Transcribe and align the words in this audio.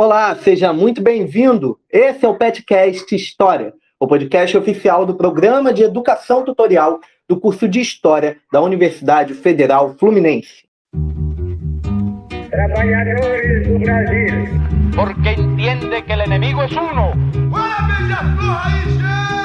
Olá, 0.00 0.32
seja 0.36 0.72
muito 0.72 1.02
bem-vindo. 1.02 1.76
Esse 1.90 2.24
é 2.24 2.28
o 2.28 2.36
Petcast 2.36 3.12
História, 3.12 3.74
o 3.98 4.06
podcast 4.06 4.56
oficial 4.56 5.04
do 5.04 5.16
Programa 5.16 5.74
de 5.74 5.82
Educação 5.82 6.44
Tutorial 6.44 7.00
do 7.28 7.36
curso 7.40 7.66
de 7.66 7.80
História 7.80 8.36
da 8.52 8.60
Universidade 8.60 9.34
Federal 9.34 9.96
Fluminense. 9.98 10.68
Trabalhadores 12.48 13.66
do 13.66 13.78
Brasil. 13.80 14.28
Porque 14.94 15.30
entende 15.30 16.02
que 16.02 16.12
o 16.12 16.22
inimigo 16.22 16.60
é 16.60 16.66
uno. 16.66 17.10
Assim 17.56 19.37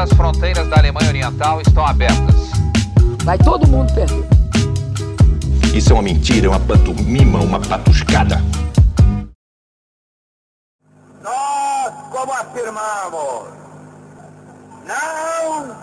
as 0.00 0.10
fronteiras 0.14 0.66
da 0.68 0.78
Alemanha 0.78 1.08
Oriental 1.08 1.60
estão 1.60 1.84
abertas. 1.84 2.50
Vai 3.22 3.36
todo 3.36 3.68
mundo 3.68 3.92
perder. 3.92 4.24
Isso 5.74 5.90
é 5.90 5.94
uma 5.94 6.02
mentira, 6.02 6.46
é 6.46 6.48
uma 6.48 6.58
pantomima, 6.58 7.38
uma 7.38 7.60
patuscada. 7.60 8.42
Nós, 11.22 11.92
como 12.10 12.32
afirmamos, 12.32 13.50
não 14.86 15.76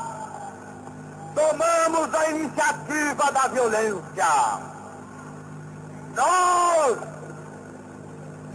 tomamos 1.36 2.16
a 2.16 2.30
iniciativa 2.32 3.32
da 3.32 3.48
violência. 3.50 4.60
Nós 6.16 6.98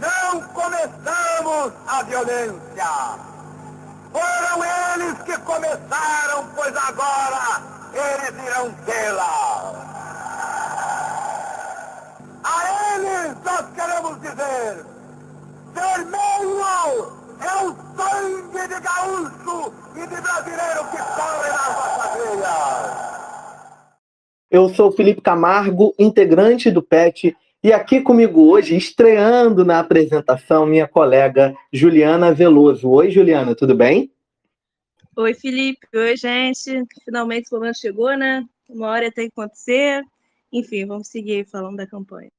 não 0.01 0.41
começamos 0.41 1.73
a 1.87 2.03
violência. 2.03 3.32
Foram 4.13 4.63
eles 4.63 5.21
que 5.23 5.37
começaram, 5.39 6.47
pois 6.55 6.75
agora 6.77 7.63
eles 7.93 8.45
irão 8.45 8.71
tê-la. 8.85 9.73
A 12.43 12.95
eles 12.95 13.35
nós 13.43 13.65
queremos 13.75 14.21
dizer: 14.21 14.85
vermelho 15.73 16.63
é 17.41 17.65
o 17.65 17.75
sangue 17.97 18.67
de 18.67 18.79
gaúcho 18.79 19.73
e 19.95 20.07
de 20.07 20.21
brasileiro 20.21 20.85
que 20.91 20.97
corre 20.97 21.49
nas 21.49 21.75
nossas 21.75 22.13
veias. 22.13 23.03
Eu 24.51 24.69
sou 24.69 24.91
Felipe 24.91 25.21
Camargo, 25.21 25.95
integrante 25.97 26.69
do 26.69 26.83
PET, 26.83 27.35
e 27.63 27.71
aqui 27.71 28.01
comigo 28.01 28.49
hoje, 28.49 28.75
estreando 28.75 29.63
na 29.63 29.79
apresentação, 29.79 30.65
minha 30.65 30.85
colega 30.85 31.55
Juliana 31.71 32.33
Veloso. 32.33 32.89
Oi, 32.89 33.09
Juliana, 33.09 33.55
tudo 33.55 33.73
bem? 33.73 34.11
Oi, 35.15 35.33
Felipe. 35.33 35.87
Oi, 35.95 36.17
gente. 36.17 36.83
Finalmente 37.05 37.47
o 37.49 37.57
momento 37.57 37.79
chegou, 37.79 38.17
né? 38.17 38.43
Uma 38.69 38.89
hora 38.89 39.09
tem 39.09 39.29
que 39.29 39.33
acontecer. 39.39 40.03
Enfim, 40.51 40.85
vamos 40.85 41.07
seguir 41.07 41.45
falando 41.45 41.77
da 41.77 41.87
campanha. 41.87 42.29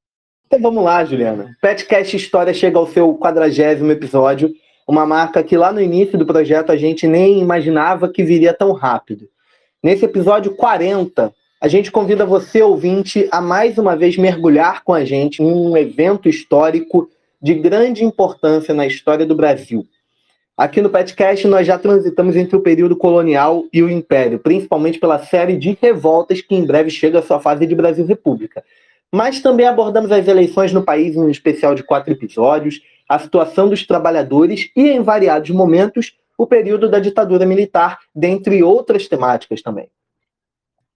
Então 0.46 0.60
vamos 0.60 0.84
lá, 0.84 1.02
Juliana. 1.04 1.56
Petcast 1.60 2.14
História 2.14 2.52
chega 2.52 2.78
ao 2.78 2.86
seu 2.86 3.16
quadragésimo 3.16 3.90
episódio, 3.90 4.52
uma 4.86 5.06
marca 5.06 5.42
que 5.42 5.56
lá 5.56 5.72
no 5.72 5.80
início 5.80 6.18
do 6.18 6.26
projeto 6.26 6.70
a 6.70 6.76
gente 6.76 7.06
nem 7.08 7.40
imaginava 7.40 8.08
que 8.08 8.22
viria 8.22 8.52
tão 8.52 8.72
rápido. 8.72 9.26
Nesse 9.82 10.04
episódio 10.04 10.54
40, 10.54 11.34
a 11.64 11.68
gente 11.68 11.90
convida 11.90 12.26
você, 12.26 12.60
ouvinte, 12.60 13.26
a 13.32 13.40
mais 13.40 13.78
uma 13.78 13.96
vez 13.96 14.18
mergulhar 14.18 14.84
com 14.84 14.92
a 14.92 15.02
gente 15.02 15.42
em 15.42 15.50
um 15.50 15.74
evento 15.74 16.28
histórico 16.28 17.08
de 17.40 17.54
grande 17.54 18.04
importância 18.04 18.74
na 18.74 18.86
história 18.86 19.24
do 19.24 19.34
Brasil. 19.34 19.86
Aqui 20.58 20.82
no 20.82 20.90
Petcast 20.90 21.48
nós 21.48 21.66
já 21.66 21.78
transitamos 21.78 22.36
entre 22.36 22.54
o 22.54 22.60
período 22.60 22.94
colonial 22.94 23.64
e 23.72 23.82
o 23.82 23.88
Império, 23.88 24.38
principalmente 24.38 24.98
pela 24.98 25.18
série 25.18 25.56
de 25.56 25.74
revoltas 25.80 26.42
que 26.42 26.54
em 26.54 26.66
breve 26.66 26.90
chega 26.90 27.20
à 27.20 27.22
sua 27.22 27.40
fase 27.40 27.66
de 27.66 27.74
Brasil 27.74 28.04
República. 28.04 28.62
Mas 29.10 29.40
também 29.40 29.66
abordamos 29.66 30.12
as 30.12 30.28
eleições 30.28 30.70
no 30.70 30.82
país 30.82 31.16
em 31.16 31.20
um 31.20 31.30
especial 31.30 31.74
de 31.74 31.82
quatro 31.82 32.12
episódios, 32.12 32.82
a 33.08 33.18
situação 33.18 33.70
dos 33.70 33.86
trabalhadores 33.86 34.68
e, 34.76 34.90
em 34.90 35.00
variados 35.00 35.48
momentos, 35.48 36.12
o 36.36 36.46
período 36.46 36.90
da 36.90 36.98
ditadura 36.98 37.46
militar, 37.46 38.00
dentre 38.14 38.62
outras 38.62 39.08
temáticas 39.08 39.62
também. 39.62 39.88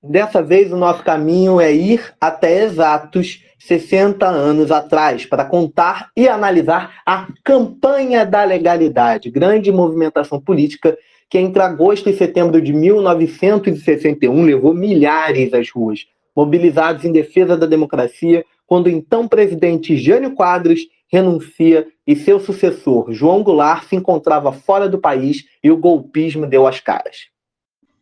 Dessa 0.02 0.40
vez, 0.40 0.72
o 0.72 0.76
nosso 0.76 1.02
caminho 1.02 1.60
é 1.60 1.72
ir 1.72 2.14
até 2.20 2.62
exatos 2.62 3.42
60 3.58 4.24
anos 4.24 4.70
atrás, 4.70 5.26
para 5.26 5.44
contar 5.44 6.10
e 6.16 6.28
analisar 6.28 7.00
a 7.04 7.26
campanha 7.42 8.24
da 8.24 8.44
legalidade, 8.44 9.30
grande 9.30 9.72
movimentação 9.72 10.40
política 10.40 10.96
que 11.28 11.36
entre 11.36 11.60
agosto 11.60 12.08
e 12.08 12.16
setembro 12.16 12.62
de 12.62 12.72
1961 12.72 14.42
levou 14.44 14.72
milhares 14.72 15.52
às 15.52 15.68
ruas, 15.70 16.06
mobilizados 16.34 17.04
em 17.04 17.12
defesa 17.12 17.56
da 17.56 17.66
democracia, 17.66 18.44
quando 18.66 18.86
o 18.86 18.90
então 18.90 19.26
presidente 19.26 19.96
Jânio 19.96 20.34
Quadros 20.34 20.80
renuncia 21.10 21.86
e 22.06 22.14
seu 22.14 22.38
sucessor, 22.38 23.10
João 23.12 23.42
Goulart, 23.42 23.84
se 23.84 23.96
encontrava 23.96 24.52
fora 24.52 24.88
do 24.88 24.98
país 24.98 25.44
e 25.62 25.70
o 25.70 25.76
golpismo 25.76 26.46
deu 26.46 26.66
as 26.66 26.78
caras. 26.78 27.28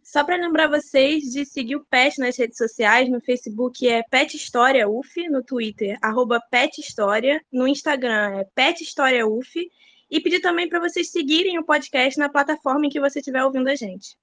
Só 0.07 0.23
para 0.23 0.37
lembrar 0.37 0.69
vocês 0.69 1.25
de 1.25 1.45
seguir 1.45 1.75
o 1.75 1.85
PET 1.85 2.21
nas 2.21 2.39
redes 2.39 2.57
sociais, 2.57 3.11
no 3.11 3.21
Facebook 3.21 3.89
é 3.89 4.05
Pet 4.09 4.37
História 4.37 4.89
UF, 4.89 5.29
no 5.29 5.43
Twitter, 5.43 5.99
arroba 6.01 6.41
Pet 6.49 6.81
História, 6.81 7.43
no 7.53 7.67
Instagram 7.67 8.39
é 8.39 8.47
Pet 8.55 8.85
História 8.85 9.27
UF, 9.27 9.69
e 10.09 10.21
pedir 10.21 10.39
também 10.39 10.69
para 10.69 10.79
vocês 10.79 11.11
seguirem 11.11 11.59
o 11.59 11.65
podcast 11.65 12.21
na 12.21 12.29
plataforma 12.29 12.87
em 12.87 12.89
que 12.89 13.01
você 13.01 13.19
estiver 13.19 13.43
ouvindo 13.43 13.69
a 13.69 13.75
gente. 13.75 14.17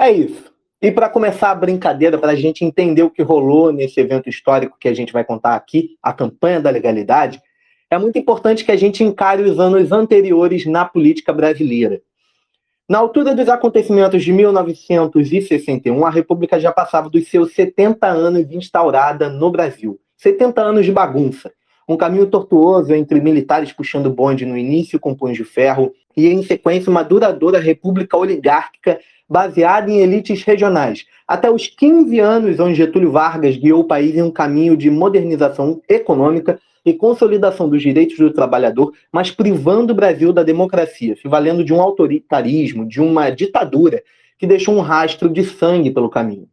É 0.00 0.12
isso. 0.12 0.54
E 0.80 0.92
para 0.92 1.10
começar 1.10 1.50
a 1.50 1.56
brincadeira, 1.56 2.16
para 2.16 2.30
a 2.30 2.36
gente 2.36 2.64
entender 2.64 3.02
o 3.02 3.10
que 3.10 3.20
rolou 3.20 3.72
nesse 3.72 3.98
evento 3.98 4.28
histórico 4.28 4.78
que 4.78 4.88
a 4.88 4.94
gente 4.94 5.12
vai 5.12 5.24
contar 5.24 5.56
aqui, 5.56 5.98
a 6.00 6.12
campanha 6.12 6.60
da 6.60 6.70
legalidade, 6.70 7.42
é 7.90 7.98
muito 7.98 8.16
importante 8.16 8.64
que 8.64 8.70
a 8.70 8.76
gente 8.76 9.02
encare 9.02 9.42
os 9.42 9.58
anos 9.58 9.90
anteriores 9.90 10.64
na 10.66 10.84
política 10.84 11.32
brasileira. 11.32 12.00
Na 12.88 12.98
altura 12.98 13.34
dos 13.34 13.48
acontecimentos 13.48 14.24
de 14.24 14.32
1961, 14.32 16.04
a 16.04 16.10
República 16.10 16.58
já 16.58 16.72
passava 16.72 17.08
dos 17.08 17.28
seus 17.28 17.54
70 17.54 18.06
anos 18.08 18.50
instaurada 18.50 19.28
no 19.28 19.50
Brasil. 19.50 20.00
70 20.16 20.60
anos 20.60 20.84
de 20.84 20.90
bagunça. 20.90 21.52
Um 21.88 21.96
caminho 21.96 22.26
tortuoso 22.26 22.92
entre 22.92 23.20
militares 23.20 23.72
puxando 23.72 24.10
bonde 24.10 24.44
no 24.44 24.58
início 24.58 24.98
com 24.98 25.14
punhos 25.14 25.36
de 25.36 25.44
ferro 25.44 25.92
e, 26.16 26.26
em 26.28 26.42
sequência, 26.42 26.90
uma 26.90 27.04
duradoura 27.04 27.60
república 27.60 28.16
oligárquica 28.16 28.98
baseada 29.28 29.90
em 29.90 30.00
elites 30.00 30.42
regionais. 30.42 31.06
Até 31.26 31.50
os 31.50 31.68
15 31.68 32.18
anos, 32.18 32.58
onde 32.58 32.74
Getúlio 32.74 33.12
Vargas 33.12 33.56
guiou 33.56 33.80
o 33.80 33.86
país 33.86 34.16
em 34.16 34.22
um 34.22 34.30
caminho 34.30 34.76
de 34.76 34.90
modernização 34.90 35.80
econômica 35.88 36.58
e 36.84 36.92
consolidação 36.92 37.68
dos 37.68 37.80
direitos 37.80 38.18
do 38.18 38.32
trabalhador, 38.32 38.92
mas 39.10 39.30
privando 39.30 39.92
o 39.92 39.96
Brasil 39.96 40.32
da 40.32 40.42
democracia, 40.42 41.16
se 41.16 41.28
valendo 41.28 41.64
de 41.64 41.72
um 41.72 41.80
autoritarismo, 41.80 42.86
de 42.86 43.00
uma 43.00 43.30
ditadura 43.30 44.02
que 44.38 44.46
deixou 44.46 44.74
um 44.74 44.80
rastro 44.80 45.28
de 45.28 45.44
sangue 45.44 45.90
pelo 45.90 46.10
caminho. 46.10 46.48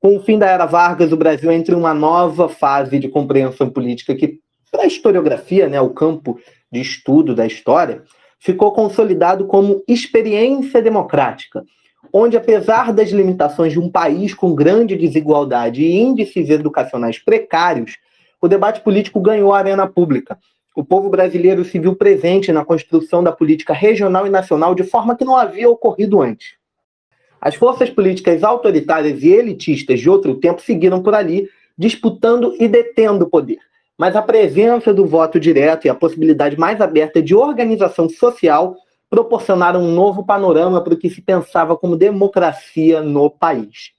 Com 0.00 0.16
o 0.16 0.20
fim 0.20 0.38
da 0.38 0.46
era 0.46 0.64
Vargas, 0.64 1.12
o 1.12 1.16
Brasil 1.16 1.50
entra 1.50 1.74
em 1.74 1.78
uma 1.78 1.92
nova 1.92 2.48
fase 2.48 2.98
de 2.98 3.08
compreensão 3.08 3.68
política 3.68 4.14
que, 4.14 4.38
para 4.70 4.84
a 4.84 4.86
historiografia, 4.86 5.68
né, 5.68 5.80
o 5.80 5.90
campo 5.90 6.38
de 6.70 6.80
estudo 6.80 7.34
da 7.34 7.46
história, 7.46 8.02
ficou 8.38 8.72
consolidado 8.72 9.46
como 9.46 9.82
experiência 9.88 10.80
democrática, 10.80 11.64
onde, 12.12 12.36
apesar 12.36 12.92
das 12.92 13.10
limitações 13.10 13.72
de 13.72 13.80
um 13.80 13.90
país 13.90 14.32
com 14.32 14.54
grande 14.54 14.96
desigualdade 14.96 15.82
e 15.82 15.96
índices 15.96 16.48
educacionais 16.48 17.18
precários, 17.18 17.96
o 18.40 18.48
debate 18.48 18.80
político 18.80 19.20
ganhou 19.20 19.52
a 19.52 19.58
arena 19.58 19.86
pública. 19.86 20.38
O 20.76 20.84
povo 20.84 21.10
brasileiro 21.10 21.64
se 21.64 21.78
viu 21.78 21.96
presente 21.96 22.52
na 22.52 22.64
construção 22.64 23.22
da 23.22 23.32
política 23.32 23.72
regional 23.72 24.26
e 24.26 24.30
nacional 24.30 24.74
de 24.74 24.84
forma 24.84 25.16
que 25.16 25.24
não 25.24 25.36
havia 25.36 25.68
ocorrido 25.68 26.22
antes. 26.22 26.56
As 27.40 27.54
forças 27.54 27.90
políticas 27.90 28.44
autoritárias 28.44 29.22
e 29.22 29.28
elitistas 29.28 30.00
de 30.00 30.08
outro 30.08 30.36
tempo 30.36 30.60
seguiram 30.60 31.02
por 31.02 31.14
ali, 31.14 31.48
disputando 31.76 32.54
e 32.58 32.68
detendo 32.68 33.24
o 33.24 33.30
poder. 33.30 33.58
Mas 33.96 34.14
a 34.14 34.22
presença 34.22 34.94
do 34.94 35.04
voto 35.04 35.40
direto 35.40 35.86
e 35.86 35.90
a 35.90 35.94
possibilidade 35.94 36.56
mais 36.56 36.80
aberta 36.80 37.20
de 37.20 37.34
organização 37.34 38.08
social 38.08 38.76
proporcionaram 39.10 39.82
um 39.82 39.92
novo 39.92 40.24
panorama 40.24 40.80
para 40.82 40.94
o 40.94 40.96
que 40.96 41.10
se 41.10 41.20
pensava 41.20 41.76
como 41.76 41.96
democracia 41.96 43.00
no 43.02 43.30
país. 43.30 43.97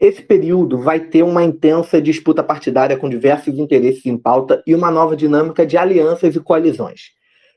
Esse 0.00 0.22
período 0.22 0.78
vai 0.78 0.98
ter 0.98 1.22
uma 1.22 1.44
intensa 1.44 2.00
disputa 2.00 2.42
partidária 2.42 2.96
com 2.96 3.06
diversos 3.06 3.58
interesses 3.58 4.06
em 4.06 4.16
pauta 4.16 4.62
e 4.66 4.74
uma 4.74 4.90
nova 4.90 5.14
dinâmica 5.14 5.66
de 5.66 5.76
alianças 5.76 6.34
e 6.34 6.40
coalizões. 6.40 7.10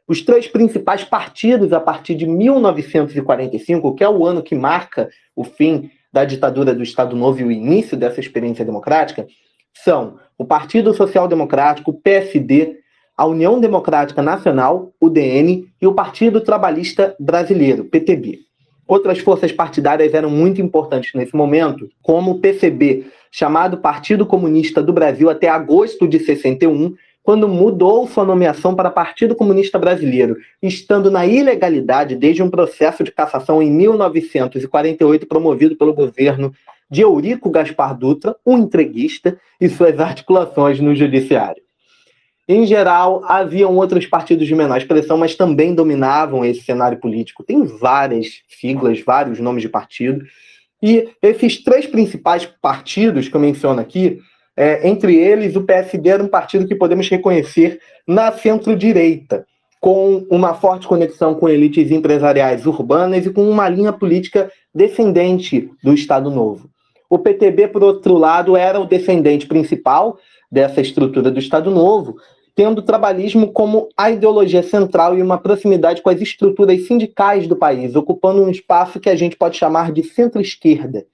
Os 0.06 0.22
três 0.22 0.46
principais 0.46 1.06
partidos 1.06 1.72
a 1.72 1.80
partir 1.80 2.16
de 2.16 2.28
1945, 2.28 3.96
que 3.96 4.04
é 4.04 4.10
o 4.10 4.26
ano 4.26 4.44
que 4.44 4.56
marca 4.56 5.10
o 5.34 5.46
fim 5.46 5.90
da 6.12 6.26
ditadura 6.26 6.76
do 6.76 6.84
Estado 6.84 7.16
Novo 7.16 7.40
e 7.40 7.46
o 7.46 7.52
início 7.52 7.96
dessa 7.96 8.20
experiência 8.20 8.66
democrática, 8.66 9.26
são 9.74 10.20
o 10.38 10.44
Partido 10.44 10.94
Social 10.94 11.30
Democrático, 11.30 11.94
PSD, 11.94 12.76
a 13.16 13.26
União 13.26 13.58
Democrática 13.58 14.22
Nacional, 14.22 14.94
UDN, 15.00 15.66
e 15.82 15.88
o 15.88 15.94
Partido 15.94 16.42
Trabalhista 16.42 17.16
Brasileiro, 17.18 17.86
PTB. 17.86 18.40
Outras 18.88 19.20
forças 19.20 19.52
partidárias 19.52 20.14
eram 20.14 20.30
muito 20.30 20.62
importantes 20.62 21.14
nesse 21.14 21.36
momento, 21.36 21.90
como 22.02 22.32
o 22.32 22.40
PCB, 22.40 23.06
chamado 23.32 23.78
Partido 23.78 24.26
Comunista 24.26 24.84
do 24.84 24.92
Brasil 24.94 25.30
até 25.30 25.48
agosto 25.48 26.08
de 26.08 26.20
61, 26.20 26.96
quando 27.24 27.48
mudou 27.48 28.06
sua 28.06 28.26
nomeação 28.26 28.76
para 28.76 28.92
Partido 28.92 29.34
Comunista 29.34 29.80
Brasileiro, 29.80 30.36
estando 30.62 31.10
na 31.10 31.26
ilegalidade 31.26 32.18
desde 32.18 32.44
um 32.44 32.50
processo 32.50 33.04
de 33.04 33.12
cassação 33.12 33.64
em 33.64 33.72
1948 33.72 35.26
promovido 35.26 35.78
pelo 35.78 35.94
governo 35.94 36.54
de 36.92 37.02
Eurico 37.02 37.50
Gaspar 37.50 37.98
Dutra, 37.98 38.36
um 38.46 38.58
entreguista, 38.58 39.40
e 39.60 39.70
suas 39.70 40.00
articulações 40.00 40.80
no 40.82 40.94
judiciário. 40.94 41.63
Em 42.54 42.68
geral, 42.68 43.24
haviam 43.26 43.76
outros 43.76 44.06
partidos 44.06 44.46
de 44.46 44.54
menor 44.54 44.78
expressão, 44.78 45.18
mas 45.18 45.34
também 45.34 45.74
dominavam 45.74 46.46
esse 46.46 46.62
cenário 46.62 47.00
político. 47.00 47.44
Tem 47.44 47.64
várias 47.64 48.44
siglas, 48.48 49.02
vários 49.02 49.40
nomes 49.40 49.64
de 49.64 49.70
partido. 49.70 50.24
E 50.80 51.10
esses 51.20 51.64
três 51.64 51.88
principais 51.88 52.46
partidos 52.62 53.28
que 53.28 53.36
eu 53.36 53.42
menciono 53.42 53.82
aqui, 53.82 54.20
é, 54.56 54.88
entre 54.88 55.16
eles, 55.16 55.56
o 55.56 55.64
PSD 55.64 56.08
era 56.08 56.22
um 56.22 56.28
partido 56.28 56.68
que 56.68 56.76
podemos 56.76 57.10
reconhecer 57.10 57.80
na 58.08 58.32
centro-direita, 58.32 59.48
com 59.82 60.24
uma 60.30 60.54
forte 60.54 60.88
conexão 60.88 61.34
com 61.34 61.50
elites 61.50 61.90
empresariais 61.90 62.68
urbanas 62.68 63.26
e 63.26 63.32
com 63.32 63.50
uma 63.50 63.68
linha 63.68 63.92
política 63.92 64.52
descendente 64.72 65.72
do 65.84 65.92
Estado 65.92 66.30
Novo. 66.30 66.70
O 67.10 67.18
PTB, 67.18 67.70
por 67.70 67.84
outro 67.84 68.14
lado, 68.14 68.56
era 68.56 68.80
o 68.80 68.86
descendente 68.86 69.48
principal 69.48 70.20
dessa 70.52 70.82
estrutura 70.82 71.32
do 71.32 71.40
Estado 71.40 71.72
Novo, 71.72 72.16
tendo 72.56 72.80
o 72.80 72.84
trabalhismo 72.84 73.52
como 73.52 73.90
a 73.98 74.12
ideologia 74.12 74.62
central 74.62 75.18
e 75.18 75.22
uma 75.22 75.38
proximidade 75.38 76.02
com 76.02 76.10
as 76.10 76.22
estruturas 76.22 76.86
sindicais 76.86 77.48
do 77.48 77.56
país, 77.56 77.96
ocupando 77.96 78.44
um 78.44 78.50
espaço 78.50 79.00
que 79.00 79.10
a 79.10 79.16
gente 79.16 79.36
pode 79.36 79.58
chamar 79.58 79.92
de 79.92 80.04
centro-esquerda. 80.04 81.06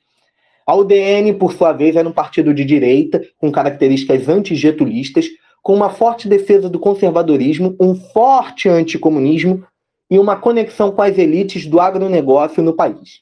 A 0.66 0.76
UDN, 0.76 1.34
por 1.34 1.54
sua 1.54 1.72
vez, 1.72 1.96
era 1.96 2.08
um 2.08 2.12
partido 2.12 2.54
de 2.54 2.64
direita, 2.64 3.26
com 3.38 3.52
características 3.52 4.28
antigetulistas, 4.28 5.28
com 5.64 5.74
uma 5.74 5.90
forte 5.90 6.28
defesa 6.28 6.70
do 6.70 6.80
conservadorismo, 6.80 7.76
um 7.80 7.96
forte 7.96 8.70
anticomunismo 8.70 9.66
e 10.12 10.20
uma 10.20 10.36
conexão 10.36 10.92
com 10.92 11.02
as 11.02 11.18
elites 11.18 11.66
do 11.66 11.80
agronegócio 11.80 12.62
no 12.62 12.74
país. 12.74 13.22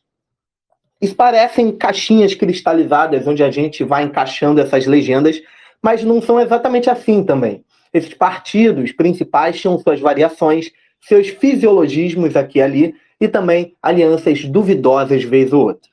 Isso 1.02 1.16
parecem 1.16 1.72
caixinhas 1.72 2.34
cristalizadas 2.34 3.28
onde 3.28 3.44
a 3.44 3.52
gente 3.52 3.84
vai 3.84 4.04
encaixando 4.04 4.60
essas 4.60 4.86
legendas, 4.88 5.42
mas 5.82 6.04
não 6.04 6.22
são 6.22 6.40
exatamente 6.40 6.90
assim 6.90 7.24
também. 7.24 7.64
Esses 7.98 8.14
partidos 8.14 8.92
principais 8.92 9.60
tinham 9.60 9.80
suas 9.80 10.00
variações, 10.00 10.72
seus 11.02 11.30
fisiologismos 11.30 12.36
aqui 12.36 12.60
e 12.60 12.62
ali, 12.62 12.94
e 13.20 13.28
também 13.28 13.74
alianças 13.82 14.46
duvidosas 14.46 15.24
vez 15.24 15.52
ou 15.52 15.64
outra. 15.64 15.90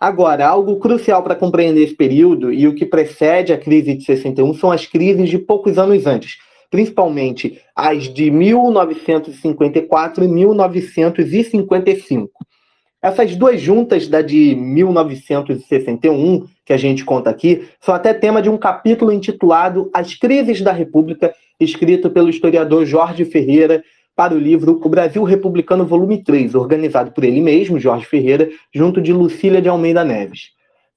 Agora, 0.00 0.46
algo 0.46 0.78
crucial 0.78 1.22
para 1.22 1.34
compreender 1.34 1.82
esse 1.82 1.94
período 1.94 2.50
e 2.50 2.66
o 2.66 2.74
que 2.74 2.86
precede 2.86 3.52
a 3.52 3.58
crise 3.58 3.94
de 3.94 4.04
61 4.04 4.54
são 4.54 4.72
as 4.72 4.86
crises 4.86 5.28
de 5.28 5.38
poucos 5.38 5.76
anos 5.76 6.06
antes, 6.06 6.38
principalmente 6.70 7.60
as 7.76 8.04
de 8.04 8.30
1954 8.30 10.24
e 10.24 10.28
1955. 10.28 12.30
Essas 13.00 13.36
duas 13.36 13.60
juntas 13.60 14.08
da 14.08 14.20
de 14.20 14.56
1961, 14.56 16.48
que 16.64 16.72
a 16.72 16.76
gente 16.76 17.04
conta 17.04 17.30
aqui, 17.30 17.68
são 17.80 17.94
até 17.94 18.12
tema 18.12 18.42
de 18.42 18.50
um 18.50 18.58
capítulo 18.58 19.12
intitulado 19.12 19.88
As 19.94 20.14
Crises 20.14 20.60
da 20.60 20.72
República, 20.72 21.32
escrito 21.60 22.10
pelo 22.10 22.28
historiador 22.28 22.84
Jorge 22.84 23.24
Ferreira 23.24 23.84
para 24.16 24.34
o 24.34 24.38
livro 24.38 24.80
O 24.82 24.88
Brasil 24.88 25.22
Republicano, 25.22 25.86
volume 25.86 26.24
3, 26.24 26.56
organizado 26.56 27.12
por 27.12 27.22
ele 27.22 27.40
mesmo, 27.40 27.78
Jorge 27.78 28.04
Ferreira, 28.04 28.50
junto 28.74 29.00
de 29.00 29.12
Lucília 29.12 29.62
de 29.62 29.68
Almeida 29.68 30.02
Neves. 30.02 30.48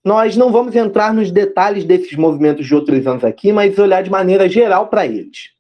Nós 0.04 0.36
não 0.36 0.52
vamos 0.52 0.76
entrar 0.76 1.14
nos 1.14 1.30
detalhes 1.30 1.86
desses 1.86 2.18
movimentos 2.18 2.66
de 2.66 2.74
outros 2.74 3.06
anos 3.06 3.24
aqui, 3.24 3.54
mas 3.54 3.78
olhar 3.78 4.02
de 4.02 4.10
maneira 4.10 4.50
geral 4.50 4.88
para 4.88 5.06
eles. 5.06 5.52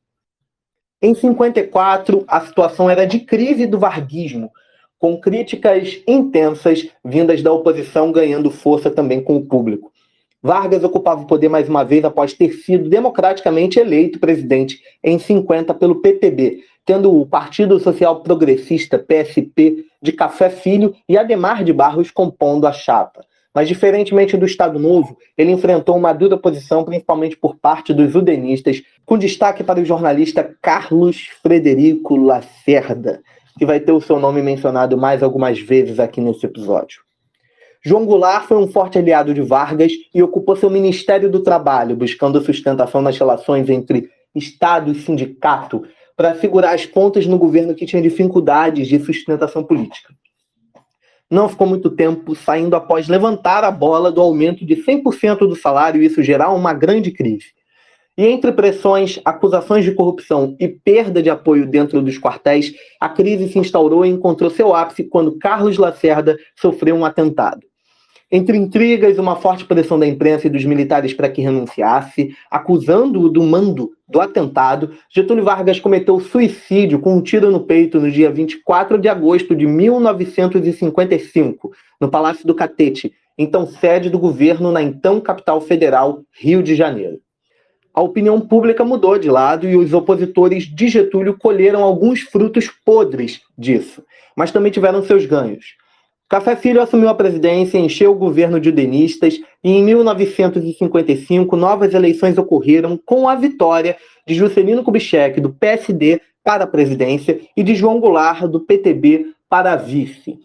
Em 0.99 1.13
54, 1.13 2.25
a 2.27 2.41
situação 2.41 2.89
era 2.89 3.05
de 3.05 3.19
crise 3.19 3.67
do 3.67 3.77
varguismo, 3.77 4.51
com 5.01 5.19
críticas 5.19 6.00
intensas 6.07 6.88
vindas 7.03 7.42
da 7.42 7.51
oposição 7.51 8.12
ganhando 8.12 8.51
força 8.51 8.92
também 8.92 9.19
com 9.19 9.36
o 9.36 9.44
público. 9.44 9.92
Vargas 10.44 10.83
ocupava 10.83 11.24
o 11.24 11.25
poder 11.25 11.50
mais 11.50 11.68
uma 11.68 11.83
vez 11.83 12.06
após 12.06 12.33
ter 12.33 12.53
sido 12.53 12.88
democraticamente 12.88 13.80
eleito 13.80 14.19
presidente 14.19 14.80
em 15.03 15.18
50 15.18 15.74
pelo 15.74 16.01
PTB, 16.01 16.59
tendo 16.86 17.19
o 17.19 17.25
Partido 17.25 17.80
Social 17.80 18.21
Progressista, 18.21 19.00
PSP, 19.00 19.86
de 20.00 20.12
Café 20.12 20.51
Filho 20.51 20.94
e 21.09 21.18
Ademar 21.18 21.63
de 21.63 21.74
Barros 21.74 22.12
compondo 22.12 22.68
a 22.68 22.71
chapa. 22.71 23.25
Mas, 23.56 23.68
diferentemente 23.68 24.38
do 24.38 24.45
Estado 24.45 24.77
Novo, 24.77 25.18
ele 25.36 25.51
enfrentou 25.51 25.98
uma 25.98 26.13
dura 26.13 26.36
oposição, 26.36 26.83
principalmente 26.83 27.36
por 27.36 27.56
parte 27.56 27.92
dos 27.92 28.13
udenistas, 28.13 28.83
com 29.03 29.18
destaque 29.18 29.63
para 29.63 29.80
o 29.80 29.86
jornalista 29.86 30.56
Carlos 30.62 31.27
Frederico 31.42 32.15
Lacerda, 32.15 33.21
que 33.57 33.65
vai 33.65 33.80
ter 33.80 33.92
o 33.92 34.01
seu 34.01 34.19
nome 34.19 34.42
mencionado 34.42 34.98
mais 34.98 35.21
algumas 35.21 35.59
vezes 35.59 36.00
aqui 36.00 36.21
nesse 36.21 36.45
episódio. 36.45 37.01
João 37.83 38.06
Goulart 38.06 38.45
foi 38.45 38.57
um 38.57 38.68
forte 38.68 39.00
aliado 39.00 39.33
de 39.33 39.42
Vargas 39.42 39.92
e 40.13 40.21
ocupou 40.21 40.56
seu 40.56 40.69
Ministério 40.69 41.31
do 41.31 41.42
Trabalho, 41.42 41.95
buscando 41.95 42.42
sustentação 42.42 43.01
nas 43.01 43.18
relações 43.18 43.69
entre 43.69 44.09
Estado 44.36 44.92
e 44.92 44.95
sindicato, 44.95 45.83
para 46.15 46.36
segurar 46.36 46.75
as 46.75 46.86
pontas 46.86 47.25
no 47.25 47.39
governo 47.39 47.74
que 47.74 47.86
tinha 47.86 48.01
dificuldades 48.01 48.88
de 48.88 49.00
sustentação 49.00 49.63
política. 49.63 50.13
Não 51.30 51.50
ficou 51.50 51.65
muito 51.65 51.89
tempo 51.89 52.36
saindo 52.36 52.75
após 52.75 53.07
levantar 53.07 53.63
a 53.63 53.71
bola 53.71 54.12
do 54.12 54.21
aumento 54.21 54.65
de 54.65 54.75
100% 54.75 55.39
do 55.39 55.56
salário 55.56 56.03
e 56.03 56.06
isso 56.06 56.21
gerar 56.21 56.51
uma 56.51 56.74
grande 56.74 57.09
crise. 57.09 57.48
E 58.18 58.28
entre 58.28 58.52
pressões, 58.52 59.22
acusações 59.24 59.86
de 59.86 59.94
corrupção 59.94 60.54
e 60.60 60.68
perda 60.68 61.24
de 61.24 61.30
apoio 61.30 61.66
dentro 61.66 62.02
dos 62.02 62.19
quartéis, 62.19 62.74
a 63.00 63.08
crise 63.08 63.48
se 63.48 63.58
instaurou 63.58 64.06
e 64.06 64.10
encontrou 64.10 64.50
seu 64.50 64.75
ápice 64.75 65.06
quando 65.06 65.38
Carlos 65.38 65.78
Lacerda 65.78 66.38
sofreu 66.60 66.94
um 66.96 67.06
atentado. 67.06 67.66
Entre 68.30 68.58
intrigas 68.58 69.18
uma 69.18 69.38
forte 69.38 69.63
pressão 69.66 69.98
da 69.98 70.06
imprensa 70.06 70.48
e 70.48 70.50
dos 70.50 70.66
militares 70.66 71.13
para 71.13 71.30
que 71.30 71.42
renunciasse, 71.42 72.36
acusando-o 72.50 73.30
do 73.30 73.44
mando 73.44 73.92
do 74.08 74.19
atentado, 74.19 74.92
Getúlio 75.10 75.46
Vargas 75.46 75.80
cometeu 75.80 76.19
suicídio 76.19 77.00
com 77.00 77.16
um 77.16 77.22
tiro 77.22 77.50
no 77.50 77.62
peito 77.62 77.98
no 78.00 78.12
dia 78.12 78.30
24 78.30 78.98
de 78.98 79.08
agosto 79.08 79.56
de 79.56 79.66
1955, 79.66 81.72
no 82.00 82.10
Palácio 82.10 82.46
do 82.46 82.56
Catete, 82.56 83.13
então 83.38 83.66
sede 83.66 84.10
do 84.10 84.20
governo 84.20 84.70
na 84.72 84.82
então 84.82 85.22
capital 85.22 85.62
federal, 85.62 86.24
Rio 86.32 86.62
de 86.62 86.75
Janeiro 86.75 87.20
a 87.93 88.01
opinião 88.01 88.39
pública 88.39 88.83
mudou 88.83 89.17
de 89.17 89.29
lado 89.29 89.67
e 89.67 89.75
os 89.75 89.93
opositores 89.93 90.63
de 90.65 90.88
Getúlio 90.88 91.38
colheram 91.38 91.83
alguns 91.83 92.21
frutos 92.21 92.69
podres 92.86 93.41
disso, 93.57 94.03
mas 94.36 94.51
também 94.51 94.71
tiveram 94.71 95.03
seus 95.03 95.25
ganhos. 95.25 95.75
Café 96.29 96.55
Filho 96.55 96.81
assumiu 96.81 97.10
a 97.10 97.13
presidência, 97.13 97.77
encheu 97.77 98.12
o 98.13 98.15
governo 98.15 98.57
de 98.57 98.69
udenistas 98.69 99.38
e 99.62 99.71
em 99.71 99.83
1955 99.83 101.57
novas 101.57 101.93
eleições 101.93 102.38
ocorreram 102.38 102.98
com 103.05 103.27
a 103.27 103.36
vitória 103.36 103.98
de 104.25 104.33
Juscelino 104.33 104.81
Kubitschek, 104.81 105.41
do 105.41 105.50
PSD, 105.50 106.21
para 106.41 106.63
a 106.63 106.67
presidência 106.67 107.41
e 107.55 107.62
de 107.62 107.75
João 107.75 108.00
Goulart, 108.00 108.43
do 108.48 108.62
PTB, 108.62 109.27
para 109.50 109.74
a 109.74 109.75
vice. 109.75 110.39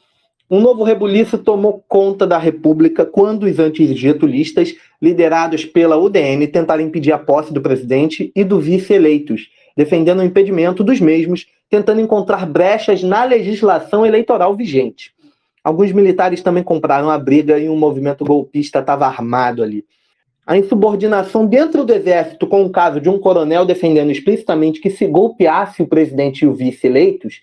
Um 0.49 0.61
novo 0.61 0.85
rebuliço 0.85 1.39
tomou 1.39 1.85
conta 1.89 2.25
da 2.25 2.39
República 2.39 3.05
quando 3.05 3.47
os 3.47 3.59
antigetulistas, 3.59 4.77
liderados 5.03 5.65
pela 5.65 5.97
UDN, 5.97 6.47
tentaram 6.47 6.85
impedir 6.85 7.11
a 7.11 7.19
posse 7.19 7.53
do 7.53 7.61
presidente 7.61 8.31
e 8.35 8.45
do 8.45 8.61
vice 8.61 8.93
eleitos, 8.93 9.49
defendendo 9.77 10.21
o 10.21 10.25
impedimento 10.25 10.85
dos 10.85 11.01
mesmos, 11.01 11.47
tentando 11.69 12.01
encontrar 12.01 12.47
brechas 12.47 13.03
na 13.03 13.25
legislação 13.25 14.07
eleitoral 14.07 14.55
vigente. 14.55 15.11
Alguns 15.65 15.91
militares 15.91 16.41
também 16.43 16.63
compraram 16.63 17.11
a 17.11 17.19
briga 17.19 17.59
e 17.59 17.69
um 17.69 17.77
movimento 17.77 18.25
golpista 18.25 18.79
estava 18.79 19.05
armado 19.05 19.65
ali. 19.65 19.85
A 20.47 20.57
insubordinação 20.57 21.45
dentro 21.45 21.85
do 21.85 21.93
exército, 21.93 22.47
com 22.47 22.65
o 22.65 22.71
caso 22.71 23.01
de 23.01 23.09
um 23.09 23.19
coronel 23.19 23.67
defendendo 23.67 24.13
explicitamente 24.13 24.81
que 24.81 24.91
se 24.91 25.09
golpeasse 25.09 25.83
o 25.83 25.89
presidente 25.89 26.45
e 26.45 26.47
o 26.47 26.55
vice 26.55 26.87
eleitos, 26.87 27.41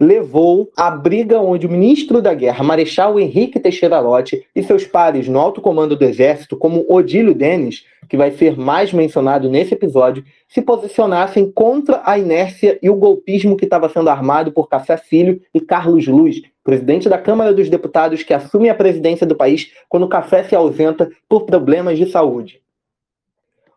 levou 0.00 0.70
à 0.76 0.90
briga 0.90 1.40
onde 1.40 1.66
o 1.66 1.70
ministro 1.70 2.20
da 2.20 2.34
Guerra, 2.34 2.64
Marechal 2.64 3.18
Henrique 3.18 3.60
Teixeira 3.60 4.00
Lott, 4.00 4.46
e 4.54 4.62
seus 4.62 4.84
pares 4.84 5.28
no 5.28 5.38
alto 5.38 5.60
comando 5.60 5.96
do 5.96 6.04
Exército, 6.04 6.56
como 6.56 6.84
Odílio 6.88 7.34
Denis, 7.34 7.84
que 8.08 8.16
vai 8.16 8.30
ser 8.30 8.58
mais 8.58 8.92
mencionado 8.92 9.48
nesse 9.48 9.74
episódio, 9.74 10.24
se 10.48 10.60
posicionassem 10.60 11.50
contra 11.50 12.02
a 12.04 12.18
inércia 12.18 12.78
e 12.82 12.90
o 12.90 12.94
golpismo 12.94 13.56
que 13.56 13.64
estava 13.64 13.88
sendo 13.88 14.10
armado 14.10 14.52
por 14.52 14.68
Café 14.68 14.96
Filho 14.96 15.40
e 15.54 15.60
Carlos 15.60 16.06
Luz, 16.06 16.42
presidente 16.62 17.08
da 17.08 17.18
Câmara 17.18 17.52
dos 17.52 17.68
Deputados 17.68 18.22
que 18.22 18.34
assume 18.34 18.68
a 18.68 18.74
presidência 18.74 19.26
do 19.26 19.34
país 19.34 19.70
quando 19.88 20.08
Café 20.08 20.44
se 20.44 20.54
ausenta 20.54 21.10
por 21.28 21.44
problemas 21.44 21.98
de 21.98 22.06
saúde. 22.06 22.60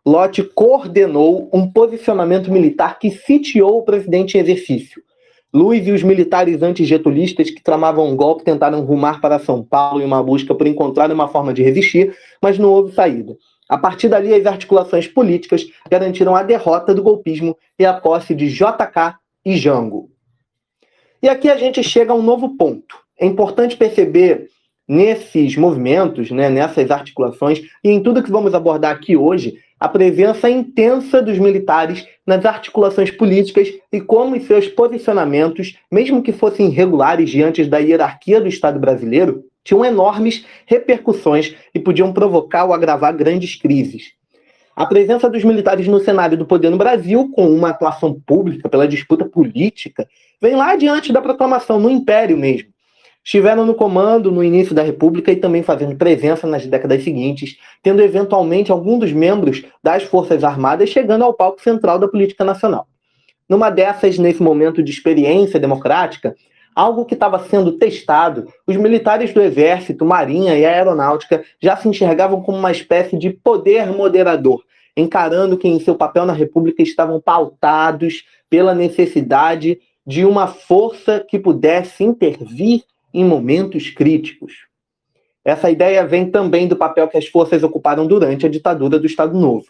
Lott 0.06 0.40
coordenou 0.54 1.50
um 1.52 1.68
posicionamento 1.68 2.52
militar 2.52 2.98
que 2.98 3.10
sitiou 3.10 3.78
o 3.78 3.82
presidente 3.82 4.38
em 4.38 4.40
exercício, 4.40 5.02
Luiz 5.54 5.86
e 5.86 5.92
os 5.92 6.02
militares 6.02 6.62
antigetulistas 6.62 7.50
que 7.50 7.62
tramavam 7.62 8.08
um 8.08 8.16
golpe 8.16 8.44
tentaram 8.44 8.84
rumar 8.84 9.20
para 9.20 9.38
São 9.38 9.62
Paulo 9.62 10.02
em 10.02 10.04
uma 10.04 10.22
busca 10.22 10.54
por 10.54 10.66
encontrar 10.66 11.10
uma 11.10 11.28
forma 11.28 11.54
de 11.54 11.62
resistir, 11.62 12.14
mas 12.42 12.58
não 12.58 12.70
houve 12.70 12.92
saída. 12.92 13.36
A 13.68 13.78
partir 13.78 14.08
dali, 14.08 14.32
as 14.32 14.46
articulações 14.46 15.08
políticas 15.08 15.66
garantiram 15.90 16.36
a 16.36 16.42
derrota 16.42 16.94
do 16.94 17.02
golpismo 17.02 17.56
e 17.78 17.84
a 17.84 17.94
posse 17.94 18.34
de 18.34 18.48
JK 18.48 19.16
e 19.44 19.56
Jango. 19.56 20.10
E 21.22 21.28
aqui 21.28 21.48
a 21.48 21.56
gente 21.56 21.82
chega 21.82 22.12
a 22.12 22.16
um 22.16 22.22
novo 22.22 22.56
ponto. 22.56 22.96
É 23.18 23.26
importante 23.26 23.76
perceber 23.76 24.48
nesses 24.86 25.56
movimentos, 25.56 26.30
né, 26.30 26.48
nessas 26.48 26.90
articulações 26.90 27.60
e 27.82 27.90
em 27.90 28.00
tudo 28.00 28.22
que 28.22 28.30
vamos 28.30 28.54
abordar 28.54 28.94
aqui 28.94 29.16
hoje, 29.16 29.54
a 29.80 29.88
presença 29.88 30.48
intensa 30.48 31.20
dos 31.20 31.38
militares 31.38 32.06
nas 32.26 32.44
articulações 32.44 33.10
políticas 33.10 33.72
e 33.92 34.00
como 34.00 34.40
seus 34.40 34.66
posicionamentos, 34.66 35.78
mesmo 35.90 36.22
que 36.22 36.32
fossem 36.32 36.66
irregulares 36.66 37.30
diante 37.30 37.64
da 37.64 37.78
hierarquia 37.78 38.40
do 38.40 38.48
Estado 38.48 38.80
brasileiro, 38.80 39.44
tinham 39.62 39.84
enormes 39.84 40.44
repercussões 40.66 41.54
e 41.74 41.78
podiam 41.78 42.12
provocar 42.12 42.64
ou 42.64 42.74
agravar 42.74 43.16
grandes 43.16 43.54
crises. 43.56 44.12
A 44.74 44.84
presença 44.84 45.30
dos 45.30 45.42
militares 45.42 45.88
no 45.88 46.00
cenário 46.00 46.36
do 46.36 46.44
poder 46.44 46.70
no 46.70 46.76
Brasil, 46.76 47.30
com 47.34 47.48
uma 47.48 47.70
atuação 47.70 48.20
pública 48.26 48.68
pela 48.68 48.86
disputa 48.86 49.24
política, 49.24 50.06
vem 50.40 50.54
lá 50.54 50.76
diante 50.76 51.12
da 51.12 51.22
proclamação, 51.22 51.80
no 51.80 51.88
Império 51.88 52.36
mesmo. 52.36 52.68
Estiveram 53.26 53.66
no 53.66 53.74
comando 53.74 54.30
no 54.30 54.44
início 54.44 54.72
da 54.72 54.84
República 54.84 55.32
e 55.32 55.36
também 55.36 55.60
fazendo 55.60 55.96
presença 55.96 56.46
nas 56.46 56.64
décadas 56.64 57.02
seguintes, 57.02 57.58
tendo 57.82 58.00
eventualmente 58.00 58.70
algum 58.70 59.00
dos 59.00 59.10
membros 59.10 59.64
das 59.82 60.04
Forças 60.04 60.44
Armadas 60.44 60.90
chegando 60.90 61.24
ao 61.24 61.34
palco 61.34 61.60
central 61.60 61.98
da 61.98 62.06
política 62.06 62.44
nacional. 62.44 62.86
Numa 63.48 63.68
dessas, 63.68 64.16
nesse 64.16 64.40
momento 64.40 64.80
de 64.80 64.92
experiência 64.92 65.58
democrática, 65.58 66.36
algo 66.72 67.04
que 67.04 67.14
estava 67.14 67.40
sendo 67.40 67.72
testado, 67.72 68.46
os 68.64 68.76
militares 68.76 69.34
do 69.34 69.42
Exército, 69.42 70.04
Marinha 70.04 70.56
e 70.56 70.64
Aeronáutica 70.64 71.42
já 71.60 71.76
se 71.76 71.88
enxergavam 71.88 72.40
como 72.42 72.58
uma 72.58 72.70
espécie 72.70 73.18
de 73.18 73.30
poder 73.30 73.88
moderador, 73.88 74.62
encarando 74.96 75.58
que 75.58 75.66
em 75.66 75.80
seu 75.80 75.96
papel 75.96 76.26
na 76.26 76.32
República 76.32 76.80
estavam 76.80 77.20
pautados 77.20 78.22
pela 78.48 78.72
necessidade 78.72 79.80
de 80.06 80.24
uma 80.24 80.46
força 80.46 81.26
que 81.28 81.40
pudesse 81.40 82.04
intervir 82.04 82.84
em 83.12 83.24
momentos 83.24 83.90
críticos. 83.90 84.66
Essa 85.44 85.70
ideia 85.70 86.06
vem 86.06 86.30
também 86.30 86.66
do 86.66 86.76
papel 86.76 87.08
que 87.08 87.16
as 87.16 87.26
forças 87.26 87.62
ocuparam 87.62 88.06
durante 88.06 88.46
a 88.46 88.48
ditadura 88.48 88.98
do 88.98 89.06
Estado 89.06 89.38
Novo. 89.38 89.66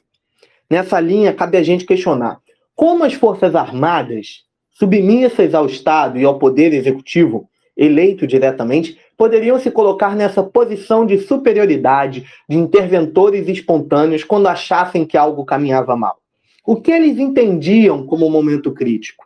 Nessa 0.71 0.99
linha, 0.99 1.33
cabe 1.33 1.57
a 1.57 1.63
gente 1.63 1.85
questionar 1.85 2.41
como 2.77 3.05
as 3.05 3.15
Forças 3.15 3.55
Armadas 3.55 4.45
submissas 4.71 5.55
ao 5.55 5.65
Estado 5.65 6.19
e 6.19 6.25
ao 6.25 6.39
Poder 6.39 6.75
Executivo, 6.75 7.49
eleito 7.75 8.27
diretamente, 8.27 8.99
poderiam 9.17 9.59
se 9.59 9.71
colocar 9.71 10.15
nessa 10.15 10.43
posição 10.43 11.07
de 11.07 11.19
superioridade, 11.19 12.27
de 12.47 12.57
interventores 12.57 13.49
espontâneos, 13.49 14.23
quando 14.23 14.49
achassem 14.49 15.07
que 15.07 15.17
algo 15.17 15.47
caminhava 15.47 15.97
mal. 15.97 16.19
O 16.67 16.77
que 16.77 16.91
eles 16.91 17.19
entendiam 17.19 18.07
como 18.07 18.29
momento 18.29 18.71
crítico? 18.73 19.25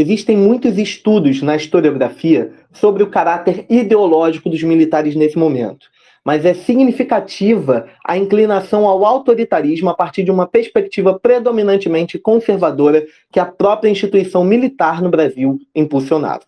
Existem 0.00 0.34
muitos 0.34 0.78
estudos 0.78 1.42
na 1.42 1.54
historiografia 1.54 2.52
sobre 2.72 3.02
o 3.02 3.10
caráter 3.10 3.66
ideológico 3.68 4.48
dos 4.48 4.62
militares 4.62 5.14
nesse 5.14 5.38
momento 5.38 5.88
mas 6.24 6.44
é 6.44 6.52
significativa 6.52 7.86
a 8.04 8.16
inclinação 8.16 8.86
ao 8.86 9.04
autoritarismo 9.04 9.88
a 9.88 9.94
partir 9.94 10.22
de 10.22 10.30
uma 10.30 10.46
perspectiva 10.46 11.18
predominantemente 11.18 12.18
conservadora 12.18 13.06
que 13.32 13.40
a 13.40 13.46
própria 13.46 13.88
instituição 13.88 14.44
militar 14.44 15.00
no 15.00 15.08
Brasil 15.08 15.58
impulsionava. 15.74 16.44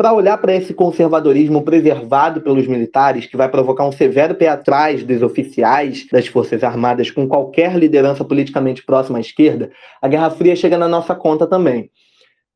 Para 0.00 0.14
olhar 0.14 0.38
para 0.38 0.54
esse 0.54 0.72
conservadorismo 0.72 1.62
preservado 1.62 2.40
pelos 2.40 2.66
militares, 2.66 3.26
que 3.26 3.36
vai 3.36 3.50
provocar 3.50 3.84
um 3.84 3.92
severo 3.92 4.34
pé 4.34 4.48
atrás 4.48 5.04
dos 5.04 5.20
oficiais 5.20 6.06
das 6.10 6.26
Forças 6.26 6.64
Armadas 6.64 7.10
com 7.10 7.28
qualquer 7.28 7.76
liderança 7.76 8.24
politicamente 8.24 8.82
próxima 8.82 9.18
à 9.18 9.20
esquerda, 9.20 9.70
a 10.00 10.08
Guerra 10.08 10.30
Fria 10.30 10.56
chega 10.56 10.78
na 10.78 10.88
nossa 10.88 11.14
conta 11.14 11.46
também. 11.46 11.90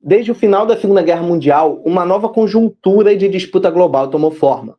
Desde 0.06 0.30
o 0.30 0.34
final 0.34 0.66
da 0.66 0.76
Segunda 0.76 1.00
Guerra 1.00 1.22
Mundial, 1.22 1.80
uma 1.82 2.04
nova 2.04 2.28
conjuntura 2.28 3.16
de 3.16 3.26
disputa 3.26 3.70
global 3.70 4.08
tomou 4.08 4.30
forma. 4.30 4.76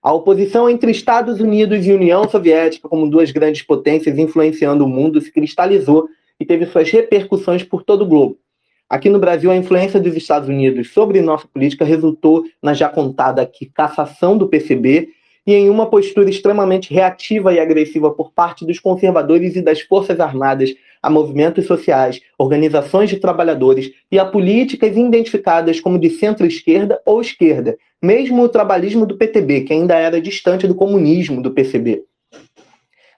A 0.00 0.12
oposição 0.12 0.70
entre 0.70 0.92
Estados 0.92 1.40
Unidos 1.40 1.84
e 1.84 1.92
União 1.92 2.28
Soviética, 2.28 2.88
como 2.88 3.10
duas 3.10 3.32
grandes 3.32 3.62
potências 3.62 4.16
influenciando 4.16 4.84
o 4.84 4.88
mundo, 4.88 5.20
se 5.20 5.32
cristalizou 5.32 6.06
e 6.38 6.44
teve 6.46 6.66
suas 6.66 6.88
repercussões 6.88 7.64
por 7.64 7.82
todo 7.82 8.02
o 8.02 8.06
globo. 8.06 8.38
Aqui 8.88 9.08
no 9.08 9.18
Brasil, 9.18 9.50
a 9.50 9.56
influência 9.56 9.98
dos 9.98 10.14
Estados 10.14 10.48
Unidos 10.48 10.92
sobre 10.92 11.20
nossa 11.20 11.48
política 11.48 11.84
resultou 11.84 12.44
na 12.62 12.72
já 12.72 12.88
contada 12.88 13.42
aqui 13.42 13.66
cassação 13.66 14.38
do 14.38 14.46
PCB 14.46 15.08
e 15.44 15.52
em 15.52 15.68
uma 15.68 15.86
postura 15.86 16.30
extremamente 16.30 16.94
reativa 16.94 17.52
e 17.52 17.58
agressiva 17.58 18.12
por 18.12 18.30
parte 18.30 18.64
dos 18.64 18.78
conservadores 18.78 19.56
e 19.56 19.62
das 19.62 19.80
Forças 19.80 20.20
Armadas 20.20 20.72
a 21.02 21.08
movimentos 21.08 21.66
sociais, 21.66 22.20
organizações 22.38 23.10
de 23.10 23.18
trabalhadores 23.18 23.90
e 24.10 24.18
a 24.18 24.24
políticas 24.24 24.96
identificadas 24.96 25.80
como 25.80 25.98
de 25.98 26.10
centro-esquerda 26.10 27.00
ou 27.04 27.20
esquerda, 27.20 27.76
mesmo 28.02 28.42
o 28.42 28.48
trabalhismo 28.48 29.06
do 29.06 29.16
PTB, 29.16 29.62
que 29.62 29.72
ainda 29.72 29.94
era 29.94 30.20
distante 30.20 30.66
do 30.66 30.74
comunismo 30.74 31.42
do 31.42 31.50
PCB. 31.50 32.04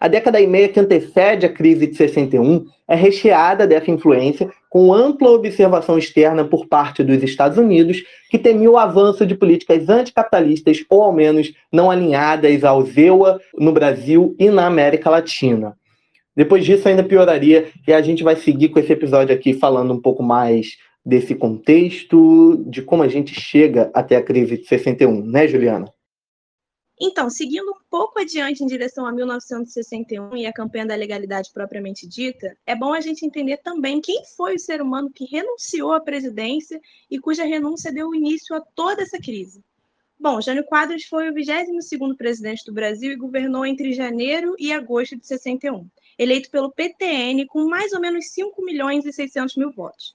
A 0.03 0.09
década 0.09 0.41
e 0.41 0.49
meia 0.49 0.69
que 0.69 0.81
antecede 0.81 1.47
a 1.47 1.49
crise 1.49 1.87
de 1.87 1.97
61 1.97 2.67
é 2.89 2.97
recheada 2.97 3.69
dessa 3.69 3.89
influência, 3.89 4.51
com 4.69 4.93
ampla 4.93 5.31
observação 5.31 5.97
externa 5.97 6.45
por 6.45 6.67
parte 6.67 7.05
dos 7.05 7.23
Estados 7.23 7.57
Unidos, 7.57 8.03
que 8.29 8.37
temia 8.37 8.69
o 8.69 8.77
avanço 8.77 9.25
de 9.25 9.37
políticas 9.37 9.89
anticapitalistas, 9.89 10.85
ou 10.91 11.05
ao 11.05 11.13
menos 11.13 11.53
não 11.71 11.89
alinhadas 11.89 12.65
ao 12.65 12.83
ZEUA 12.83 13.41
no 13.57 13.71
Brasil 13.71 14.35
e 14.41 14.51
na 14.51 14.67
América 14.67 15.09
Latina. 15.09 15.77
Depois 16.35 16.65
disso 16.65 16.89
ainda 16.89 17.05
pioraria 17.05 17.71
e 17.87 17.93
a 17.93 18.01
gente 18.01 18.23
vai 18.23 18.37
seguir 18.37 18.71
com 18.71 18.79
esse 18.79 18.93
episódio 18.93 19.35
aqui 19.35 19.53
falando 19.53 19.93
um 19.93 20.01
pouco 20.01 20.23
mais 20.23 20.79
desse 21.05 21.35
contexto, 21.35 22.63
de 22.67 22.81
como 22.81 23.03
a 23.03 23.09
gente 23.09 23.39
chega 23.39 23.91
até 23.93 24.17
a 24.17 24.23
crise 24.23 24.57
de 24.57 24.67
61, 24.67 25.25
né, 25.27 25.49
Juliana? 25.49 25.93
Então, 27.01 27.29
seguindo 27.29 27.69
um 27.69 27.81
pouco 27.91 28.21
adiante 28.21 28.63
em 28.63 28.67
direção 28.67 29.05
a 29.05 29.13
1961 29.13 30.37
e 30.37 30.47
a 30.47 30.53
campanha 30.53 30.87
da 30.87 30.95
legalidade 30.95 31.51
propriamente 31.53 32.07
dita, 32.07 32.57
é 32.65 32.77
bom 32.77 32.95
a 32.95 33.01
gente 33.01 33.27
entender 33.27 33.57
também 33.59 34.01
quem 34.01 34.23
foi 34.37 34.55
o 34.55 34.59
ser 34.59 34.81
humano 34.81 35.11
que 35.13 35.25
renunciou 35.25 35.93
à 35.93 36.01
presidência 36.01 36.81
e 37.11 37.19
cuja 37.19 37.45
renúncia 37.45 37.93
deu 37.93 38.15
início 38.15 38.55
a 38.55 38.61
toda 38.61 39.03
essa 39.03 39.19
crise. 39.19 39.61
Bom, 40.21 40.41
Jânio 40.41 40.65
Quadros 40.65 41.03
foi 41.05 41.29
o 41.29 41.35
22º 41.35 42.17
presidente 42.17 42.65
do 42.65 42.73
Brasil 42.73 43.11
e 43.11 43.17
governou 43.17 43.67
entre 43.67 43.93
janeiro 43.93 44.55
e 44.57 44.73
agosto 44.73 45.17
de 45.19 45.27
61 45.27 45.89
eleito 46.23 46.51
pelo 46.51 46.73
PTN 46.73 47.47
com 47.47 47.69
mais 47.69 47.93
ou 47.93 48.01
menos 48.01 48.31
5 48.31 48.65
milhões 48.65 49.05
e 49.05 49.13
600 49.13 49.57
mil 49.57 49.73
votos. 49.73 50.15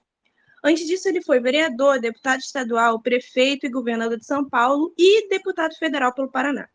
Antes 0.64 0.86
disso, 0.86 1.08
ele 1.08 1.22
foi 1.22 1.38
vereador, 1.38 2.00
deputado 2.00 2.40
estadual, 2.40 3.00
prefeito 3.00 3.66
e 3.66 3.70
governador 3.70 4.18
de 4.18 4.24
São 4.24 4.48
Paulo 4.48 4.92
e 4.98 5.28
deputado 5.28 5.74
federal 5.76 6.12
pelo 6.12 6.30
Paraná. 6.30 6.68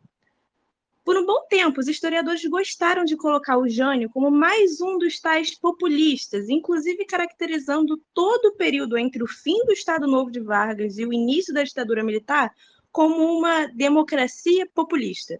Por 1.04 1.18
um 1.18 1.26
bom 1.26 1.46
tempo, 1.50 1.80
os 1.80 1.86
historiadores 1.86 2.42
gostaram 2.46 3.04
de 3.04 3.14
colocar 3.14 3.58
o 3.58 3.68
Jânio 3.68 4.08
como 4.08 4.30
mais 4.30 4.80
um 4.80 4.96
dos 4.96 5.20
tais 5.20 5.54
populistas, 5.54 6.48
inclusive 6.48 7.04
caracterizando 7.04 8.00
todo 8.14 8.46
o 8.46 8.56
período 8.56 8.96
entre 8.96 9.22
o 9.22 9.28
fim 9.28 9.66
do 9.66 9.72
Estado 9.72 10.06
Novo 10.06 10.30
de 10.30 10.40
Vargas 10.40 10.96
e 10.96 11.04
o 11.04 11.12
início 11.12 11.52
da 11.52 11.62
ditadura 11.62 12.02
militar 12.02 12.50
como 12.90 13.22
uma 13.36 13.66
democracia 13.66 14.66
populista. 14.72 15.38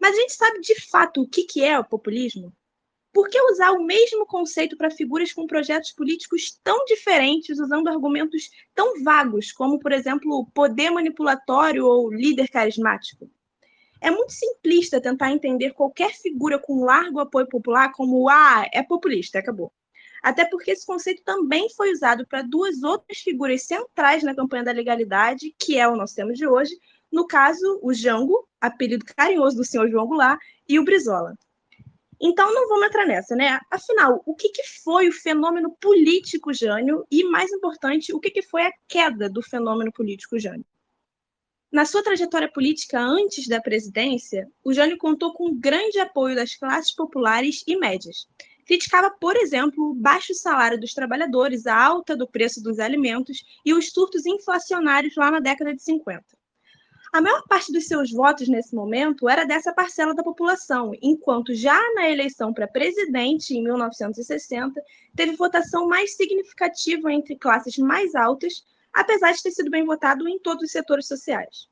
Mas 0.00 0.16
a 0.16 0.20
gente 0.20 0.32
sabe 0.32 0.60
de 0.60 0.74
fato 0.88 1.22
o 1.22 1.28
que 1.28 1.62
é 1.62 1.78
o 1.78 1.84
populismo? 1.84 2.52
Por 3.16 3.30
que 3.30 3.40
usar 3.50 3.72
o 3.72 3.82
mesmo 3.82 4.26
conceito 4.26 4.76
para 4.76 4.90
figuras 4.90 5.32
com 5.32 5.46
projetos 5.46 5.90
políticos 5.90 6.60
tão 6.62 6.84
diferentes, 6.84 7.58
usando 7.58 7.88
argumentos 7.88 8.50
tão 8.74 9.02
vagos, 9.02 9.52
como, 9.52 9.78
por 9.78 9.90
exemplo, 9.90 10.46
poder 10.52 10.90
manipulatório 10.90 11.86
ou 11.86 12.12
líder 12.12 12.46
carismático? 12.50 13.30
É 14.02 14.10
muito 14.10 14.34
simplista 14.34 15.00
tentar 15.00 15.32
entender 15.32 15.72
qualquer 15.72 16.12
figura 16.12 16.58
com 16.58 16.84
largo 16.84 17.18
apoio 17.18 17.48
popular 17.48 17.90
como 17.90 18.28
ah, 18.28 18.66
é 18.70 18.82
populista, 18.82 19.38
acabou. 19.38 19.72
Até 20.22 20.44
porque 20.44 20.72
esse 20.72 20.84
conceito 20.84 21.22
também 21.24 21.70
foi 21.70 21.92
usado 21.92 22.26
para 22.26 22.42
duas 22.42 22.82
outras 22.82 23.16
figuras 23.20 23.62
centrais 23.62 24.22
na 24.22 24.34
campanha 24.34 24.64
da 24.64 24.72
legalidade, 24.72 25.54
que 25.58 25.78
é 25.78 25.88
o 25.88 25.96
nosso 25.96 26.14
tema 26.14 26.34
de 26.34 26.46
hoje, 26.46 26.78
no 27.10 27.26
caso, 27.26 27.80
o 27.82 27.94
Jango, 27.94 28.46
apelido 28.60 29.06
carinhoso 29.16 29.56
do 29.56 29.64
senhor 29.64 29.88
João 29.88 30.06
Goulart, 30.06 30.38
e 30.68 30.78
o 30.78 30.84
Brizola. 30.84 31.34
Então 32.20 32.52
não 32.52 32.68
vamos 32.68 32.86
entrar 32.86 33.06
nessa, 33.06 33.36
né? 33.36 33.58
Afinal, 33.70 34.22
o 34.24 34.34
que, 34.34 34.48
que 34.48 34.62
foi 34.82 35.08
o 35.08 35.12
fenômeno 35.12 35.76
político 35.80 36.52
Jânio 36.52 37.06
e, 37.10 37.24
mais 37.24 37.52
importante, 37.52 38.14
o 38.14 38.20
que, 38.20 38.30
que 38.30 38.42
foi 38.42 38.62
a 38.62 38.72
queda 38.88 39.28
do 39.28 39.42
fenômeno 39.42 39.92
político 39.92 40.38
Jânio? 40.38 40.64
Na 41.70 41.84
sua 41.84 42.02
trajetória 42.02 42.50
política 42.50 42.98
antes 42.98 43.46
da 43.48 43.60
presidência, 43.60 44.48
o 44.64 44.72
Jânio 44.72 44.96
contou 44.96 45.34
com 45.34 45.54
grande 45.54 45.98
apoio 45.98 46.34
das 46.34 46.54
classes 46.54 46.94
populares 46.94 47.62
e 47.66 47.76
médias. 47.76 48.26
criticava, 48.64 49.10
por 49.10 49.36
exemplo, 49.36 49.90
o 49.90 49.94
baixo 49.94 50.34
salário 50.34 50.80
dos 50.80 50.94
trabalhadores, 50.94 51.66
a 51.66 51.76
alta 51.76 52.16
do 52.16 52.26
preço 52.26 52.62
dos 52.62 52.78
alimentos 52.78 53.44
e 53.64 53.74
os 53.74 53.90
surtos 53.90 54.24
inflacionários 54.26 55.14
lá 55.16 55.30
na 55.30 55.38
década 55.38 55.74
de 55.74 55.82
50. 55.82 56.24
A 57.16 57.20
maior 57.22 57.42
parte 57.48 57.72
dos 57.72 57.86
seus 57.86 58.12
votos 58.12 58.46
nesse 58.46 58.74
momento 58.74 59.26
era 59.26 59.46
dessa 59.46 59.72
parcela 59.72 60.14
da 60.14 60.22
população, 60.22 60.92
enquanto 61.00 61.54
já 61.54 61.80
na 61.94 62.10
eleição 62.10 62.52
para 62.52 62.68
presidente, 62.68 63.54
em 63.54 63.62
1960, 63.62 64.78
teve 65.16 65.34
votação 65.34 65.88
mais 65.88 66.14
significativa 66.14 67.10
entre 67.10 67.34
classes 67.34 67.78
mais 67.78 68.14
altas, 68.14 68.62
apesar 68.92 69.32
de 69.32 69.42
ter 69.42 69.50
sido 69.50 69.70
bem 69.70 69.82
votado 69.86 70.28
em 70.28 70.38
todos 70.38 70.64
os 70.64 70.70
setores 70.70 71.08
sociais. 71.08 71.70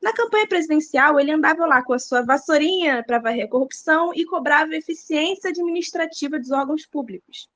Na 0.00 0.12
campanha 0.12 0.46
presidencial, 0.46 1.18
ele 1.18 1.32
andava 1.32 1.66
lá 1.66 1.82
com 1.82 1.92
a 1.92 1.98
sua 1.98 2.22
vassourinha 2.22 3.02
para 3.04 3.18
varrer 3.18 3.46
a 3.46 3.50
corrupção 3.50 4.12
e 4.14 4.24
cobrava 4.24 4.76
eficiência 4.76 5.50
administrativa 5.50 6.38
dos 6.38 6.52
órgãos 6.52 6.86
públicos. 6.86 7.48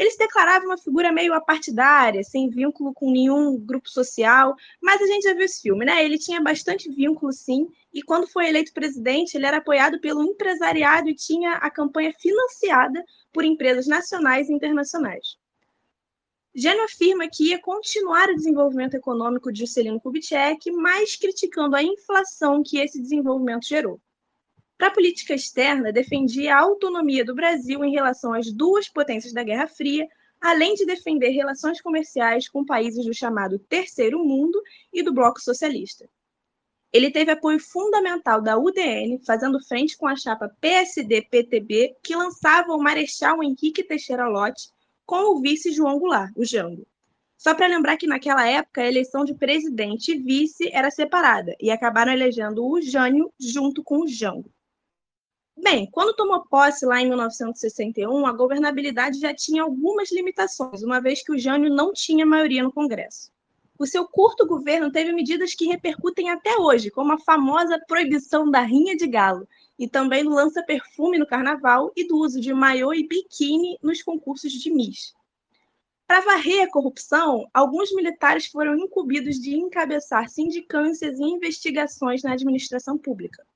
Ele 0.00 0.10
se 0.10 0.16
declarava 0.16 0.64
uma 0.64 0.78
figura 0.78 1.12
meio 1.12 1.34
apartidária, 1.34 2.24
sem 2.24 2.48
vínculo 2.48 2.94
com 2.94 3.10
nenhum 3.10 3.58
grupo 3.60 3.86
social, 3.90 4.56
mas 4.80 4.98
a 4.98 5.06
gente 5.06 5.24
já 5.24 5.34
viu 5.34 5.44
esse 5.44 5.60
filme, 5.60 5.84
né? 5.84 6.02
Ele 6.02 6.16
tinha 6.16 6.40
bastante 6.40 6.90
vínculo, 6.90 7.30
sim, 7.34 7.68
e 7.92 8.02
quando 8.02 8.26
foi 8.26 8.48
eleito 8.48 8.72
presidente, 8.72 9.36
ele 9.36 9.44
era 9.44 9.58
apoiado 9.58 10.00
pelo 10.00 10.24
empresariado 10.24 11.10
e 11.10 11.14
tinha 11.14 11.56
a 11.56 11.70
campanha 11.70 12.14
financiada 12.18 13.04
por 13.30 13.44
empresas 13.44 13.86
nacionais 13.86 14.48
e 14.48 14.54
internacionais. 14.54 15.36
Gênio 16.54 16.84
afirma 16.84 17.28
que 17.28 17.50
ia 17.50 17.60
continuar 17.60 18.30
o 18.30 18.36
desenvolvimento 18.36 18.94
econômico 18.94 19.52
de 19.52 19.60
Juscelino 19.60 20.00
Kubitschek, 20.00 20.70
mas 20.70 21.14
criticando 21.14 21.76
a 21.76 21.82
inflação 21.82 22.62
que 22.62 22.78
esse 22.78 22.98
desenvolvimento 22.98 23.66
gerou. 23.66 24.00
Para 24.80 24.88
a 24.88 24.92
política 24.92 25.34
externa, 25.34 25.92
defendia 25.92 26.54
a 26.56 26.60
autonomia 26.60 27.22
do 27.22 27.34
Brasil 27.34 27.84
em 27.84 27.92
relação 27.92 28.32
às 28.32 28.50
duas 28.50 28.88
potências 28.88 29.30
da 29.30 29.42
Guerra 29.42 29.68
Fria, 29.68 30.08
além 30.40 30.72
de 30.72 30.86
defender 30.86 31.28
relações 31.32 31.82
comerciais 31.82 32.48
com 32.48 32.64
países 32.64 33.04
do 33.04 33.12
chamado 33.12 33.58
Terceiro 33.58 34.18
Mundo 34.24 34.58
e 34.90 35.02
do 35.02 35.12
Bloco 35.12 35.38
Socialista. 35.38 36.08
Ele 36.90 37.10
teve 37.10 37.30
apoio 37.30 37.60
fundamental 37.60 38.40
da 38.40 38.56
UDN, 38.56 39.20
fazendo 39.22 39.62
frente 39.62 39.98
com 39.98 40.08
a 40.08 40.16
chapa 40.16 40.50
PSD-PTB, 40.62 41.96
que 42.02 42.16
lançava 42.16 42.72
o 42.72 42.82
Marechal 42.82 43.42
Henrique 43.42 43.84
Teixeira 43.84 44.28
Lott 44.28 44.70
com 45.04 45.36
o 45.36 45.42
vice 45.42 45.72
João 45.72 45.98
Goulart, 45.98 46.32
o 46.34 46.42
Jango. 46.42 46.86
Só 47.36 47.54
para 47.54 47.66
lembrar 47.66 47.98
que 47.98 48.06
naquela 48.06 48.48
época 48.48 48.80
a 48.80 48.88
eleição 48.88 49.26
de 49.26 49.34
presidente 49.34 50.12
e 50.12 50.18
vice 50.18 50.70
era 50.72 50.90
separada 50.90 51.54
e 51.60 51.70
acabaram 51.70 52.12
elegendo 52.12 52.66
o 52.66 52.80
Jânio 52.80 53.30
junto 53.38 53.84
com 53.84 54.04
o 54.04 54.08
Jango. 54.08 54.50
Bem, 55.62 55.90
quando 55.92 56.16
tomou 56.16 56.42
posse 56.46 56.86
lá 56.86 57.02
em 57.02 57.08
1961, 57.08 58.26
a 58.26 58.32
governabilidade 58.32 59.20
já 59.20 59.34
tinha 59.34 59.62
algumas 59.62 60.10
limitações, 60.10 60.82
uma 60.82 61.00
vez 61.00 61.22
que 61.22 61.32
o 61.32 61.38
Jânio 61.38 61.68
não 61.68 61.92
tinha 61.92 62.24
maioria 62.24 62.62
no 62.62 62.72
Congresso. 62.72 63.30
O 63.78 63.86
seu 63.86 64.08
curto 64.08 64.46
governo 64.46 64.90
teve 64.90 65.12
medidas 65.12 65.54
que 65.54 65.66
repercutem 65.66 66.30
até 66.30 66.56
hoje, 66.56 66.90
como 66.90 67.12
a 67.12 67.18
famosa 67.18 67.78
proibição 67.86 68.50
da 68.50 68.62
rinha 68.62 68.96
de 68.96 69.06
galo, 69.06 69.46
e 69.78 69.86
também 69.86 70.24
do 70.24 70.30
lança-perfume 70.30 71.18
no 71.18 71.26
carnaval 71.26 71.92
e 71.94 72.08
do 72.08 72.16
uso 72.16 72.40
de 72.40 72.54
maiô 72.54 72.94
e 72.94 73.06
biquíni 73.06 73.78
nos 73.82 74.02
concursos 74.02 74.52
de 74.52 74.70
Miss. 74.70 75.14
Para 76.06 76.22
varrer 76.22 76.62
a 76.62 76.70
corrupção, 76.70 77.46
alguns 77.52 77.94
militares 77.94 78.46
foram 78.46 78.76
incumbidos 78.76 79.38
de 79.38 79.56
encabeçar 79.56 80.30
sindicâncias 80.30 81.18
e 81.18 81.22
investigações 81.22 82.22
na 82.22 82.32
administração 82.32 82.96
pública. 82.96 83.46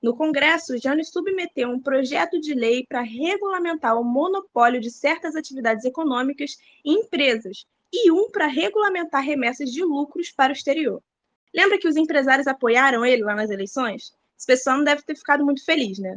No 0.00 0.16
Congresso, 0.16 0.78
Jânio 0.78 1.04
submeteu 1.04 1.68
um 1.68 1.80
projeto 1.80 2.40
de 2.40 2.54
lei 2.54 2.86
para 2.88 3.00
regulamentar 3.00 3.98
o 4.00 4.04
monopólio 4.04 4.80
de 4.80 4.92
certas 4.92 5.34
atividades 5.34 5.84
econômicas 5.84 6.56
e 6.84 6.92
empresas, 6.92 7.66
e 7.92 8.12
um 8.12 8.30
para 8.30 8.46
regulamentar 8.46 9.22
remessas 9.22 9.70
de 9.72 9.82
lucros 9.82 10.30
para 10.30 10.52
o 10.52 10.56
exterior. 10.56 11.02
Lembra 11.52 11.78
que 11.78 11.88
os 11.88 11.96
empresários 11.96 12.46
apoiaram 12.46 13.04
ele 13.04 13.24
lá 13.24 13.34
nas 13.34 13.50
eleições? 13.50 14.12
Esse 14.36 14.46
pessoal 14.46 14.76
não 14.76 14.84
deve 14.84 15.02
ter 15.02 15.16
ficado 15.16 15.44
muito 15.44 15.64
feliz, 15.64 15.98
né? 15.98 16.16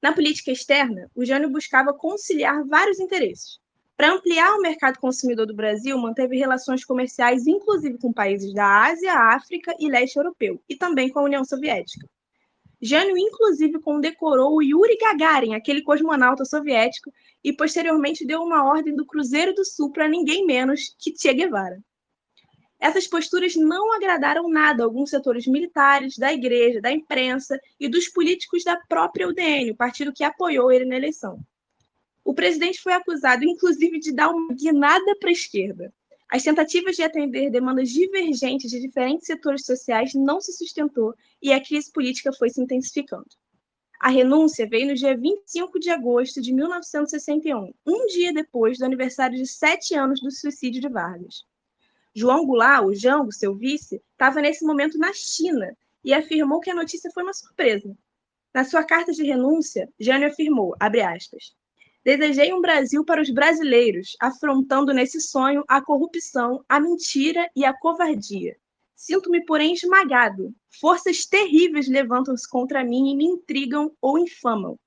Na 0.00 0.12
política 0.12 0.52
externa, 0.52 1.10
o 1.14 1.24
Jânio 1.24 1.50
buscava 1.50 1.92
conciliar 1.92 2.64
vários 2.64 3.00
interesses. 3.00 3.58
Para 3.96 4.12
ampliar 4.12 4.54
o 4.54 4.60
mercado 4.60 5.00
consumidor 5.00 5.46
do 5.46 5.56
Brasil, 5.56 5.98
manteve 5.98 6.36
relações 6.36 6.84
comerciais, 6.84 7.46
inclusive 7.46 7.98
com 7.98 8.12
países 8.12 8.54
da 8.54 8.84
Ásia, 8.84 9.14
África 9.14 9.74
e 9.80 9.88
leste 9.88 10.16
europeu, 10.16 10.62
e 10.68 10.76
também 10.76 11.08
com 11.08 11.18
a 11.18 11.24
União 11.24 11.44
Soviética. 11.44 12.06
Jânio, 12.86 13.18
inclusive, 13.18 13.80
condecorou 13.80 14.54
o 14.54 14.62
Yuri 14.62 14.96
Gagarin, 14.96 15.54
aquele 15.54 15.82
cosmonauta 15.82 16.44
soviético, 16.44 17.12
e 17.42 17.52
posteriormente 17.52 18.24
deu 18.24 18.40
uma 18.42 18.64
ordem 18.64 18.94
do 18.94 19.04
Cruzeiro 19.04 19.52
do 19.52 19.64
Sul 19.64 19.90
para 19.92 20.08
ninguém 20.08 20.46
menos 20.46 20.94
que 20.98 21.12
Che 21.16 21.34
Guevara. 21.34 21.82
Essas 22.78 23.06
posturas 23.06 23.56
não 23.56 23.92
agradaram 23.94 24.48
nada 24.48 24.82
a 24.82 24.86
alguns 24.86 25.10
setores 25.10 25.46
militares, 25.46 26.16
da 26.16 26.32
igreja, 26.32 26.80
da 26.80 26.92
imprensa 26.92 27.58
e 27.80 27.88
dos 27.88 28.08
políticos 28.08 28.62
da 28.62 28.76
própria 28.76 29.26
UDN, 29.26 29.70
o 29.70 29.76
partido 29.76 30.12
que 30.12 30.22
apoiou 30.22 30.70
ele 30.70 30.84
na 30.84 30.96
eleição. 30.96 31.40
O 32.24 32.34
presidente 32.34 32.80
foi 32.80 32.92
acusado, 32.92 33.44
inclusive, 33.44 33.98
de 33.98 34.12
dar 34.12 34.30
uma 34.30 34.54
guinada 34.54 35.16
para 35.18 35.30
a 35.30 35.32
esquerda. 35.32 35.92
As 36.28 36.42
tentativas 36.42 36.96
de 36.96 37.02
atender 37.02 37.50
demandas 37.50 37.88
divergentes 37.88 38.70
de 38.70 38.80
diferentes 38.80 39.26
setores 39.26 39.64
sociais 39.64 40.12
não 40.14 40.40
se 40.40 40.52
sustentou 40.52 41.14
e 41.40 41.52
a 41.52 41.62
crise 41.62 41.90
política 41.92 42.32
foi 42.32 42.50
se 42.50 42.60
intensificando. 42.60 43.28
A 44.00 44.10
renúncia 44.10 44.68
veio 44.68 44.88
no 44.88 44.94
dia 44.94 45.16
25 45.16 45.78
de 45.78 45.90
agosto 45.90 46.42
de 46.42 46.52
1961, 46.52 47.72
um 47.86 48.06
dia 48.06 48.32
depois 48.32 48.78
do 48.78 48.84
aniversário 48.84 49.38
de 49.38 49.46
sete 49.46 49.94
anos 49.94 50.20
do 50.20 50.30
suicídio 50.30 50.80
de 50.80 50.88
Vargas. 50.88 51.44
João 52.14 52.44
Goulart, 52.44 52.84
o 52.84 52.94
Jango, 52.94 53.32
seu 53.32 53.54
vice, 53.54 54.02
estava 54.12 54.40
nesse 54.40 54.64
momento 54.64 54.98
na 54.98 55.12
China 55.12 55.76
e 56.04 56.12
afirmou 56.12 56.60
que 56.60 56.70
a 56.70 56.74
notícia 56.74 57.10
foi 57.12 57.22
uma 57.22 57.32
surpresa. 57.32 57.96
Na 58.54 58.64
sua 58.64 58.84
carta 58.84 59.12
de 59.12 59.22
renúncia, 59.22 59.88
Jânio 59.98 60.28
afirmou, 60.28 60.74
aspas, 60.80 61.54
Desejei 62.06 62.52
um 62.52 62.60
Brasil 62.60 63.04
para 63.04 63.20
os 63.20 63.28
brasileiros, 63.30 64.16
afrontando 64.20 64.94
nesse 64.94 65.20
sonho 65.20 65.64
a 65.66 65.82
corrupção, 65.82 66.64
a 66.68 66.78
mentira 66.78 67.50
e 67.56 67.64
a 67.64 67.74
covardia. 67.74 68.56
Sinto-me, 68.94 69.44
porém, 69.44 69.72
esmagado. 69.72 70.54
Forças 70.80 71.26
terríveis 71.26 71.88
levantam-se 71.88 72.48
contra 72.48 72.84
mim 72.84 73.10
e 73.10 73.16
me 73.16 73.24
intrigam 73.24 73.90
ou 74.00 74.20
infamam. 74.20 74.78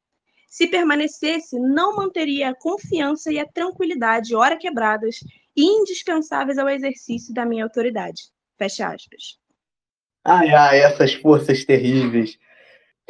Se 0.48 0.66
permanecesse, 0.66 1.60
não 1.60 1.98
manteria 1.98 2.52
a 2.52 2.56
confiança 2.56 3.34
e 3.34 3.38
a 3.38 3.46
tranquilidade, 3.46 4.34
ora 4.34 4.56
quebradas, 4.56 5.18
indispensáveis 5.54 6.58
ao 6.58 6.70
exercício 6.70 7.34
da 7.34 7.46
minha 7.46 7.66
autoridade. 7.66 8.30
Fecha 8.58 8.88
aspas. 8.88 9.38
Ai, 10.24 10.52
ai, 10.52 10.80
essas 10.84 11.16
forças 11.16 11.66
terríveis. 11.66 12.40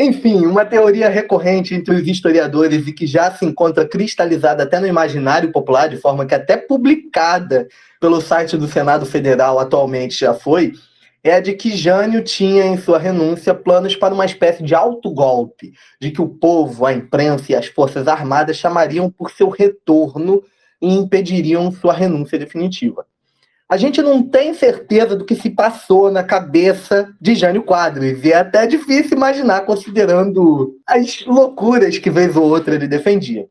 Enfim, 0.02 0.46
uma 0.46 0.64
teoria 0.64 1.10
recorrente 1.10 1.76
entre 1.76 1.94
os 1.94 2.08
historiadores 2.08 2.88
e 2.88 2.94
que 2.94 3.06
já 3.06 3.30
se 3.34 3.46
encontra 3.46 3.86
cristalizada 3.86 4.64
até 4.64 4.80
no 4.80 4.88
imaginário 4.88 5.52
popular, 5.52 5.90
de 5.90 5.98
forma 5.98 6.26
que 6.26 6.34
até 6.34 6.56
publicada 6.56 7.68
pelo 8.00 8.22
site 8.22 8.56
do 8.56 8.66
Senado 8.66 9.06
Federal 9.06 9.60
atualmente 9.60 10.18
já 10.18 10.34
foi, 10.34 10.72
é 11.22 11.34
a 11.34 11.42
de 11.42 11.52
que 11.52 11.76
Jânio 11.76 12.24
tinha 12.24 12.64
em 12.64 12.78
sua 12.78 12.98
renúncia 12.98 13.54
planos 13.54 13.94
para 13.94 14.14
uma 14.14 14.26
espécie 14.26 14.64
de 14.64 14.74
autogolpe, 14.74 15.74
de 16.00 16.12
que 16.12 16.22
o 16.22 16.30
povo, 16.30 16.86
a 16.86 16.94
imprensa 16.94 17.52
e 17.52 17.56
as 17.56 17.66
forças 17.66 18.08
armadas 18.08 18.56
chamariam 18.56 19.10
por 19.10 19.30
seu 19.32 19.50
retorno 19.50 20.42
e 20.82 20.94
impediriam 20.94 21.70
sua 21.74 21.92
renúncia 21.92 22.40
definitiva. 22.40 23.06
A 23.70 23.78
gente 23.78 24.02
não 24.02 24.24
tem 24.24 24.52
certeza 24.56 25.16
do 25.16 25.24
que 25.24 25.36
se 25.36 25.52
passou 25.52 26.10
na 26.10 26.24
cabeça 26.24 27.08
de 27.22 27.36
Jânio 27.36 27.62
Quadros, 27.62 28.26
e 28.26 28.32
é 28.32 28.38
até 28.38 28.66
difícil 28.66 29.16
imaginar, 29.16 29.62
considerando 29.62 30.76
as 30.88 31.24
loucuras 31.28 32.00
que 32.00 32.10
vez 32.10 32.36
ou 32.36 32.50
outra 32.50 32.74
ele 32.74 32.88
defendia. 32.88 33.46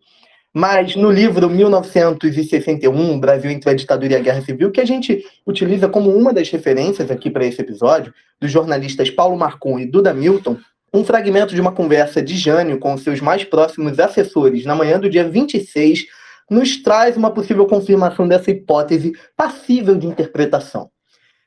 Mas 0.53 0.97
no 0.97 1.09
livro 1.09 1.49
1961, 1.49 3.21
Brasil 3.21 3.49
entre 3.49 3.71
a 3.71 3.75
ditadura 3.75 4.15
e 4.15 4.17
a 4.17 4.21
guerra 4.21 4.43
civil, 4.43 4.73
que 4.73 4.81
a 4.81 4.85
gente 4.85 5.25
utiliza 5.47 5.89
como 5.89 6.11
uma 6.11 6.33
das 6.33 6.51
referências 6.51 7.13
aqui 7.13 7.31
para 7.31 7.47
esse 7.47 7.61
episódio, 7.61 8.13
dos 8.41 8.51
jornalistas 8.51 9.09
Paulo 9.11 9.39
Marcon 9.39 9.79
e 9.79 9.87
Duda 9.87 10.13
Milton, 10.13 10.57
um 10.93 11.05
fragmento 11.05 11.55
de 11.55 11.61
uma 11.61 11.71
conversa 11.71 12.21
de 12.21 12.37
Jânio 12.37 12.81
com 12.81 12.99
seus 12.99 13.21
mais 13.21 13.45
próximos 13.45 14.01
assessores 14.01 14.65
na 14.65 14.75
manhã 14.75 14.99
do 14.99 15.09
dia 15.09 15.29
26 15.29 16.07
nos 16.51 16.83
traz 16.83 17.17
uma 17.17 17.31
possível 17.31 17.67
confirmação 17.67 18.27
dessa 18.27 18.51
hipótese 18.51 19.13
passível 19.37 19.97
de 19.97 20.07
interpretação. 20.07 20.91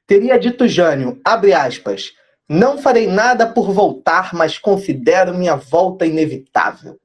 Teria 0.06 0.38
dito 0.38 0.68
Jânio, 0.68 1.20
abre 1.24 1.54
aspas, 1.54 2.12
não 2.50 2.78
farei 2.78 3.08
nada 3.08 3.48
por 3.48 3.72
voltar, 3.72 4.34
mas 4.34 4.58
considero 4.58 5.34
minha 5.34 5.56
volta 5.56 6.06
inevitável. 6.06 6.98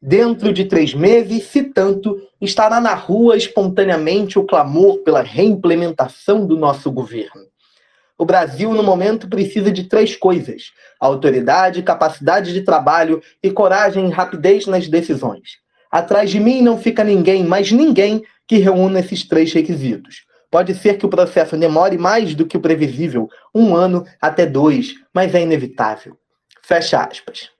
Dentro 0.00 0.52
de 0.52 0.64
três 0.64 0.94
meses, 0.94 1.48
se 1.48 1.64
tanto, 1.64 2.16
estará 2.40 2.80
na 2.80 2.94
rua 2.94 3.36
espontaneamente 3.36 4.38
o 4.38 4.44
clamor 4.44 4.98
pela 4.98 5.20
reimplementação 5.20 6.46
do 6.46 6.56
nosso 6.56 6.92
governo. 6.92 7.42
O 8.16 8.24
Brasil, 8.24 8.72
no 8.72 8.82
momento, 8.82 9.28
precisa 9.28 9.72
de 9.72 9.84
três 9.84 10.14
coisas: 10.14 10.70
autoridade, 11.00 11.82
capacidade 11.82 12.52
de 12.52 12.62
trabalho 12.62 13.20
e 13.42 13.50
coragem 13.50 14.06
e 14.08 14.12
rapidez 14.12 14.66
nas 14.66 14.86
decisões. 14.86 15.58
Atrás 15.90 16.30
de 16.30 16.38
mim 16.38 16.62
não 16.62 16.78
fica 16.78 17.02
ninguém, 17.02 17.44
mas 17.44 17.72
ninguém 17.72 18.22
que 18.46 18.58
reúna 18.58 19.00
esses 19.00 19.26
três 19.26 19.52
requisitos. 19.52 20.26
Pode 20.50 20.74
ser 20.74 20.96
que 20.96 21.04
o 21.04 21.10
processo 21.10 21.56
demore 21.56 21.98
mais 21.98 22.34
do 22.34 22.46
que 22.46 22.56
o 22.56 22.60
previsível, 22.60 23.28
um 23.54 23.76
ano 23.76 24.04
até 24.20 24.46
dois, 24.46 24.94
mas 25.12 25.34
é 25.34 25.42
inevitável. 25.42 26.16
Fecha 26.62 27.02
aspas. 27.02 27.50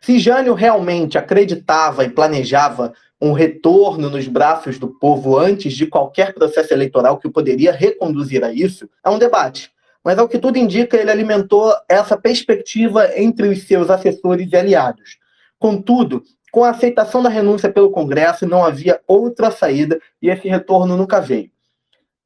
Se 0.00 0.18
Jânio 0.18 0.54
realmente 0.54 1.18
acreditava 1.18 2.04
e 2.04 2.10
planejava 2.10 2.92
um 3.20 3.32
retorno 3.32 4.08
nos 4.08 4.28
braços 4.28 4.78
do 4.78 4.88
povo 4.88 5.36
antes 5.36 5.72
de 5.72 5.86
qualquer 5.86 6.32
processo 6.34 6.72
eleitoral 6.72 7.18
que 7.18 7.28
poderia 7.28 7.72
reconduzir 7.72 8.44
a 8.44 8.52
isso, 8.52 8.88
é 9.04 9.10
um 9.10 9.18
debate. 9.18 9.70
Mas, 10.04 10.18
ao 10.18 10.28
que 10.28 10.38
tudo 10.38 10.56
indica, 10.56 10.96
ele 10.96 11.10
alimentou 11.10 11.74
essa 11.88 12.16
perspectiva 12.16 13.10
entre 13.16 13.48
os 13.48 13.64
seus 13.64 13.90
assessores 13.90 14.48
e 14.50 14.56
aliados. 14.56 15.18
Contudo, 15.58 16.22
com 16.50 16.64
a 16.64 16.70
aceitação 16.70 17.22
da 17.22 17.28
renúncia 17.28 17.70
pelo 17.70 17.90
Congresso, 17.90 18.46
não 18.46 18.64
havia 18.64 19.00
outra 19.06 19.50
saída 19.50 20.00
e 20.20 20.28
esse 20.28 20.48
retorno 20.48 20.96
nunca 20.96 21.20
veio. 21.20 21.50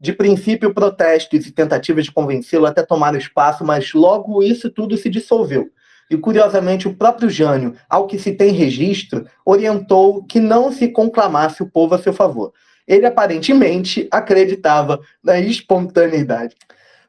De 0.01 0.13
princípio, 0.13 0.75
protestos 0.75 1.47
e 1.47 1.53
tentativas 1.53 2.05
de 2.05 2.13
convencê-lo 2.13 2.67
até 2.67 2.83
tomaram 2.83 3.17
espaço, 3.17 3.65
mas 3.65 3.93
logo 3.93 4.43
isso 4.43 4.69
tudo 4.69 4.97
se 4.97 5.09
dissolveu. 5.09 5.71
E, 6.11 6.17
curiosamente, 6.17 6.89
o 6.89 6.95
próprio 6.95 7.31
Jânio, 7.31 7.77
ao 7.89 8.07
que 8.07 8.19
se 8.19 8.33
tem 8.33 8.51
registro, 8.53 9.25
orientou 9.47 10.25
que 10.25 10.41
não 10.41 10.73
se 10.73 10.89
conclamasse 10.89 11.63
o 11.63 11.71
povo 11.71 11.95
a 11.95 11.99
seu 11.99 12.13
favor. 12.13 12.53
Ele 12.87 13.07
aparentemente 13.07 14.09
acreditava 14.11 15.01
na 15.23 15.39
espontaneidade. 15.39 16.57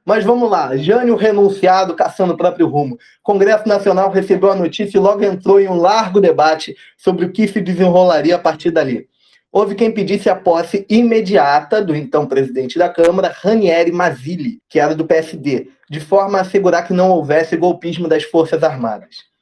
Mas 0.05 0.25
vamos 0.25 0.49
lá, 0.49 0.75
Jânio 0.75 1.15
renunciado, 1.15 1.95
caçando 1.95 2.33
o 2.33 2.37
próprio 2.37 2.67
rumo. 2.67 2.97
Congresso 3.21 3.67
Nacional 3.67 4.11
recebeu 4.11 4.51
a 4.51 4.55
notícia 4.55 4.97
e 4.97 5.01
logo 5.01 5.23
entrou 5.23 5.59
em 5.59 5.69
um 5.69 5.75
largo 5.75 6.19
debate 6.19 6.75
sobre 6.97 7.25
o 7.25 7.31
que 7.31 7.47
se 7.47 7.61
desenrolaria 7.61 8.35
a 8.35 8.39
partir 8.39 8.69
dali. 8.69 9.07
Houve 9.49 9.75
quem 9.75 9.91
pedisse 9.91 10.29
a 10.29 10.35
posse 10.35 10.85
imediata 10.89 11.81
do 11.81 11.95
então 11.95 12.25
presidente 12.25 12.77
da 12.77 12.89
Câmara, 12.89 13.33
Ranieri 13.33 13.91
Mazzilli, 13.91 14.59
que 14.67 14.79
era 14.79 14.95
do 14.95 15.05
PSD, 15.05 15.69
de 15.89 15.99
forma 15.99 16.39
a 16.39 16.41
assegurar 16.41 16.85
que 16.85 16.93
não 16.93 17.11
houvesse 17.11 17.55
golpismo 17.55 18.07
das 18.07 18.23
Forças 18.23 18.63
Armadas. 18.63 19.32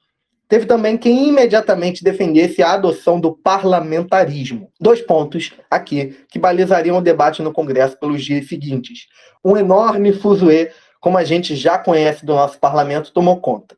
Teve 0.51 0.65
também 0.65 0.97
quem 0.97 1.29
imediatamente 1.29 2.03
defendesse 2.03 2.61
a 2.61 2.73
adoção 2.73 3.21
do 3.21 3.31
parlamentarismo. 3.31 4.69
Dois 4.77 4.99
pontos 4.99 5.53
aqui 5.69 6.17
que 6.27 6.37
balizariam 6.37 6.97
o 6.97 7.01
debate 7.01 7.41
no 7.41 7.53
Congresso 7.53 7.97
pelos 7.97 8.21
dias 8.21 8.49
seguintes 8.49 9.07
um 9.45 9.55
enorme 9.55 10.11
fuzuê, 10.11 10.73
como 10.99 11.17
a 11.17 11.23
gente 11.23 11.55
já 11.55 11.77
conhece 11.77 12.25
do 12.25 12.33
nosso 12.33 12.59
parlamento, 12.59 13.13
tomou 13.13 13.39
conta. 13.39 13.77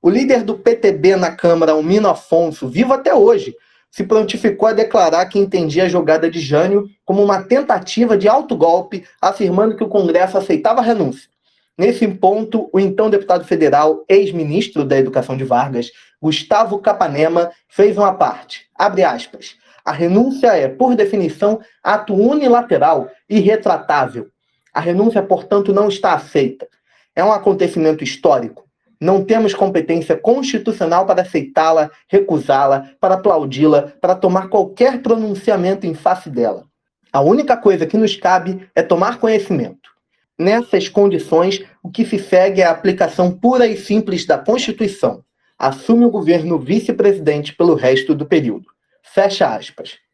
O 0.00 0.08
líder 0.08 0.44
do 0.44 0.56
PTB 0.56 1.16
na 1.16 1.32
Câmara, 1.32 1.72
Almino 1.72 2.08
Afonso, 2.08 2.68
vivo 2.68 2.92
até 2.92 3.12
hoje, 3.12 3.52
se 3.90 4.04
prontificou 4.04 4.68
a 4.68 4.72
declarar 4.72 5.26
que 5.26 5.40
entendia 5.40 5.82
a 5.82 5.88
jogada 5.88 6.30
de 6.30 6.38
Jânio 6.38 6.88
como 7.04 7.24
uma 7.24 7.42
tentativa 7.42 8.16
de 8.16 8.28
autogolpe, 8.28 9.04
afirmando 9.20 9.76
que 9.76 9.82
o 9.82 9.88
Congresso 9.88 10.38
aceitava 10.38 10.80
a 10.80 10.84
renúncia. 10.84 11.33
Nesse 11.76 12.06
ponto, 12.06 12.70
o 12.72 12.78
então 12.78 13.10
deputado 13.10 13.44
federal, 13.44 14.04
ex-ministro 14.08 14.84
da 14.84 14.96
Educação 14.96 15.36
de 15.36 15.44
Vargas, 15.44 15.90
Gustavo 16.20 16.78
Capanema, 16.78 17.50
fez 17.68 17.98
uma 17.98 18.14
parte. 18.14 18.66
Abre 18.74 19.02
aspas. 19.02 19.56
A 19.84 19.92
renúncia 19.92 20.48
é, 20.48 20.68
por 20.68 20.94
definição, 20.94 21.60
ato 21.82 22.14
unilateral 22.14 23.10
e 23.28 23.40
retratável, 23.40 24.30
a 24.74 24.80
renúncia, 24.80 25.22
portanto, 25.22 25.72
não 25.72 25.86
está 25.88 26.14
aceita. 26.14 26.66
É 27.14 27.22
um 27.24 27.30
acontecimento 27.30 28.02
histórico. 28.02 28.64
Não 29.00 29.24
temos 29.24 29.54
competência 29.54 30.16
constitucional 30.16 31.06
para 31.06 31.22
aceitá-la, 31.22 31.90
recusá-la, 32.08 32.90
para 33.00 33.14
aplaudi-la, 33.14 33.92
para 34.00 34.16
tomar 34.16 34.48
qualquer 34.48 35.00
pronunciamento 35.00 35.86
em 35.86 35.94
face 35.94 36.28
dela. 36.28 36.64
A 37.12 37.20
única 37.20 37.56
coisa 37.56 37.86
que 37.86 37.96
nos 37.96 38.16
cabe 38.16 38.68
é 38.74 38.82
tomar 38.82 39.18
conhecimento. 39.18 39.93
Nessas 40.38 40.88
condições, 40.88 41.64
o 41.82 41.90
que 41.90 42.04
se 42.04 42.18
segue 42.18 42.60
é 42.60 42.64
a 42.64 42.70
aplicação 42.70 43.30
pura 43.30 43.66
e 43.66 43.76
simples 43.76 44.26
da 44.26 44.38
Constituição. 44.38 45.24
Assume 45.58 46.04
o 46.04 46.10
governo 46.10 46.58
vice-presidente 46.58 47.54
pelo 47.54 47.74
resto 47.74 48.14
do 48.14 48.26
período. 48.26 48.66
Fecha 49.02 49.54
aspas 49.54 50.04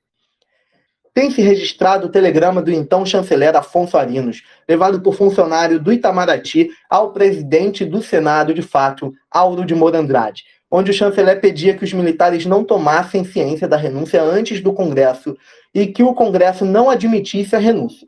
tem 1.13 1.31
se 1.31 1.43
registrado 1.43 2.07
o 2.07 2.11
telegrama 2.11 2.63
do 2.63 2.71
então 2.71 3.05
chanceler 3.05 3.57
Afonso 3.57 3.97
Arinos, 3.97 4.43
levado 4.69 5.01
por 5.01 5.15
funcionário 5.15 5.81
do 5.81 5.93
Itamaraty 5.93 6.71
ao 6.89 7.13
presidente 7.13 7.85
do 7.85 8.03
Senado, 8.03 8.55
de 8.55 8.63
fato, 8.63 9.13
Auro 9.31 9.65
de 9.65 9.75
Moura 9.75 9.99
Andrade, 9.99 10.45
onde 10.71 10.91
o 10.91 10.95
chanceler 10.95 11.41
pedia 11.41 11.77
que 11.77 11.85
os 11.85 11.93
militares 11.93 12.47
não 12.47 12.65
tomassem 12.65 13.25
ciência 13.25 13.67
da 13.67 13.77
renúncia 13.77 14.23
antes 14.23 14.61
do 14.61 14.73
Congresso 14.73 15.37
e 15.75 15.87
que 15.87 16.03
o 16.03 16.15
Congresso 16.15 16.65
não 16.65 16.89
admitisse 16.89 17.57
a 17.57 17.59
renúncia. 17.59 18.07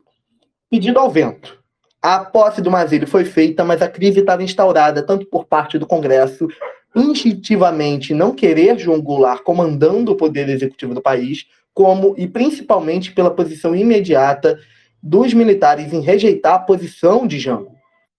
Pedido 0.69 0.97
ao 0.97 1.11
vento. 1.11 1.62
A 2.03 2.19
posse 2.19 2.61
do 2.61 2.69
Mazílio 2.69 3.07
foi 3.07 3.23
feita, 3.23 3.63
mas 3.63 3.81
a 3.81 3.87
crise 3.87 4.19
estava 4.19 4.43
instaurada 4.43 5.01
tanto 5.01 5.25
por 5.25 5.45
parte 5.45 5.79
do 5.79 5.87
Congresso, 5.87 6.49
instintivamente 6.93 8.13
não 8.13 8.35
querer 8.35 8.77
João 8.77 9.01
Goulart 9.01 9.41
comandando 9.41 10.11
o 10.11 10.15
poder 10.17 10.49
executivo 10.49 10.93
do 10.93 11.01
país, 11.01 11.45
como 11.73 12.13
e 12.17 12.27
principalmente 12.27 13.13
pela 13.13 13.31
posição 13.31 13.73
imediata 13.73 14.59
dos 15.01 15.33
militares 15.33 15.93
em 15.93 16.01
rejeitar 16.01 16.55
a 16.55 16.59
posição 16.59 17.25
de 17.25 17.39
Jango. 17.39 17.71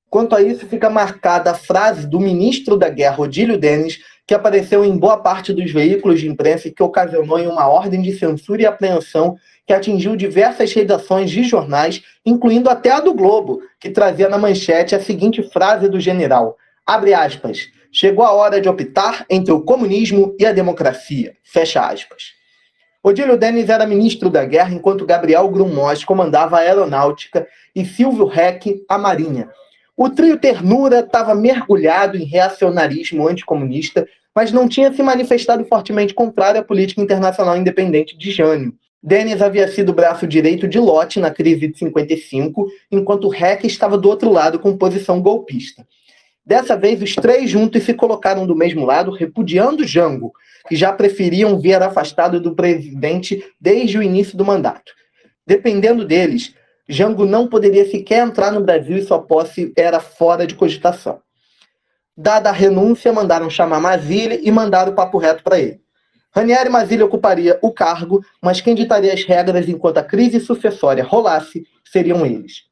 Quanto 0.08 0.34
a 0.34 0.40
isso, 0.40 0.66
fica 0.66 0.88
marcada 0.88 1.50
a 1.50 1.54
frase 1.54 2.06
do 2.06 2.18
ministro 2.18 2.78
da 2.78 2.88
Guerra, 2.88 3.20
Odílio 3.20 3.58
Denis, 3.58 3.98
que 4.26 4.32
apareceu 4.32 4.82
em 4.82 4.96
boa 4.96 5.18
parte 5.18 5.52
dos 5.52 5.70
veículos 5.70 6.20
de 6.20 6.28
imprensa 6.28 6.68
e 6.68 6.72
que 6.72 6.82
ocasionou 6.82 7.38
em 7.38 7.46
uma 7.46 7.68
ordem 7.68 8.00
de 8.00 8.16
censura 8.16 8.62
e 8.62 8.66
apreensão 8.66 9.36
que 9.66 9.72
atingiu 9.72 10.16
diversas 10.16 10.72
redações 10.72 11.30
de 11.30 11.42
jornais, 11.42 12.02
incluindo 12.24 12.68
até 12.68 12.90
a 12.90 13.00
do 13.00 13.14
Globo, 13.14 13.60
que 13.80 13.90
trazia 13.90 14.28
na 14.28 14.38
manchete 14.38 14.94
a 14.94 15.00
seguinte 15.00 15.42
frase 15.50 15.88
do 15.88 16.00
general: 16.00 16.56
abre 16.86 17.14
aspas, 17.14 17.68
chegou 17.90 18.24
a 18.24 18.32
hora 18.32 18.60
de 18.60 18.68
optar 18.68 19.24
entre 19.30 19.52
o 19.52 19.62
comunismo 19.62 20.34
e 20.38 20.44
a 20.44 20.52
democracia, 20.52 21.36
fecha 21.42 21.80
aspas. 21.80 22.34
Odílio 23.02 23.36
Denis 23.36 23.68
era 23.68 23.86
ministro 23.86 24.30
da 24.30 24.44
Guerra, 24.46 24.72
enquanto 24.72 25.04
Gabriel 25.04 25.46
Grumos 25.48 26.04
comandava 26.04 26.56
a 26.56 26.60
Aeronáutica 26.60 27.46
e 27.76 27.84
Silvio 27.84 28.24
Reck 28.24 28.82
a 28.88 28.96
Marinha. 28.96 29.50
O 29.96 30.08
trio 30.08 30.38
Ternura 30.38 31.00
estava 31.00 31.34
mergulhado 31.34 32.16
em 32.16 32.24
reacionarismo 32.24 33.28
anticomunista, 33.28 34.08
mas 34.34 34.50
não 34.50 34.66
tinha 34.66 34.92
se 34.92 35.02
manifestado 35.02 35.64
fortemente 35.66 36.14
contrário 36.14 36.60
à 36.60 36.64
política 36.64 37.00
internacional 37.00 37.56
independente 37.56 38.16
de 38.16 38.30
Jânio. 38.30 38.74
Denis 39.06 39.42
havia 39.42 39.68
sido 39.68 39.92
braço 39.92 40.26
direito 40.26 40.66
de 40.66 40.78
Lott 40.78 41.20
na 41.20 41.30
crise 41.30 41.68
de 41.68 41.78
55, 41.78 42.66
enquanto 42.90 43.28
Reck 43.28 43.66
estava 43.66 43.98
do 43.98 44.08
outro 44.08 44.32
lado 44.32 44.58
com 44.58 44.78
posição 44.78 45.20
golpista. 45.20 45.86
Dessa 46.46 46.74
vez, 46.74 47.02
os 47.02 47.14
três 47.14 47.50
juntos 47.50 47.82
se 47.82 47.92
colocaram 47.92 48.46
do 48.46 48.56
mesmo 48.56 48.86
lado, 48.86 49.10
repudiando 49.10 49.86
Jango, 49.86 50.32
que 50.66 50.74
já 50.74 50.90
preferiam 50.90 51.60
ver 51.60 51.82
afastado 51.82 52.40
do 52.40 52.54
presidente 52.54 53.44
desde 53.60 53.98
o 53.98 54.02
início 54.02 54.38
do 54.38 54.44
mandato. 54.44 54.92
Dependendo 55.46 56.06
deles, 56.06 56.54
Jango 56.88 57.26
não 57.26 57.46
poderia 57.46 57.86
sequer 57.90 58.26
entrar 58.26 58.52
no 58.52 58.62
Brasil 58.62 58.96
e 58.96 59.02
sua 59.02 59.20
posse 59.20 59.70
era 59.76 60.00
fora 60.00 60.46
de 60.46 60.54
cogitação. 60.54 61.20
Dada 62.16 62.48
a 62.48 62.52
renúncia, 62.52 63.12
mandaram 63.12 63.50
chamar 63.50 63.80
Mazile 63.80 64.40
e 64.42 64.50
mandaram 64.50 64.92
o 64.92 64.94
papo 64.94 65.18
reto 65.18 65.42
para 65.42 65.58
ele. 65.58 65.83
Ranieri 66.34 66.68
Mazile 66.68 67.04
ocuparia 67.04 67.58
o 67.62 67.70
cargo, 67.70 68.20
mas 68.42 68.60
quem 68.60 68.74
ditaria 68.74 69.14
as 69.14 69.22
regras 69.22 69.68
enquanto 69.68 69.98
a 69.98 70.02
crise 70.02 70.40
sucessória 70.40 71.04
rolasse 71.04 71.64
seriam 71.84 72.26
eles. 72.26 72.64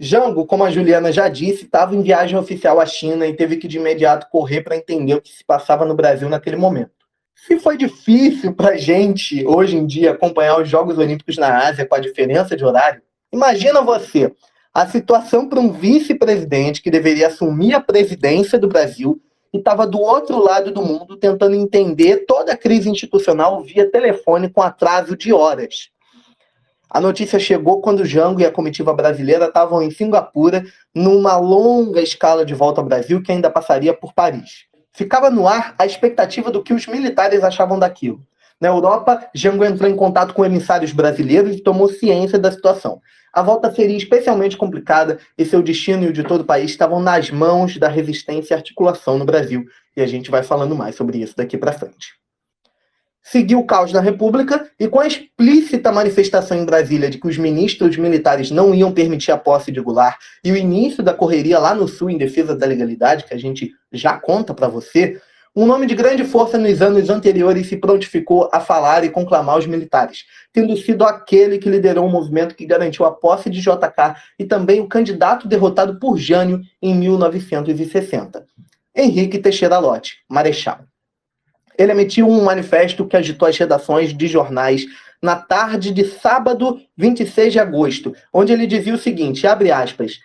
Jango, 0.00 0.44
como 0.44 0.64
a 0.64 0.70
Juliana 0.70 1.12
já 1.12 1.28
disse, 1.28 1.64
estava 1.64 1.94
em 1.94 2.02
viagem 2.02 2.36
oficial 2.36 2.80
à 2.80 2.86
China 2.86 3.24
e 3.24 3.34
teve 3.34 3.56
que 3.56 3.68
de 3.68 3.78
imediato 3.78 4.26
correr 4.30 4.62
para 4.62 4.76
entender 4.76 5.14
o 5.14 5.20
que 5.20 5.32
se 5.32 5.44
passava 5.44 5.84
no 5.84 5.94
Brasil 5.94 6.28
naquele 6.28 6.56
momento. 6.56 6.90
Se 7.34 7.60
foi 7.60 7.76
difícil 7.76 8.52
para 8.52 8.70
a 8.70 8.76
gente, 8.76 9.46
hoje 9.46 9.76
em 9.76 9.86
dia, 9.86 10.10
acompanhar 10.10 10.60
os 10.60 10.68
Jogos 10.68 10.98
Olímpicos 10.98 11.36
na 11.36 11.68
Ásia 11.68 11.86
com 11.86 11.94
a 11.94 12.00
diferença 12.00 12.56
de 12.56 12.64
horário, 12.64 13.00
imagina 13.32 13.80
você 13.80 14.32
a 14.74 14.86
situação 14.86 15.48
para 15.48 15.60
um 15.60 15.70
vice-presidente 15.70 16.82
que 16.82 16.90
deveria 16.90 17.28
assumir 17.28 17.74
a 17.74 17.80
presidência 17.80 18.58
do 18.58 18.68
Brasil 18.68 19.20
e 19.52 19.58
estava 19.58 19.86
do 19.86 20.00
outro 20.00 20.38
lado 20.38 20.70
do 20.70 20.82
mundo 20.82 21.16
tentando 21.16 21.54
entender 21.54 22.24
toda 22.26 22.52
a 22.52 22.56
crise 22.56 22.88
institucional 22.88 23.62
via 23.62 23.90
telefone 23.90 24.48
com 24.48 24.62
atraso 24.62 25.16
de 25.16 25.32
horas. 25.32 25.90
A 26.90 27.00
notícia 27.00 27.38
chegou 27.38 27.82
quando 27.82 28.04
Jango 28.04 28.40
e 28.40 28.46
a 28.46 28.50
comitiva 28.50 28.94
brasileira 28.94 29.46
estavam 29.46 29.82
em 29.82 29.90
Singapura, 29.90 30.64
numa 30.94 31.36
longa 31.36 32.00
escala 32.00 32.46
de 32.46 32.54
volta 32.54 32.80
ao 32.80 32.86
Brasil 32.86 33.22
que 33.22 33.30
ainda 33.30 33.50
passaria 33.50 33.92
por 33.92 34.14
Paris. 34.14 34.66
Ficava 34.92 35.30
no 35.30 35.46
ar 35.46 35.74
a 35.78 35.84
expectativa 35.84 36.50
do 36.50 36.62
que 36.62 36.72
os 36.72 36.86
militares 36.86 37.44
achavam 37.44 37.78
daquilo. 37.78 38.20
Na 38.60 38.68
Europa, 38.68 39.28
Jango 39.34 39.64
entrou 39.64 39.88
em 39.88 39.94
contato 39.94 40.34
com 40.34 40.44
emissários 40.44 40.90
brasileiros 40.90 41.56
e 41.56 41.62
tomou 41.62 41.88
ciência 41.88 42.38
da 42.38 42.50
situação. 42.50 43.00
A 43.38 43.42
volta 43.42 43.72
seria 43.72 43.96
especialmente 43.96 44.56
complicada 44.56 45.20
e 45.38 45.44
seu 45.44 45.62
destino 45.62 46.02
e 46.02 46.08
o 46.08 46.12
de 46.12 46.24
todo 46.24 46.40
o 46.40 46.44
país 46.44 46.72
estavam 46.72 46.98
nas 46.98 47.30
mãos 47.30 47.76
da 47.76 47.86
resistência 47.86 48.52
e 48.52 48.56
articulação 48.56 49.16
no 49.16 49.24
Brasil. 49.24 49.64
E 49.96 50.02
a 50.02 50.08
gente 50.08 50.28
vai 50.28 50.42
falando 50.42 50.74
mais 50.74 50.96
sobre 50.96 51.18
isso 51.18 51.36
daqui 51.36 51.56
para 51.56 51.70
frente. 51.70 52.14
seguiu 53.22 53.60
o 53.60 53.64
caos 53.64 53.92
na 53.92 54.00
República 54.00 54.68
e 54.76 54.88
com 54.88 54.98
a 54.98 55.06
explícita 55.06 55.92
manifestação 55.92 56.58
em 56.58 56.64
Brasília 56.64 57.08
de 57.08 57.18
que 57.18 57.28
os 57.28 57.38
ministros 57.38 57.96
militares 57.96 58.50
não 58.50 58.74
iam 58.74 58.90
permitir 58.90 59.30
a 59.30 59.38
posse 59.38 59.70
de 59.70 59.80
Goulart 59.80 60.18
e 60.44 60.50
o 60.50 60.56
início 60.56 61.00
da 61.00 61.14
correria 61.14 61.60
lá 61.60 61.76
no 61.76 61.86
Sul 61.86 62.10
em 62.10 62.18
defesa 62.18 62.56
da 62.56 62.66
legalidade, 62.66 63.22
que 63.22 63.34
a 63.34 63.38
gente 63.38 63.70
já 63.92 64.18
conta 64.18 64.52
para 64.52 64.66
você, 64.66 65.20
um 65.60 65.66
nome 65.66 65.86
de 65.86 65.94
grande 65.96 66.22
força 66.22 66.56
nos 66.56 66.80
anos 66.80 67.10
anteriores 67.10 67.66
se 67.66 67.76
prontificou 67.76 68.48
a 68.52 68.60
falar 68.60 69.02
e 69.02 69.10
conclamar 69.10 69.58
os 69.58 69.66
militares, 69.66 70.24
tendo 70.52 70.76
sido 70.76 71.02
aquele 71.02 71.58
que 71.58 71.68
liderou 71.68 72.04
o 72.04 72.06
um 72.06 72.12
movimento 72.12 72.54
que 72.54 72.64
garantiu 72.64 73.04
a 73.04 73.10
posse 73.10 73.50
de 73.50 73.60
JK 73.60 74.14
e 74.38 74.44
também 74.44 74.80
o 74.80 74.86
candidato 74.86 75.48
derrotado 75.48 75.98
por 75.98 76.16
Jânio 76.16 76.60
em 76.80 76.94
1960, 76.94 78.46
Henrique 78.94 79.40
Teixeira 79.40 79.80
Lott, 79.80 80.18
Marechal. 80.28 80.78
Ele 81.76 81.90
emitiu 81.90 82.28
um 82.28 82.44
manifesto 82.44 83.04
que 83.04 83.16
agitou 83.16 83.48
as 83.48 83.58
redações 83.58 84.16
de 84.16 84.28
jornais 84.28 84.86
na 85.20 85.34
tarde 85.34 85.90
de 85.90 86.04
sábado, 86.04 86.80
26 86.96 87.52
de 87.52 87.58
agosto, 87.58 88.14
onde 88.32 88.52
ele 88.52 88.64
dizia 88.64 88.94
o 88.94 88.98
seguinte, 88.98 89.44
abre 89.44 89.72
aspas, 89.72 90.20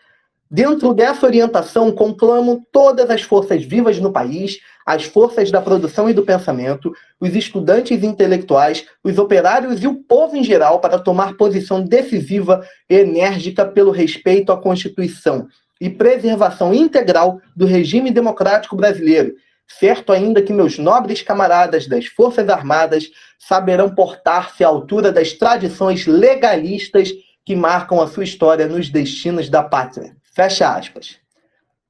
Dentro 0.54 0.94
dessa 0.94 1.26
orientação, 1.26 1.92
conclamo 1.92 2.64
todas 2.72 3.10
as 3.10 3.24
forças 3.24 3.66
vivas 3.66 3.98
no 3.98 4.12
país, 4.12 4.60
as 4.86 5.06
forças 5.06 5.52
da 5.52 5.62
produção 5.62 6.10
e 6.10 6.14
do 6.14 6.24
pensamento, 6.24 6.94
os 7.20 7.36
estudantes 7.36 8.04
intelectuais, 8.04 8.86
os 9.04 9.18
operários 9.18 9.82
e 9.84 9.88
o 9.88 9.96
povo 9.96 10.36
em 10.36 10.44
geral 10.44 10.80
para 10.80 11.00
tomar 11.00 11.36
posição 11.36 11.82
decisiva 11.82 12.66
e 12.90 12.96
enérgica 12.96 13.66
pelo 13.66 13.92
respeito 13.92 14.52
à 14.52 14.58
Constituição 14.58 15.48
e 15.80 15.90
preservação 15.90 16.74
integral 16.74 17.40
do 17.56 17.66
regime 17.66 18.12
democrático 18.12 18.76
brasileiro, 18.76 19.34
certo 19.68 20.12
ainda 20.12 20.42
que 20.42 20.54
meus 20.54 20.78
nobres 20.78 21.22
camaradas 21.22 21.88
das 21.88 22.06
Forças 22.06 22.48
Armadas 22.50 23.10
saberão 23.40 23.94
portar-se 23.94 24.64
à 24.64 24.68
altura 24.68 25.12
das 25.12 25.34
tradições 25.34 26.06
legalistas 26.06 27.12
que 27.46 27.56
marcam 27.56 28.02
a 28.02 28.08
sua 28.08 28.24
história 28.24 28.68
nos 28.68 28.90
destinos 28.90 29.50
da 29.50 29.62
pátria. 29.62 30.16
Fecha 30.34 30.74
aspas. 30.74 31.23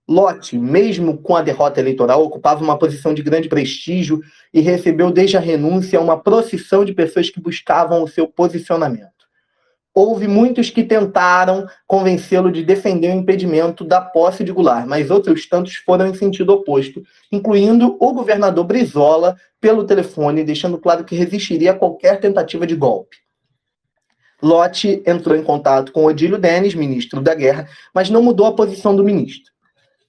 Lotte, 0.07 0.57
mesmo 0.57 1.17
com 1.17 1.35
a 1.35 1.41
derrota 1.41 1.79
eleitoral, 1.79 2.23
ocupava 2.23 2.63
uma 2.63 2.77
posição 2.77 3.13
de 3.13 3.21
grande 3.21 3.47
prestígio 3.47 4.21
e 4.53 4.59
recebeu 4.59 5.11
desde 5.11 5.37
a 5.37 5.39
renúncia 5.39 6.01
uma 6.01 6.19
procissão 6.19 6.83
de 6.83 6.93
pessoas 6.93 7.29
que 7.29 7.39
buscavam 7.39 8.03
o 8.03 8.07
seu 8.07 8.27
posicionamento 8.27 9.13
houve 9.93 10.27
muitos 10.27 10.69
que 10.69 10.83
tentaram 10.83 11.67
convencê-lo 11.85 12.51
de 12.51 12.63
defender 12.63 13.09
o 13.09 13.19
impedimento 13.19 13.83
da 13.83 14.01
posse 14.01 14.43
de 14.43 14.51
Goulart, 14.51 14.87
mas 14.87 15.11
outros 15.11 15.47
tantos 15.47 15.75
foram 15.75 16.07
em 16.07 16.15
sentido 16.15 16.51
oposto, 16.51 17.03
incluindo 17.31 17.95
o 17.99 18.13
governador 18.13 18.65
Brizola 18.65 19.37
pelo 19.61 19.85
telefone, 19.85 20.43
deixando 20.43 20.79
claro 20.79 21.03
que 21.03 21.15
resistiria 21.15 21.71
a 21.71 21.77
qualquer 21.77 22.19
tentativa 22.19 22.65
de 22.65 22.75
golpe. 22.75 23.17
Lotte 24.41 25.01
entrou 25.05 25.37
em 25.37 25.43
contato 25.43 25.91
com 25.93 26.03
Odílio 26.03 26.37
Denis, 26.37 26.73
ministro 26.73 27.21
da 27.21 27.33
Guerra, 27.33 27.69
mas 27.93 28.09
não 28.09 28.21
mudou 28.21 28.45
a 28.45 28.55
posição 28.55 28.93
do 28.93 29.03
ministro. 29.03 29.52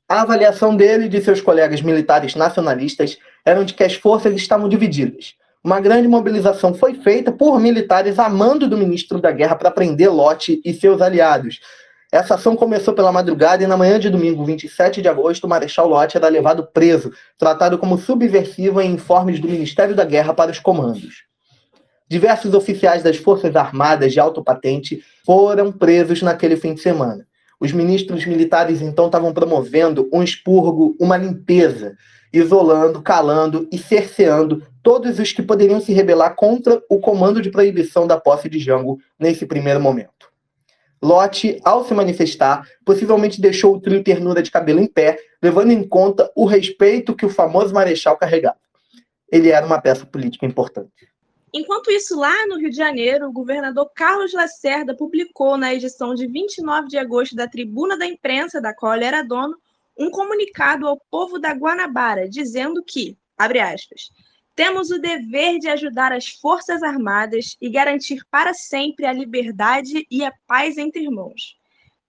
A 0.09 0.23
avaliação 0.23 0.77
dele 0.77 1.07
e 1.07 1.09
de 1.09 1.21
seus 1.23 1.41
colegas 1.41 1.81
militares 1.81 2.35
nacionalistas 2.35 3.19
eram 3.45 3.65
de 3.65 3.75
que 3.75 3.85
as 3.85 3.95
forças 3.95 4.35
estavam 4.35 4.69
divididas 4.69 5.35
uma 5.65 5.81
grande 5.81 6.07
mobilização 6.07 6.75
foi 6.75 6.95
feita 6.97 7.33
por 7.33 7.59
militares 7.59 8.19
a 8.19 8.29
mando 8.29 8.69
do 8.69 8.77
ministro 8.77 9.19
da 9.19 9.33
Guerra 9.33 9.57
para 9.57 9.71
prender 9.71 10.13
Lote 10.13 10.61
e 10.63 10.75
seus 10.75 11.01
aliados. 11.01 11.59
Essa 12.13 12.35
ação 12.35 12.55
começou 12.55 12.93
pela 12.93 13.11
madrugada 13.11 13.65
e 13.65 13.67
na 13.67 13.77
manhã 13.77 13.99
de 13.99 14.11
domingo, 14.11 14.45
27 14.45 15.01
de 15.01 15.09
agosto, 15.09 15.45
o 15.45 15.49
Marechal 15.49 15.89
Lott 15.89 16.17
era 16.17 16.29
levado 16.29 16.69
preso, 16.73 17.11
tratado 17.39 17.79
como 17.79 17.97
subversivo 17.97 18.79
em 18.81 18.93
informes 18.93 19.41
do 19.41 19.49
Ministério 19.49 19.97
da 19.97 20.05
Guerra 20.05 20.35
para 20.35 20.51
os 20.51 20.59
comandos. 20.59 21.25
Diversos 22.07 22.53
oficiais 22.53 23.03
das 23.03 23.17
Forças 23.17 23.57
Armadas 23.57 24.13
de 24.13 24.21
alto 24.21 24.45
patente 24.45 25.03
foram 25.25 25.73
presos 25.73 26.21
naquele 26.21 26.57
fim 26.57 26.75
de 26.75 26.83
semana. 26.83 27.27
Os 27.65 27.73
ministros 27.73 28.27
militares 28.27 28.83
então 28.83 29.07
estavam 29.07 29.33
promovendo 29.33 30.07
um 30.13 30.23
expurgo, 30.23 30.95
uma 31.01 31.17
limpeza, 31.17 31.97
isolando, 32.31 33.01
calando 33.01 33.67
e 33.73 33.79
cerceando 33.79 34.63
todos 34.83 35.19
os 35.19 35.33
que 35.33 35.43
poderiam 35.43 35.81
se 35.81 35.91
rebelar 35.91 36.37
contra 36.37 36.83
o 36.91 37.01
comando 37.01 37.41
de 37.41 37.51
proibição 37.51 38.07
da 38.07 38.21
posse 38.21 38.51
de 38.51 38.59
Jango 38.59 38.99
nesse 39.19 39.47
primeiro 39.47 39.81
momento. 39.81 40.31
Lotte, 41.03 41.59
ao 41.65 41.87
se 41.87 41.95
manifestar, 41.95 42.69
possivelmente 42.85 43.41
deixou 43.41 43.77
o 43.77 43.81
trio 43.81 44.05
Ternura 44.05 44.43
de 44.43 44.51
cabelo 44.51 44.81
em 44.81 44.87
pé, 44.87 45.17
levando 45.43 45.71
em 45.71 45.83
conta 45.83 46.31
o 46.37 46.45
respeito 46.45 47.17
que 47.17 47.25
o 47.25 47.31
famoso 47.31 47.73
marechal 47.73 48.19
carregava. 48.19 48.59
Ele 49.33 49.49
era 49.49 49.65
uma 49.65 49.81
peça 49.81 50.05
política 50.05 50.45
importante. 50.45 51.14
Enquanto 51.57 51.89
isso, 51.89 52.19
lá 52.19 52.49
no 52.49 52.59
Rio 52.59 52.69
de 52.69 52.77
Janeiro, 52.77 53.29
o 53.29 53.33
governador 53.33 53.89
Carlos 53.95 54.33
Lacerda 54.33 54.93
publicou 54.93 55.57
na 55.57 55.73
edição 55.73 56.13
de 56.13 56.27
29 56.27 56.89
de 56.89 56.99
agosto 56.99 57.37
da 57.37 57.47
Tribuna 57.47 57.97
da 57.97 58.05
Imprensa, 58.05 58.61
da 58.61 58.75
qual 58.75 58.93
ele 58.97 59.05
era 59.05 59.23
dono, 59.23 59.57
um 59.97 60.11
comunicado 60.11 60.89
ao 60.89 61.01
povo 61.09 61.39
da 61.39 61.53
Guanabara, 61.53 62.29
dizendo 62.29 62.83
que, 62.83 63.17
abre 63.39 63.61
aspas, 63.61 64.11
temos 64.57 64.91
o 64.91 64.99
dever 64.99 65.61
de 65.61 65.69
ajudar 65.69 66.13
as 66.13 66.27
Forças 66.27 66.83
Armadas 66.83 67.57
e 67.61 67.71
garantir 67.71 68.25
para 68.29 68.53
sempre 68.53 69.07
a 69.07 69.13
liberdade 69.13 70.05
e 70.11 70.25
a 70.25 70.33
paz 70.49 70.77
entre 70.77 71.03
irmãos. 71.03 71.57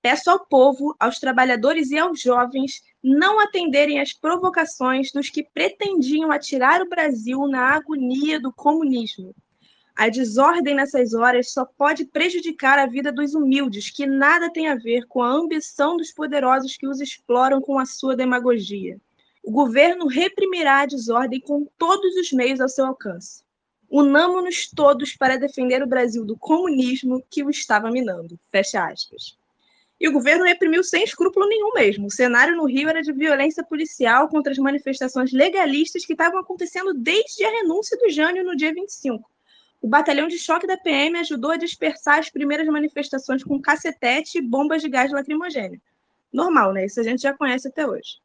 Peço 0.05 0.29
ao 0.29 0.45
povo, 0.45 0.95
aos 0.99 1.17
trabalhadores 1.17 1.89
e 1.89 1.97
aos 1.97 2.21
jovens 2.21 2.83
não 3.03 3.39
atenderem 3.39 3.99
às 3.99 4.13
provocações 4.13 5.11
dos 5.11 5.31
que 5.31 5.41
pretendiam 5.41 6.31
atirar 6.31 6.79
o 6.79 6.87
Brasil 6.87 7.47
na 7.47 7.73
agonia 7.73 8.39
do 8.39 8.53
comunismo. 8.53 9.33
A 9.95 10.07
desordem 10.07 10.75
nessas 10.75 11.15
horas 11.15 11.51
só 11.51 11.65
pode 11.65 12.05
prejudicar 12.05 12.77
a 12.77 12.85
vida 12.85 13.11
dos 13.11 13.33
humildes, 13.33 13.89
que 13.89 14.05
nada 14.05 14.53
tem 14.53 14.67
a 14.67 14.75
ver 14.75 15.07
com 15.07 15.23
a 15.23 15.31
ambição 15.31 15.97
dos 15.97 16.11
poderosos 16.11 16.77
que 16.77 16.87
os 16.87 17.01
exploram 17.01 17.59
com 17.59 17.79
a 17.79 17.85
sua 17.87 18.15
demagogia. 18.15 19.01
O 19.43 19.49
governo 19.49 20.05
reprimirá 20.05 20.81
a 20.81 20.85
desordem 20.85 21.41
com 21.41 21.65
todos 21.79 22.15
os 22.15 22.31
meios 22.31 22.61
ao 22.61 22.69
seu 22.69 22.85
alcance. 22.85 23.43
Unamo-nos 23.89 24.69
todos 24.69 25.17
para 25.17 25.39
defender 25.39 25.81
o 25.81 25.87
Brasil 25.87 26.23
do 26.23 26.37
comunismo 26.37 27.25
que 27.27 27.43
o 27.43 27.49
estava 27.49 27.89
minando. 27.89 28.39
Fecha 28.51 28.85
aspas. 28.85 29.35
E 29.99 30.07
o 30.07 30.11
governo 30.11 30.43
reprimiu 30.43 30.83
sem 30.83 31.03
escrúpulo 31.03 31.47
nenhum 31.47 31.71
mesmo. 31.73 32.07
O 32.07 32.11
cenário 32.11 32.55
no 32.55 32.65
Rio 32.65 32.89
era 32.89 33.01
de 33.01 33.13
violência 33.13 33.63
policial 33.63 34.27
contra 34.27 34.51
as 34.51 34.57
manifestações 34.57 35.31
legalistas 35.31 36.05
que 36.05 36.13
estavam 36.13 36.39
acontecendo 36.39 36.93
desde 36.93 37.45
a 37.45 37.51
renúncia 37.51 37.97
do 37.97 38.09
Jânio 38.09 38.43
no 38.43 38.55
dia 38.55 38.73
25 38.73 39.29
o 39.85 39.87
batalhão 39.87 40.27
de 40.27 40.39
choque 40.39 40.65
da 40.65 40.77
PM 40.77 41.15
ajudou 41.19 41.51
a 41.51 41.57
dispersar 41.57 42.17
as 42.17 42.27
primeiras 42.27 42.65
manifestações 42.65 43.43
com 43.43 43.61
cacetete 43.61 44.39
e 44.39 44.41
bombas 44.41 44.81
de 44.81 44.89
gás 44.89 45.11
lacrimogêneo. 45.11 45.79
Normal, 46.33 46.73
né? 46.73 46.87
Isso 46.87 46.99
a 46.99 47.03
gente 47.03 47.21
já 47.21 47.37
conhece 47.37 47.67
até 47.67 47.85
hoje. 47.85 48.17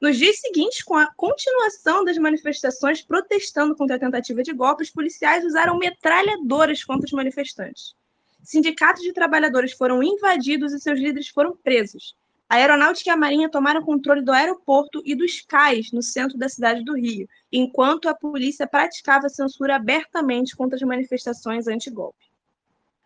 Nos 0.00 0.18
dias 0.18 0.40
seguintes, 0.40 0.82
com 0.82 0.96
a 0.96 1.06
continuação 1.14 2.04
das 2.04 2.18
manifestações 2.18 3.00
protestando 3.00 3.76
contra 3.76 3.94
a 3.94 3.98
tentativa 4.00 4.42
de 4.42 4.52
golpe, 4.52 4.82
os 4.82 4.90
policiais 4.90 5.44
usaram 5.44 5.78
metralhadoras 5.78 6.82
contra 6.82 7.06
os 7.06 7.12
manifestantes. 7.12 7.94
Sindicatos 8.44 9.02
de 9.02 9.14
trabalhadores 9.14 9.72
foram 9.72 10.02
invadidos 10.02 10.74
e 10.74 10.78
seus 10.78 11.00
líderes 11.00 11.28
foram 11.28 11.56
presos. 11.56 12.14
A 12.46 12.56
Aeronáutica 12.56 13.08
e 13.08 13.12
a 13.12 13.16
Marinha 13.16 13.48
tomaram 13.48 13.82
controle 13.82 14.20
do 14.20 14.30
aeroporto 14.30 15.02
e 15.06 15.14
dos 15.14 15.40
cais 15.40 15.90
no 15.90 16.02
centro 16.02 16.36
da 16.36 16.46
cidade 16.46 16.84
do 16.84 16.94
Rio, 16.94 17.26
enquanto 17.50 18.06
a 18.06 18.14
polícia 18.14 18.66
praticava 18.66 19.30
censura 19.30 19.76
abertamente 19.76 20.54
contra 20.54 20.76
as 20.76 20.82
manifestações 20.82 21.66
anti-golpe. 21.66 22.22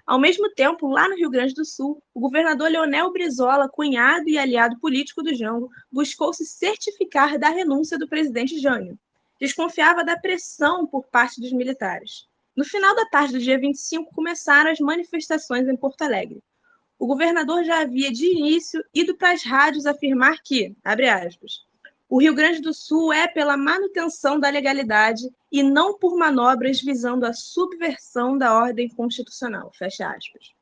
Ao 0.04 0.18
mesmo 0.18 0.50
tempo, 0.50 0.88
lá 0.88 1.08
no 1.08 1.14
Rio 1.14 1.30
Grande 1.30 1.54
do 1.54 1.64
Sul, 1.64 2.02
o 2.12 2.18
governador 2.18 2.68
Leonel 2.68 3.12
Brizola, 3.12 3.68
cunhado 3.68 4.28
e 4.28 4.36
aliado 4.36 4.78
político 4.80 5.22
do 5.22 5.34
Jango, 5.34 5.70
buscou 5.90 6.32
se 6.32 6.44
certificar 6.44 7.38
da 7.38 7.48
renúncia 7.48 7.96
do 7.96 8.08
presidente 8.08 8.58
Jânio. 8.58 8.98
Desconfiava 9.40 10.04
da 10.04 10.18
pressão 10.18 10.84
por 10.84 11.06
parte 11.06 11.40
dos 11.40 11.52
militares. 11.52 12.27
No 12.58 12.64
final 12.64 12.94
da 12.94 13.06
tarde 13.06 13.32
do 13.32 13.38
dia 13.38 13.58
25, 13.58 14.12
começaram 14.12 14.70
as 14.70 14.80
manifestações 14.80 15.66
em 15.66 15.76
Porto 15.76 16.02
Alegre 16.02 16.42
o 16.98 17.06
governador 17.06 17.62
já 17.62 17.80
havia 17.80 18.10
de 18.10 18.26
início 18.26 18.84
ido 18.92 19.16
para 19.16 19.30
as 19.30 19.44
rádios 19.44 19.86
afirmar 19.86 20.42
que, 20.42 20.74
abre 20.82 21.08
aspas, 21.08 21.64
o 22.08 22.20
Rio 22.20 22.34
Grande 22.34 22.60
do 22.60 22.74
Sul 22.74 23.12
é 23.12 23.28
pela 23.28 23.56
manutenção 23.56 24.40
da 24.40 24.48
legalidade 24.48 25.22
e 25.52 25.62
não 25.62 25.96
por 25.96 26.16
manobras 26.16 26.80
visando 26.80 27.24
a 27.24 27.32
subversão 27.32 28.36
da 28.36 28.54
ordem 28.54 28.88
constitucional, 28.88 29.70
fecha 29.74 30.08
aspas. 30.08 30.52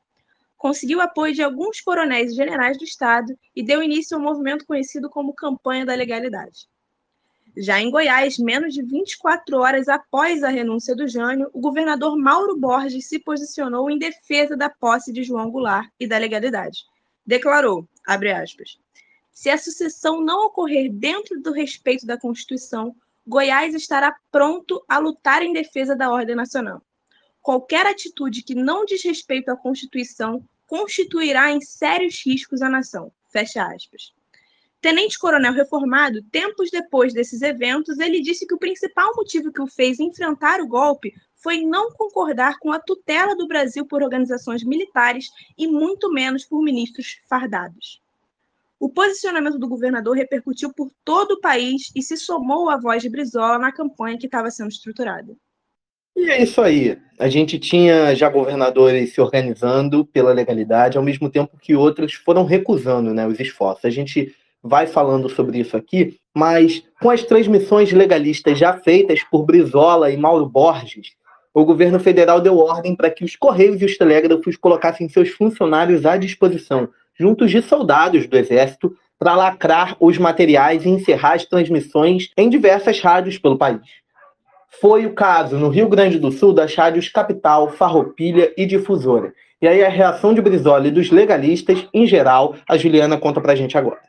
Conseguiu 0.57 1.01
apoio 1.01 1.33
de 1.33 1.41
alguns 1.41 1.81
coronéis 1.81 2.33
e 2.33 2.35
generais 2.35 2.77
do 2.77 2.83
Estado 2.83 3.33
e 3.55 3.63
deu 3.63 3.81
início 3.81 4.15
ao 4.15 4.23
movimento 4.23 4.65
conhecido 4.65 5.09
como 5.09 5.33
Campanha 5.33 5.85
da 5.85 5.95
Legalidade. 5.95 6.67
Já 7.59 7.81
em 7.81 7.89
Goiás, 7.89 8.37
menos 8.37 8.75
de 8.75 8.83
24 8.83 9.57
horas 9.57 9.87
após 9.87 10.43
a 10.43 10.49
renúncia 10.49 10.95
do 10.95 11.07
Jânio, 11.07 11.49
o 11.51 11.59
governador 11.59 12.15
Mauro 12.15 12.55
Borges 12.55 13.07
se 13.07 13.17
posicionou 13.17 13.89
em 13.89 13.97
defesa 13.97 14.55
da 14.55 14.69
posse 14.69 15.11
de 15.11 15.23
João 15.23 15.49
Goulart 15.49 15.89
e 15.99 16.05
da 16.05 16.19
legalidade. 16.19 16.85
Declarou, 17.25 17.87
aspas, 18.05 18.77
se 19.33 19.49
a 19.49 19.57
sucessão 19.57 20.21
não 20.21 20.45
ocorrer 20.45 20.91
dentro 20.91 21.41
do 21.41 21.51
respeito 21.51 22.05
da 22.05 22.15
Constituição, 22.15 22.95
Goiás 23.25 23.73
estará 23.73 24.15
pronto 24.31 24.83
a 24.87 24.99
lutar 24.99 25.41
em 25.41 25.51
defesa 25.51 25.95
da 25.95 26.11
ordem 26.11 26.35
nacional. 26.35 26.79
Qualquer 27.41 27.87
atitude 27.87 28.43
que 28.43 28.53
não 28.53 28.85
diz 28.85 29.03
respeito 29.03 29.49
à 29.49 29.57
Constituição 29.57 30.47
constituirá 30.67 31.51
em 31.51 31.59
sérios 31.59 32.21
riscos 32.23 32.61
à 32.61 32.69
nação. 32.69 33.11
Fecha 33.29 33.65
aspas. 33.65 34.13
Tenente-coronel 34.79 35.53
reformado, 35.53 36.21
tempos 36.31 36.69
depois 36.69 37.13
desses 37.13 37.41
eventos, 37.41 37.97
ele 37.97 38.21
disse 38.21 38.45
que 38.45 38.53
o 38.53 38.59
principal 38.59 39.15
motivo 39.15 39.51
que 39.51 39.61
o 39.61 39.67
fez 39.67 39.99
enfrentar 39.99 40.61
o 40.61 40.67
golpe 40.67 41.13
foi 41.35 41.61
não 41.61 41.91
concordar 41.91 42.59
com 42.59 42.71
a 42.71 42.79
tutela 42.79 43.35
do 43.35 43.47
Brasil 43.47 43.85
por 43.85 44.03
organizações 44.03 44.63
militares 44.63 45.29
e 45.57 45.67
muito 45.67 46.11
menos 46.11 46.45
por 46.45 46.61
ministros 46.61 47.19
fardados. 47.27 48.01
O 48.79 48.89
posicionamento 48.89 49.57
do 49.57 49.67
governador 49.67 50.15
repercutiu 50.15 50.71
por 50.71 50.91
todo 51.03 51.31
o 51.31 51.41
país 51.41 51.91
e 51.95 52.01
se 52.03 52.15
somou 52.15 52.69
à 52.69 52.77
voz 52.77 53.01
de 53.01 53.09
Brizola 53.09 53.57
na 53.57 53.71
campanha 53.71 54.17
que 54.17 54.27
estava 54.27 54.51
sendo 54.51 54.69
estruturada. 54.69 55.35
E 56.15 56.29
é 56.29 56.41
isso 56.43 56.61
aí. 56.61 56.99
A 57.19 57.29
gente 57.29 57.57
tinha 57.59 58.15
já 58.15 58.29
governadores 58.29 59.13
se 59.13 59.21
organizando 59.21 60.05
pela 60.05 60.33
legalidade, 60.33 60.97
ao 60.97 61.03
mesmo 61.03 61.29
tempo 61.29 61.57
que 61.59 61.75
outros 61.75 62.13
foram 62.13 62.43
recusando 62.43 63.13
né, 63.13 63.27
os 63.27 63.39
esforços. 63.39 63.85
A 63.85 63.89
gente 63.89 64.35
vai 64.67 64.87
falando 64.87 65.29
sobre 65.29 65.59
isso 65.59 65.75
aqui, 65.77 66.17
mas 66.35 66.83
com 67.01 67.09
as 67.09 67.23
transmissões 67.23 67.91
legalistas 67.91 68.59
já 68.59 68.73
feitas 68.73 69.23
por 69.23 69.43
Brizola 69.43 70.11
e 70.11 70.17
Mauro 70.17 70.45
Borges, 70.45 71.15
o 71.53 71.65
governo 71.65 71.99
federal 71.99 72.39
deu 72.39 72.57
ordem 72.59 72.95
para 72.95 73.09
que 73.09 73.25
os 73.25 73.35
Correios 73.35 73.81
e 73.81 73.85
os 73.85 73.97
telégrafos 73.97 74.55
colocassem 74.55 75.09
seus 75.09 75.29
funcionários 75.29 76.05
à 76.05 76.15
disposição, 76.15 76.89
juntos 77.17 77.49
de 77.49 77.63
soldados 77.63 78.27
do 78.27 78.37
Exército, 78.37 78.95
para 79.17 79.35
lacrar 79.35 79.97
os 79.99 80.19
materiais 80.19 80.85
e 80.85 80.89
encerrar 80.89 81.33
as 81.33 81.45
transmissões 81.45 82.29
em 82.37 82.49
diversas 82.49 82.99
rádios 82.99 83.39
pelo 83.39 83.57
país. 83.57 83.81
Foi 84.79 85.07
o 85.07 85.13
caso 85.13 85.57
no 85.57 85.69
Rio 85.69 85.89
Grande 85.89 86.19
do 86.19 86.31
Sul 86.31 86.53
das 86.53 86.75
rádios 86.75 87.09
Capital, 87.09 87.71
Farroupilha 87.71 88.53
e 88.55 88.65
Difusora. 88.65 89.33
E 89.59 89.67
aí 89.67 89.83
a 89.83 89.89
reação 89.89 90.35
de 90.35 90.41
Brizola 90.41 90.87
e 90.87 90.91
dos 90.91 91.09
legalistas, 91.09 91.87
em 91.91 92.05
geral, 92.05 92.55
a 92.69 92.77
Juliana 92.77 93.17
conta 93.17 93.41
para 93.41 93.53
a 93.53 93.55
gente 93.55 93.75
agora. 93.75 94.01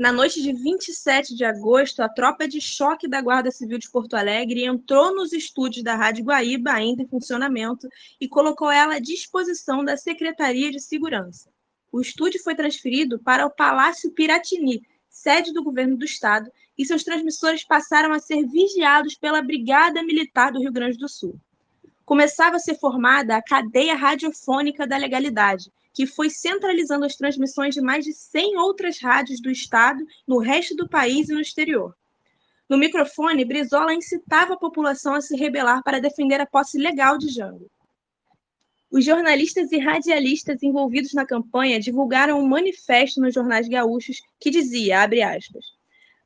Na 0.00 0.10
noite 0.10 0.40
de 0.40 0.54
27 0.54 1.34
de 1.36 1.44
agosto, 1.44 2.00
a 2.00 2.08
tropa 2.08 2.48
de 2.48 2.58
choque 2.58 3.06
da 3.06 3.20
Guarda 3.20 3.50
Civil 3.50 3.76
de 3.76 3.90
Porto 3.90 4.14
Alegre 4.14 4.64
entrou 4.64 5.14
nos 5.14 5.30
estúdios 5.30 5.84
da 5.84 5.94
Rádio 5.94 6.24
Guaíba, 6.24 6.72
ainda 6.72 7.02
em 7.02 7.06
funcionamento, 7.06 7.86
e 8.18 8.26
colocou 8.26 8.70
ela 8.70 8.94
à 8.94 8.98
disposição 8.98 9.84
da 9.84 9.98
Secretaria 9.98 10.70
de 10.70 10.80
Segurança. 10.80 11.50
O 11.92 12.00
estúdio 12.00 12.42
foi 12.42 12.54
transferido 12.54 13.18
para 13.18 13.44
o 13.44 13.50
Palácio 13.50 14.10
Piratini, 14.12 14.80
sede 15.10 15.52
do 15.52 15.62
governo 15.62 15.98
do 15.98 16.06
estado, 16.06 16.50
e 16.78 16.86
seus 16.86 17.04
transmissores 17.04 17.62
passaram 17.62 18.10
a 18.14 18.18
ser 18.18 18.46
vigiados 18.46 19.16
pela 19.16 19.42
Brigada 19.42 20.02
Militar 20.02 20.50
do 20.50 20.60
Rio 20.60 20.72
Grande 20.72 20.96
do 20.96 21.10
Sul. 21.10 21.38
Começava 22.06 22.56
a 22.56 22.58
ser 22.58 22.78
formada 22.78 23.36
a 23.36 23.42
cadeia 23.42 23.94
radiofônica 23.94 24.86
da 24.86 24.96
legalidade, 24.96 25.70
que 25.92 26.06
foi 26.06 26.30
centralizando 26.30 27.04
as 27.04 27.16
transmissões 27.16 27.74
de 27.74 27.80
mais 27.80 28.04
de 28.04 28.12
100 28.12 28.56
outras 28.58 29.00
rádios 29.00 29.40
do 29.40 29.50
estado 29.50 30.04
no 30.26 30.38
resto 30.38 30.74
do 30.74 30.88
país 30.88 31.28
e 31.28 31.34
no 31.34 31.40
exterior. 31.40 31.94
No 32.68 32.78
microfone, 32.78 33.44
Brizola 33.44 33.92
incitava 33.92 34.54
a 34.54 34.58
população 34.58 35.14
a 35.14 35.20
se 35.20 35.36
rebelar 35.36 35.82
para 35.82 36.00
defender 36.00 36.40
a 36.40 36.46
posse 36.46 36.78
legal 36.78 37.18
de 37.18 37.28
Jango. 37.28 37.68
Os 38.90 39.04
jornalistas 39.04 39.70
e 39.72 39.78
radialistas 39.78 40.62
envolvidos 40.62 41.12
na 41.12 41.26
campanha 41.26 41.80
divulgaram 41.80 42.40
um 42.40 42.46
manifesto 42.46 43.20
nos 43.20 43.34
jornais 43.34 43.68
gaúchos 43.68 44.20
que 44.38 44.50
dizia, 44.50 45.02
abre 45.02 45.22
aspas, 45.22 45.64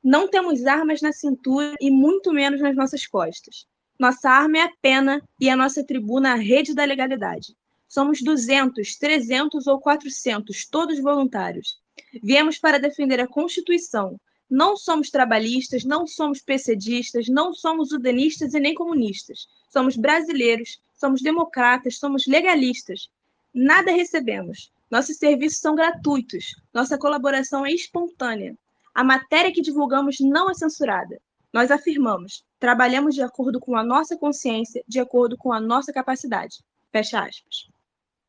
não 0.02 0.28
temos 0.28 0.66
armas 0.66 1.00
na 1.00 1.12
cintura 1.12 1.74
e 1.80 1.90
muito 1.90 2.30
menos 2.30 2.60
nas 2.60 2.76
nossas 2.76 3.06
costas. 3.06 3.66
Nossa 3.98 4.28
arma 4.28 4.58
é 4.58 4.62
a 4.62 4.72
pena 4.82 5.22
e 5.40 5.48
a 5.48 5.56
nossa 5.56 5.82
tribuna 5.82 6.32
a 6.32 6.36
rede 6.36 6.74
da 6.74 6.84
legalidade. 6.84 7.54
Somos 7.88 8.22
200, 8.22 8.96
300 8.96 9.66
ou 9.66 9.80
400, 9.80 10.66
todos 10.66 11.00
voluntários. 11.00 11.78
Viemos 12.22 12.58
para 12.58 12.78
defender 12.78 13.20
a 13.20 13.28
Constituição. 13.28 14.18
Não 14.50 14.76
somos 14.76 15.10
trabalhistas, 15.10 15.84
não 15.84 16.06
somos 16.06 16.40
PCDistas, 16.40 17.28
não 17.28 17.52
somos 17.52 17.92
udenistas 17.92 18.54
e 18.54 18.60
nem 18.60 18.74
comunistas. 18.74 19.46
Somos 19.68 19.96
brasileiros, 19.96 20.80
somos 20.94 21.22
democratas, 21.22 21.98
somos 21.98 22.26
legalistas. 22.26 23.08
Nada 23.52 23.90
recebemos. 23.90 24.70
Nossos 24.90 25.16
serviços 25.16 25.58
são 25.58 25.74
gratuitos. 25.74 26.54
Nossa 26.72 26.98
colaboração 26.98 27.64
é 27.64 27.72
espontânea. 27.72 28.56
A 28.94 29.02
matéria 29.02 29.52
que 29.52 29.60
divulgamos 29.60 30.20
não 30.20 30.50
é 30.50 30.54
censurada. 30.54 31.20
Nós 31.52 31.70
afirmamos, 31.70 32.44
trabalhamos 32.58 33.14
de 33.14 33.22
acordo 33.22 33.60
com 33.60 33.76
a 33.76 33.84
nossa 33.84 34.16
consciência, 34.16 34.84
de 34.86 35.00
acordo 35.00 35.36
com 35.36 35.52
a 35.52 35.60
nossa 35.60 35.92
capacidade. 35.92 36.58
Fecha 36.92 37.20
aspas. 37.20 37.68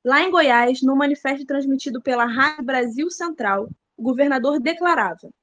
Lá 0.06 0.22
em 0.22 0.30
Goiás, 0.30 0.84
no 0.84 0.96
manifesto 0.96 1.48
transmitido 1.48 2.00
pela 2.00 2.26
Rádio 2.26 2.64
Brasil 2.64 3.10
Central, 3.10 3.68
o 3.98 4.04
governador 4.04 4.60
declarava: 4.60 5.34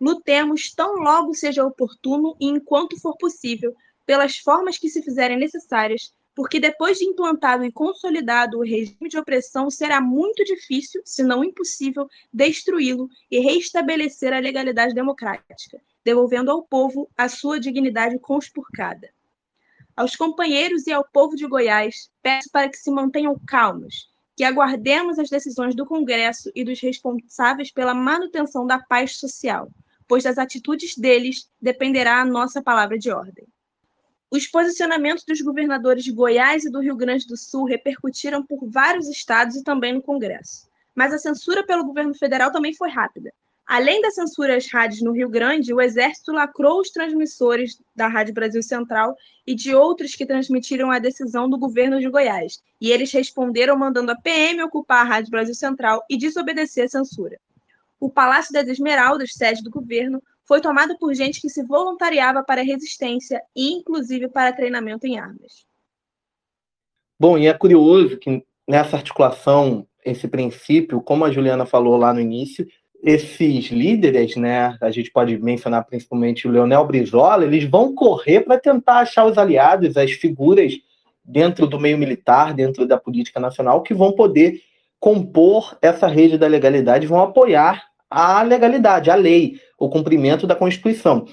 Lutemos 0.00 0.72
tão 0.72 0.94
logo 0.94 1.34
seja 1.34 1.62
oportuno 1.62 2.34
e 2.40 2.46
enquanto 2.46 2.98
for 2.98 3.18
possível, 3.18 3.76
pelas 4.06 4.38
formas 4.38 4.78
que 4.78 4.88
se 4.88 5.02
fizerem 5.02 5.36
necessárias, 5.38 6.14
porque 6.34 6.58
depois 6.58 6.96
de 6.96 7.04
implantado 7.04 7.66
e 7.66 7.70
consolidado 7.70 8.56
o 8.56 8.64
regime 8.64 9.10
de 9.10 9.18
opressão, 9.18 9.70
será 9.70 10.00
muito 10.00 10.42
difícil, 10.42 11.02
se 11.04 11.22
não 11.22 11.44
impossível, 11.44 12.08
destruí-lo 12.32 13.10
e 13.30 13.40
reestabelecer 13.40 14.32
a 14.32 14.38
legalidade 14.38 14.94
democrática, 14.94 15.82
devolvendo 16.02 16.50
ao 16.50 16.62
povo 16.62 17.10
a 17.14 17.28
sua 17.28 17.60
dignidade 17.60 18.18
conspurcada. 18.18 19.10
Aos 19.98 20.14
companheiros 20.14 20.86
e 20.86 20.92
ao 20.92 21.04
povo 21.12 21.34
de 21.34 21.44
Goiás, 21.44 22.08
peço 22.22 22.48
para 22.52 22.68
que 22.68 22.76
se 22.76 22.88
mantenham 22.88 23.36
calmos, 23.44 24.08
que 24.36 24.44
aguardemos 24.44 25.18
as 25.18 25.28
decisões 25.28 25.74
do 25.74 25.84
Congresso 25.84 26.52
e 26.54 26.62
dos 26.62 26.80
responsáveis 26.80 27.72
pela 27.72 27.92
manutenção 27.92 28.64
da 28.64 28.78
paz 28.78 29.18
social, 29.18 29.68
pois 30.06 30.22
das 30.22 30.38
atitudes 30.38 30.96
deles 30.96 31.50
dependerá 31.60 32.20
a 32.20 32.24
nossa 32.24 32.62
palavra 32.62 32.96
de 32.96 33.10
ordem. 33.10 33.44
Os 34.30 34.46
posicionamentos 34.46 35.24
dos 35.24 35.40
governadores 35.40 36.04
de 36.04 36.12
Goiás 36.12 36.64
e 36.64 36.70
do 36.70 36.78
Rio 36.78 36.94
Grande 36.94 37.26
do 37.26 37.36
Sul 37.36 37.64
repercutiram 37.64 38.46
por 38.46 38.70
vários 38.70 39.08
estados 39.08 39.56
e 39.56 39.64
também 39.64 39.94
no 39.94 40.00
Congresso. 40.00 40.68
Mas 40.94 41.12
a 41.12 41.18
censura 41.18 41.66
pelo 41.66 41.84
governo 41.84 42.14
federal 42.14 42.52
também 42.52 42.72
foi 42.72 42.88
rápida. 42.88 43.34
Além 43.68 44.00
da 44.00 44.10
censura 44.10 44.56
às 44.56 44.66
rádios 44.66 45.02
no 45.02 45.12
Rio 45.12 45.28
Grande, 45.28 45.74
o 45.74 45.80
Exército 45.80 46.32
lacrou 46.32 46.80
os 46.80 46.88
transmissores 46.88 47.78
da 47.94 48.08
Rádio 48.08 48.32
Brasil 48.32 48.62
Central 48.62 49.14
e 49.46 49.54
de 49.54 49.74
outros 49.74 50.14
que 50.14 50.24
transmitiram 50.24 50.90
a 50.90 50.98
decisão 50.98 51.50
do 51.50 51.58
governo 51.58 52.00
de 52.00 52.08
Goiás. 52.08 52.62
E 52.80 52.90
eles 52.90 53.12
responderam 53.12 53.76
mandando 53.76 54.10
a 54.10 54.16
PM 54.16 54.62
ocupar 54.62 55.02
a 55.04 55.08
Rádio 55.08 55.30
Brasil 55.30 55.54
Central 55.54 56.02
e 56.08 56.16
desobedecer 56.16 56.86
a 56.86 56.88
censura. 56.88 57.38
O 58.00 58.08
Palácio 58.08 58.54
das 58.54 58.66
Esmeraldas, 58.68 59.34
sede 59.34 59.62
do 59.62 59.70
governo, 59.70 60.22
foi 60.46 60.62
tomado 60.62 60.96
por 60.98 61.12
gente 61.12 61.38
que 61.38 61.50
se 61.50 61.62
voluntariava 61.62 62.42
para 62.42 62.62
a 62.62 62.64
resistência 62.64 63.42
e, 63.54 63.74
inclusive, 63.74 64.28
para 64.28 64.50
treinamento 64.50 65.06
em 65.06 65.18
armas. 65.18 65.66
Bom, 67.20 67.36
e 67.36 67.46
é 67.46 67.52
curioso 67.52 68.16
que 68.16 68.42
nessa 68.66 68.96
articulação, 68.96 69.86
esse 70.02 70.26
princípio, 70.26 71.02
como 71.02 71.26
a 71.26 71.30
Juliana 71.30 71.66
falou 71.66 71.98
lá 71.98 72.14
no 72.14 72.20
início, 72.20 72.66
esses 73.02 73.66
líderes, 73.66 74.36
né, 74.36 74.76
a 74.80 74.90
gente 74.90 75.10
pode 75.10 75.38
mencionar 75.38 75.84
principalmente 75.84 76.48
o 76.48 76.50
Leonel 76.50 76.84
Brizola, 76.84 77.44
eles 77.44 77.64
vão 77.64 77.94
correr 77.94 78.40
para 78.40 78.58
tentar 78.58 78.98
achar 78.98 79.24
os 79.24 79.38
aliados, 79.38 79.96
as 79.96 80.12
figuras 80.12 80.74
dentro 81.24 81.66
do 81.66 81.78
meio 81.78 81.98
militar, 81.98 82.54
dentro 82.54 82.86
da 82.86 82.96
política 82.96 83.38
nacional, 83.38 83.82
que 83.82 83.94
vão 83.94 84.12
poder 84.12 84.60
compor 84.98 85.76
essa 85.80 86.06
rede 86.06 86.36
da 86.36 86.46
legalidade, 86.46 87.06
vão 87.06 87.22
apoiar 87.22 87.84
a 88.10 88.42
legalidade, 88.42 89.10
a 89.10 89.14
lei, 89.14 89.60
o 89.78 89.88
cumprimento 89.88 90.46
da 90.46 90.54
Constituição. 90.54 91.26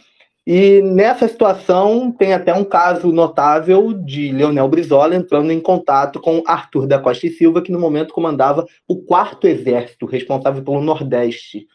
E 0.48 0.80
nessa 0.84 1.28
situação 1.28 2.12
tem 2.12 2.32
até 2.34 2.54
um 2.54 2.64
caso 2.64 3.12
notável 3.12 3.92
de 3.92 4.32
Leonel 4.32 4.68
Brizola 4.68 5.16
entrando 5.16 5.52
em 5.52 5.60
contato 5.60 6.20
com 6.20 6.44
Arthur 6.46 6.86
da 6.86 7.00
Costa 7.00 7.26
e 7.26 7.32
Silva, 7.32 7.64
que 7.64 7.72
no 7.72 7.80
momento 7.80 8.14
comandava 8.14 8.68
o 8.88 9.02
quarto 9.02 9.48
exército, 9.48 10.06
responsável 10.06 10.64
pelo 10.64 10.82
Nordeste, 10.82 11.66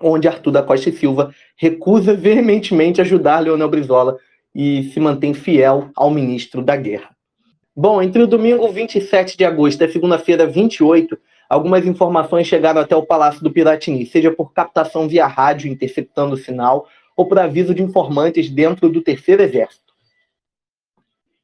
onde 0.00 0.28
Arthur 0.28 0.52
da 0.52 0.62
Costa 0.62 0.90
e 0.90 0.92
Silva 0.92 1.34
recusa 1.56 2.14
veementemente 2.14 3.00
ajudar 3.00 3.40
Leonel 3.40 3.68
Brizola 3.68 4.16
e 4.54 4.84
se 4.92 5.00
mantém 5.00 5.34
fiel 5.34 5.90
ao 5.96 6.08
ministro 6.08 6.62
da 6.62 6.76
Guerra. 6.76 7.10
Bom, 7.74 8.00
entre 8.00 8.22
o 8.22 8.26
domingo 8.28 8.68
27 8.68 9.36
de 9.36 9.44
agosto 9.44 9.82
e 9.82 9.90
segunda-feira 9.90 10.46
28, 10.46 11.18
algumas 11.48 11.84
informações 11.84 12.46
chegaram 12.46 12.80
até 12.80 12.94
o 12.94 13.04
Palácio 13.04 13.42
do 13.42 13.50
Piratini, 13.50 14.06
seja 14.06 14.30
por 14.30 14.52
captação 14.52 15.08
via 15.08 15.26
rádio 15.26 15.72
interceptando 15.72 16.34
o 16.34 16.38
sinal, 16.38 16.86
ou 17.16 17.26
por 17.26 17.38
aviso 17.38 17.74
de 17.74 17.82
informantes 17.82 18.48
dentro 18.48 18.88
do 18.88 19.00
Terceiro 19.00 19.42
Exército. 19.42 19.92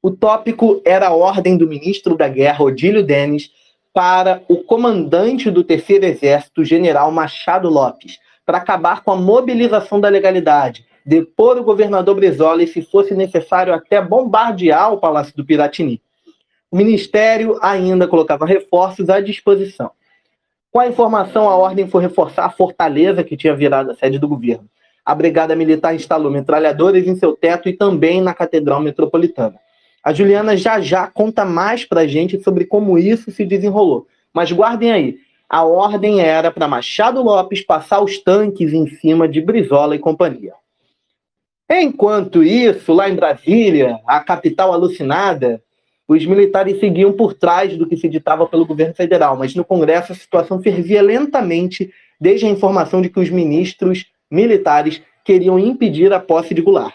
O 0.03 0.11
tópico 0.11 0.81
era 0.85 1.09
a 1.09 1.15
ordem 1.15 1.57
do 1.57 1.67
ministro 1.67 2.17
da 2.17 2.29
Guerra, 2.29 2.65
Odílio 2.65 3.03
Denis, 3.03 3.51
para 3.93 4.43
o 4.49 4.59
comandante 4.59 5.51
do 5.51 5.65
Terceiro 5.65 6.05
Exército, 6.05 6.65
general 6.65 7.11
Machado 7.11 7.69
Lopes, 7.69 8.19
para 8.47 8.59
acabar 8.59 9.03
com 9.03 9.11
a 9.11 9.17
mobilização 9.17 10.01
da 10.01 10.09
legalidade, 10.09 10.87
depor 11.05 11.59
o 11.59 11.65
governador 11.65 12.15
Brizola 12.15 12.63
e, 12.63 12.67
se 12.67 12.81
fosse 12.81 13.15
necessário, 13.15 13.75
até 13.75 14.01
bombardear 14.01 14.93
o 14.93 14.99
Palácio 14.99 15.37
do 15.37 15.45
Piratini. 15.45 16.01
O 16.71 16.77
Ministério 16.77 17.59
ainda 17.61 18.07
colocava 18.07 18.47
reforços 18.47 19.09
à 19.09 19.21
disposição. 19.21 19.91
Com 20.71 20.81
a 20.81 20.87
informação, 20.87 21.49
a 21.49 21.57
ordem 21.57 21.89
foi 21.89 22.03
reforçar 22.03 22.45
a 22.45 22.51
fortaleza 22.51 23.25
que 23.25 23.37
tinha 23.37 23.57
virado 23.57 23.91
a 23.91 23.95
sede 23.95 24.19
do 24.19 24.29
governo. 24.29 24.69
A 25.09 25.15
Brigada 25.15 25.57
Militar 25.57 25.95
instalou 25.95 26.31
metralhadores 26.31 27.07
em 27.07 27.17
seu 27.17 27.35
teto 27.35 27.67
e 27.67 27.73
também 27.73 28.21
na 28.21 28.35
Catedral 28.35 28.79
Metropolitana. 28.79 29.55
A 30.05 30.13
Juliana 30.13 30.55
já 30.55 30.83
já 30.83 31.07
conta 31.07 31.47
mais 31.47 31.83
para 31.83 32.03
a 32.03 32.07
gente 32.07 32.39
sobre 32.43 32.67
como 32.67 32.99
isso 32.99 33.31
se 33.31 33.47
desenrolou. 33.47 34.07
Mas 34.35 34.53
guardem 34.53 34.93
aí, 34.93 35.17
a 35.49 35.65
ordem 35.65 36.21
era 36.21 36.51
para 36.51 36.69
Machado 36.69 37.23
Lopes 37.23 37.63
passar 37.63 38.03
os 38.03 38.19
tanques 38.19 38.75
em 38.75 38.87
cima 38.87 39.27
de 39.27 39.41
Brizola 39.41 39.97
e 39.97 39.99
companhia. 39.99 40.53
Enquanto 41.71 42.43
isso, 42.43 42.93
lá 42.93 43.09
em 43.09 43.17
Brasília, 43.17 43.99
a 44.07 44.21
capital 44.21 44.75
alucinada, 44.75 45.63
os 46.07 46.27
militares 46.27 46.79
seguiam 46.81 47.15
por 47.15 47.33
trás 47.33 47.79
do 47.79 47.87
que 47.87 47.97
se 47.97 48.11
ditava 48.11 48.47
pelo 48.47 48.67
governo 48.67 48.93
federal, 48.93 49.39
mas 49.39 49.55
no 49.55 49.65
Congresso 49.65 50.13
a 50.13 50.15
situação 50.15 50.61
fervia 50.61 51.01
lentamente 51.01 51.91
desde 52.21 52.45
a 52.45 52.51
informação 52.51 53.01
de 53.01 53.09
que 53.09 53.19
os 53.19 53.31
ministros 53.31 54.05
militares 54.31 55.03
queriam 55.25 55.59
impedir 55.59 56.13
a 56.13 56.21
posse 56.21 56.55
de 56.55 56.63
Goulart. 56.63 56.95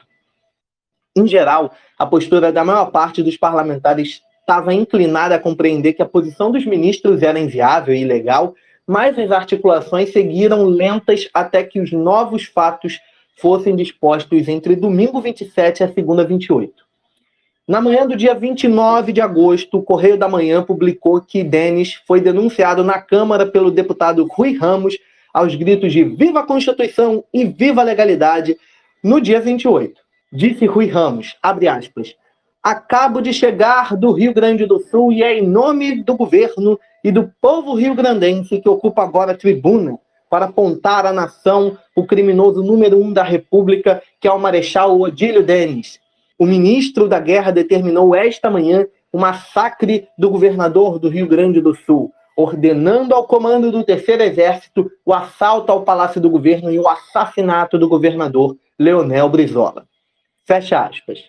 Em 1.15 1.27
geral, 1.27 1.73
a 1.97 2.05
postura 2.05 2.51
da 2.51 2.65
maior 2.65 2.91
parte 2.91 3.21
dos 3.21 3.37
parlamentares 3.37 4.21
estava 4.39 4.73
inclinada 4.73 5.35
a 5.35 5.39
compreender 5.39 5.93
que 5.93 6.01
a 6.01 6.07
posição 6.07 6.51
dos 6.51 6.65
ministros 6.65 7.21
era 7.21 7.39
inviável 7.39 7.93
e 7.93 8.01
ilegal, 8.01 8.55
mas 8.85 9.17
as 9.17 9.31
articulações 9.31 10.11
seguiram 10.11 10.65
lentas 10.65 11.29
até 11.33 11.63
que 11.63 11.79
os 11.79 11.91
novos 11.91 12.45
fatos 12.45 12.99
fossem 13.37 13.75
dispostos 13.75 14.47
entre 14.47 14.75
domingo 14.75 15.21
27 15.21 15.83
e 15.83 15.93
segunda 15.93 16.25
28. 16.25 16.83
Na 17.65 17.79
manhã 17.79 18.05
do 18.05 18.15
dia 18.15 18.35
29 18.35 19.13
de 19.13 19.21
agosto, 19.21 19.77
o 19.77 19.83
Correio 19.83 20.17
da 20.17 20.27
Manhã 20.27 20.61
publicou 20.61 21.21
que 21.21 21.43
Denis 21.43 21.93
foi 22.05 22.19
denunciado 22.19 22.83
na 22.83 22.99
Câmara 22.99 23.45
pelo 23.45 23.71
deputado 23.71 24.27
Rui 24.29 24.57
Ramos 24.57 24.97
aos 25.33 25.55
gritos 25.55 25.91
de 25.91 26.03
Viva 26.03 26.41
a 26.41 26.45
Constituição 26.45 27.23
e 27.33 27.45
Viva 27.45 27.81
a 27.81 27.83
Legalidade 27.83 28.57
no 29.03 29.19
dia 29.19 29.41
28. 29.41 29.99
Disse 30.31 30.65
Rui 30.65 30.87
Ramos, 30.87 31.35
abre 31.41 31.67
aspas, 31.67 32.15
acabo 32.61 33.21
de 33.21 33.33
chegar 33.33 33.97
do 33.97 34.11
Rio 34.11 34.33
Grande 34.33 34.65
do 34.65 34.79
Sul 34.79 35.11
e 35.11 35.23
é 35.23 35.37
em 35.37 35.45
nome 35.45 36.03
do 36.03 36.15
governo 36.15 36.79
e 37.03 37.11
do 37.11 37.31
povo 37.41 37.73
rio-grandense 37.73 38.61
que 38.61 38.69
ocupa 38.69 39.03
agora 39.03 39.33
a 39.33 39.37
tribuna 39.37 39.99
para 40.29 40.45
apontar 40.45 41.05
à 41.05 41.13
nação 41.13 41.77
o 41.95 42.05
criminoso 42.05 42.63
número 42.63 42.97
um 42.97 43.11
da 43.11 43.23
República, 43.23 44.01
que 44.19 44.27
é 44.27 44.31
o 44.31 44.39
Marechal 44.39 44.99
Odílio 44.99 45.43
Denis, 45.43 45.99
o 46.39 46.45
ministro 46.45 47.07
da 47.07 47.19
Guerra 47.19 47.51
determinou 47.51 48.15
esta 48.15 48.49
manhã 48.49 48.87
o 49.11 49.19
massacre 49.19 50.07
do 50.17 50.29
governador 50.29 50.97
do 50.97 51.07
Rio 51.07 51.27
Grande 51.27 51.61
do 51.61 51.75
Sul, 51.75 52.11
ordenando 52.35 53.13
ao 53.13 53.25
comando 53.25 53.71
do 53.71 53.83
Terceiro 53.83 54.23
Exército 54.23 54.91
o 55.05 55.13
assalto 55.13 55.71
ao 55.71 55.83
Palácio 55.83 56.19
do 56.19 56.29
Governo 56.29 56.71
e 56.71 56.79
o 56.79 56.87
assassinato 56.87 57.77
do 57.77 57.87
governador 57.87 58.57
Leonel 58.77 59.29
Brizola. 59.29 59.87
Fecha 60.45 60.83
aspas. 60.83 61.23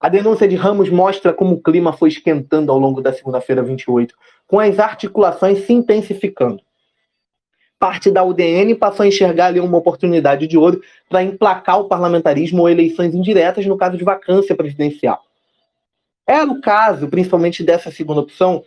A 0.00 0.08
denúncia 0.08 0.46
de 0.46 0.56
Ramos 0.56 0.90
mostra 0.90 1.32
como 1.32 1.54
o 1.54 1.62
clima 1.62 1.92
foi 1.92 2.10
esquentando 2.10 2.70
ao 2.70 2.78
longo 2.78 3.00
da 3.00 3.12
segunda-feira 3.12 3.62
28, 3.62 4.14
com 4.46 4.60
as 4.60 4.78
articulações 4.78 5.64
se 5.64 5.72
intensificando 5.72 6.60
parte 7.78 8.10
da 8.10 8.24
UDN 8.24 8.74
passou 8.74 9.04
a 9.04 9.06
enxergar 9.06 9.46
ali 9.46 9.60
uma 9.60 9.78
oportunidade 9.78 10.46
de 10.46 10.56
ouro 10.56 10.80
para 11.08 11.22
emplacar 11.22 11.80
o 11.80 11.88
parlamentarismo 11.88 12.62
ou 12.62 12.68
eleições 12.68 13.14
indiretas 13.14 13.66
no 13.66 13.76
caso 13.76 13.96
de 13.96 14.04
vacância 14.04 14.56
presidencial. 14.56 15.22
Era 16.26 16.50
o 16.50 16.60
caso, 16.60 17.08
principalmente 17.08 17.62
dessa 17.62 17.90
segunda 17.90 18.20
opção, 18.20 18.64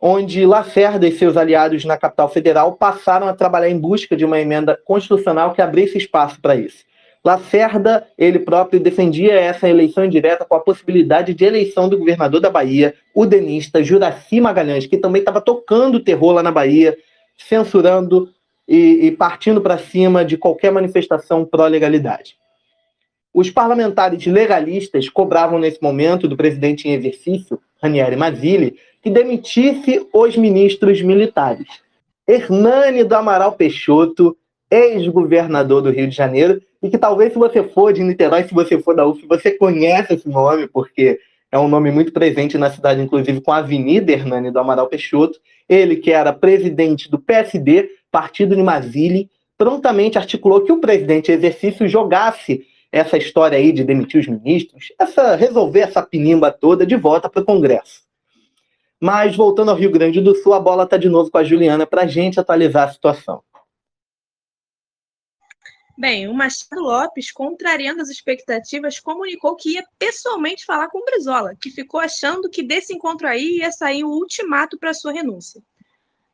onde 0.00 0.46
Lacerda 0.46 1.06
e 1.06 1.12
seus 1.12 1.36
aliados 1.36 1.84
na 1.84 1.96
capital 1.98 2.28
federal 2.30 2.72
passaram 2.72 3.28
a 3.28 3.34
trabalhar 3.34 3.68
em 3.68 3.78
busca 3.78 4.16
de 4.16 4.24
uma 4.24 4.40
emenda 4.40 4.78
constitucional 4.84 5.52
que 5.52 5.60
abrisse 5.60 5.98
espaço 5.98 6.40
para 6.40 6.56
isso. 6.56 6.84
Lacerda, 7.22 8.06
ele 8.16 8.38
próprio, 8.38 8.80
defendia 8.80 9.34
essa 9.34 9.68
eleição 9.68 10.06
indireta 10.06 10.46
com 10.46 10.54
a 10.54 10.60
possibilidade 10.60 11.34
de 11.34 11.44
eleição 11.44 11.86
do 11.86 11.98
governador 11.98 12.40
da 12.40 12.48
Bahia, 12.48 12.94
o 13.14 13.26
denista 13.26 13.84
Juraci 13.84 14.40
Magalhães, 14.40 14.86
que 14.86 14.96
também 14.96 15.20
estava 15.20 15.40
tocando 15.40 16.00
terror 16.00 16.32
lá 16.32 16.42
na 16.42 16.50
Bahia, 16.50 16.96
censurando 17.36 18.30
e, 18.66 19.06
e 19.06 19.10
partindo 19.10 19.60
para 19.60 19.76
cima 19.76 20.24
de 20.24 20.38
qualquer 20.38 20.72
manifestação 20.72 21.44
pró-legalidade. 21.44 22.36
Os 23.34 23.50
parlamentares 23.50 24.24
legalistas 24.26 25.08
cobravam 25.08 25.58
nesse 25.58 25.80
momento 25.82 26.26
do 26.26 26.36
presidente 26.36 26.88
em 26.88 26.94
exercício, 26.94 27.60
Ranieri 27.82 28.16
Mazzilli, 28.16 28.76
que 29.02 29.10
demitisse 29.10 30.06
os 30.12 30.36
ministros 30.36 31.00
militares. 31.02 31.66
Hernani 32.26 33.04
do 33.04 33.14
Amaral 33.14 33.52
Peixoto, 33.52 34.36
ex-governador 34.70 35.82
do 35.82 35.90
Rio 35.90 36.08
de 36.08 36.14
Janeiro, 36.14 36.60
e 36.82 36.88
que 36.88 36.98
talvez 36.98 37.32
se 37.32 37.38
você 37.38 37.62
for 37.62 37.92
de 37.92 38.02
Niterói, 38.02 38.44
se 38.44 38.54
você 38.54 38.78
for 38.78 38.94
da 38.94 39.06
UF, 39.06 39.26
você 39.26 39.50
conhece 39.50 40.14
esse 40.14 40.28
nome, 40.28 40.68
porque 40.68 41.18
é 41.50 41.58
um 41.58 41.68
nome 41.68 41.90
muito 41.90 42.12
presente 42.12 42.56
na 42.56 42.70
cidade, 42.70 43.00
inclusive 43.00 43.40
com 43.40 43.52
a 43.52 43.58
Avenida 43.58 44.12
Hernani 44.12 44.50
do 44.50 44.58
Amaral 44.58 44.88
Peixoto. 44.88 45.38
Ele 45.68 45.96
que 45.96 46.12
era 46.12 46.32
presidente 46.32 47.10
do 47.10 47.18
PSD, 47.18 47.90
partido 48.10 48.54
de 48.54 48.62
Mazili 48.62 49.28
prontamente 49.60 50.16
articulou 50.16 50.62
que 50.62 50.72
o 50.72 50.80
presidente 50.80 51.30
exercício 51.30 51.86
jogasse 51.86 52.64
essa 52.90 53.18
história 53.18 53.58
aí 53.58 53.72
de 53.72 53.84
demitir 53.84 54.18
os 54.18 54.26
ministros, 54.26 54.86
essa 54.98 55.36
resolver 55.36 55.80
essa 55.80 56.02
pinimba 56.02 56.50
toda 56.50 56.86
de 56.86 56.96
volta 56.96 57.28
para 57.28 57.42
o 57.42 57.44
Congresso. 57.44 58.00
Mas 59.00 59.34
voltando 59.34 59.70
ao 59.70 59.76
Rio 59.76 59.90
Grande 59.90 60.20
do 60.20 60.34
Sul, 60.34 60.52
a 60.52 60.60
bola 60.60 60.84
está 60.84 60.96
de 60.96 61.08
novo 61.08 61.30
com 61.30 61.38
a 61.38 61.44
Juliana 61.44 61.86
para 61.86 62.02
a 62.02 62.06
gente 62.06 62.38
atualizar 62.38 62.88
a 62.88 62.92
situação. 62.92 63.42
Bem, 65.96 66.28
o 66.28 66.34
Machado 66.34 66.80
Lopes, 66.80 67.30
contrariando 67.30 68.00
as 68.00 68.08
expectativas, 68.08 69.00
comunicou 69.00 69.56
que 69.56 69.74
ia 69.74 69.84
pessoalmente 69.98 70.64
falar 70.64 70.88
com 70.88 70.98
o 70.98 71.04
Brizola, 71.04 71.54
que 71.60 71.70
ficou 71.70 72.00
achando 72.00 72.48
que 72.48 72.62
desse 72.62 72.94
encontro 72.94 73.26
aí 73.26 73.58
ia 73.58 73.72
sair 73.72 74.04
o 74.04 74.10
ultimato 74.10 74.78
para 74.78 74.94
sua 74.94 75.12
renúncia 75.12 75.62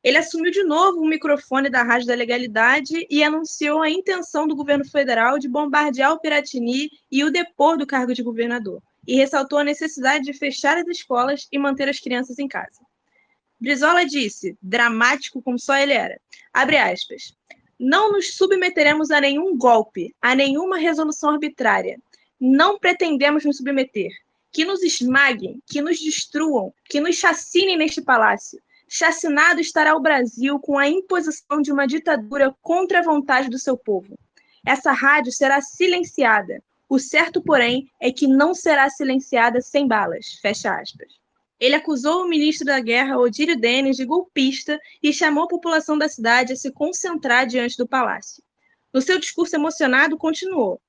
ele 0.06 0.18
assumiu 0.18 0.52
de 0.52 0.62
novo 0.62 1.00
o 1.00 1.08
microfone 1.08 1.68
da 1.68 1.82
Rádio 1.82 2.06
da 2.06 2.14
Legalidade 2.14 3.04
e 3.10 3.24
anunciou 3.24 3.82
a 3.82 3.90
intenção 3.90 4.46
do 4.46 4.54
governo 4.54 4.84
federal 4.84 5.36
de 5.36 5.48
bombardear 5.48 6.12
o 6.12 6.20
Piratini 6.20 6.88
e 7.10 7.24
o 7.24 7.30
depor 7.32 7.76
do 7.76 7.84
cargo 7.84 8.14
de 8.14 8.22
governador, 8.22 8.80
e 9.06 9.16
ressaltou 9.16 9.58
a 9.58 9.64
necessidade 9.64 10.24
de 10.24 10.32
fechar 10.32 10.76
as 10.76 10.86
escolas 10.88 11.46
e 11.50 11.58
manter 11.58 11.88
as 11.88 12.00
crianças 12.00 12.38
em 12.38 12.48
casa. 12.48 12.80
Brizola 13.60 14.04
disse, 14.04 14.56
dramático 14.60 15.40
como 15.40 15.58
só 15.58 15.76
ele 15.76 15.92
era, 15.92 16.20
abre 16.52 16.76
aspas, 16.76 17.34
não 17.78 18.12
nos 18.12 18.36
submeteremos 18.36 19.10
a 19.10 19.20
nenhum 19.20 19.56
golpe, 19.56 20.14
a 20.20 20.34
nenhuma 20.34 20.78
resolução 20.78 21.30
arbitrária. 21.30 21.98
Não 22.40 22.78
pretendemos 22.78 23.44
nos 23.44 23.58
submeter. 23.58 24.10
Que 24.52 24.64
nos 24.64 24.82
esmaguem, 24.82 25.60
que 25.66 25.82
nos 25.82 26.00
destruam, 26.00 26.72
que 26.84 27.00
nos 27.00 27.16
chacinem 27.16 27.76
neste 27.76 28.00
palácio 28.00 28.58
chacinado 28.88 29.60
estará 29.60 29.96
o 29.96 30.00
Brasil 30.00 30.58
com 30.60 30.78
a 30.78 30.88
imposição 30.88 31.60
de 31.60 31.72
uma 31.72 31.86
ditadura 31.86 32.54
contra 32.62 33.00
a 33.00 33.02
vontade 33.02 33.48
do 33.48 33.58
seu 33.58 33.76
povo. 33.76 34.18
Essa 34.64 34.92
rádio 34.92 35.32
será 35.32 35.60
silenciada. 35.60 36.62
O 36.88 36.98
certo, 36.98 37.42
porém, 37.42 37.90
é 38.00 38.12
que 38.12 38.28
não 38.28 38.54
será 38.54 38.88
silenciada 38.88 39.60
sem 39.60 39.88
balas. 39.88 40.38
Fecha 40.40 40.78
aspas. 40.78 41.12
Ele 41.58 41.74
acusou 41.74 42.22
o 42.22 42.28
ministro 42.28 42.66
da 42.66 42.78
Guerra, 42.80 43.18
Odílio 43.18 43.58
Denis, 43.58 43.96
de 43.96 44.04
golpista 44.04 44.78
e 45.02 45.12
chamou 45.12 45.44
a 45.44 45.48
população 45.48 45.96
da 45.96 46.08
cidade 46.08 46.52
a 46.52 46.56
se 46.56 46.70
concentrar 46.70 47.46
diante 47.46 47.76
do 47.76 47.88
palácio. 47.88 48.42
No 48.92 49.00
seu 49.00 49.18
discurso 49.18 49.56
emocionado, 49.56 50.16
continuou: 50.18 50.80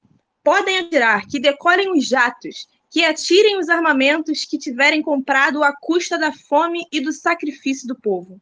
Podem 0.44 0.80
atirar, 0.80 1.26
que 1.26 1.40
decolem 1.40 1.92
os 1.92 2.06
jatos, 2.06 2.68
que 2.90 3.04
atirem 3.04 3.58
os 3.58 3.70
armamentos 3.70 4.46
que 4.46 4.58
tiverem 4.58 5.02
comprado 5.02 5.64
à 5.64 5.74
custa 5.74 6.18
da 6.18 6.32
fome 6.32 6.86
e 6.92 7.00
do 7.00 7.12
sacrifício 7.12 7.88
do 7.88 8.00
povo. 8.00 8.40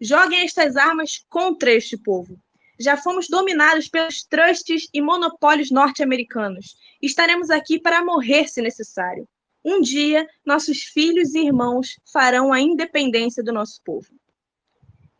Joguem 0.00 0.40
estas 0.40 0.76
armas 0.76 1.24
contra 1.28 1.72
este 1.72 1.96
povo. 1.96 2.38
Já 2.82 2.96
fomos 2.96 3.28
dominados 3.28 3.88
pelos 3.88 4.24
trusts 4.24 4.88
e 4.92 5.00
monopólios 5.00 5.70
norte-americanos. 5.70 6.76
Estaremos 7.00 7.48
aqui 7.48 7.78
para 7.78 8.04
morrer 8.04 8.48
se 8.48 8.60
necessário. 8.60 9.28
Um 9.64 9.80
dia, 9.80 10.26
nossos 10.44 10.82
filhos 10.82 11.32
e 11.32 11.46
irmãos 11.46 12.00
farão 12.12 12.52
a 12.52 12.60
independência 12.60 13.40
do 13.40 13.52
nosso 13.52 13.80
povo. 13.84 14.08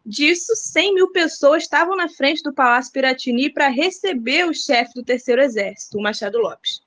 Disso, 0.05 0.57
100 0.57 0.95
mil 0.95 1.13
pessoas 1.13 1.63
estavam 1.63 1.95
na 1.95 2.09
frente 2.09 2.43
do 2.43 2.53
Palácio 2.53 2.91
Piratini 2.91 3.49
para 3.49 3.69
receber 3.69 4.45
o 4.45 4.53
chefe 4.53 4.95
do 4.95 5.05
Terceiro 5.05 5.41
Exército, 5.41 5.99
o 5.99 6.03
Machado 6.03 6.39
Lopes. 6.39 6.81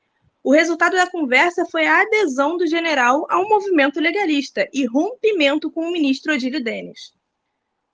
O 0.43 0.51
resultado 0.51 0.97
da 0.97 1.09
conversa 1.09 1.65
foi 1.67 1.87
a 1.87 2.01
adesão 2.01 2.57
do 2.57 2.67
general 2.67 3.25
a 3.29 3.39
um 3.39 3.47
movimento 3.47 4.01
legalista 4.01 4.67
e 4.73 4.85
rompimento 4.85 5.71
com 5.71 5.87
o 5.87 5.91
ministro 5.93 6.33
Odílio 6.33 6.61
Denis. 6.61 7.14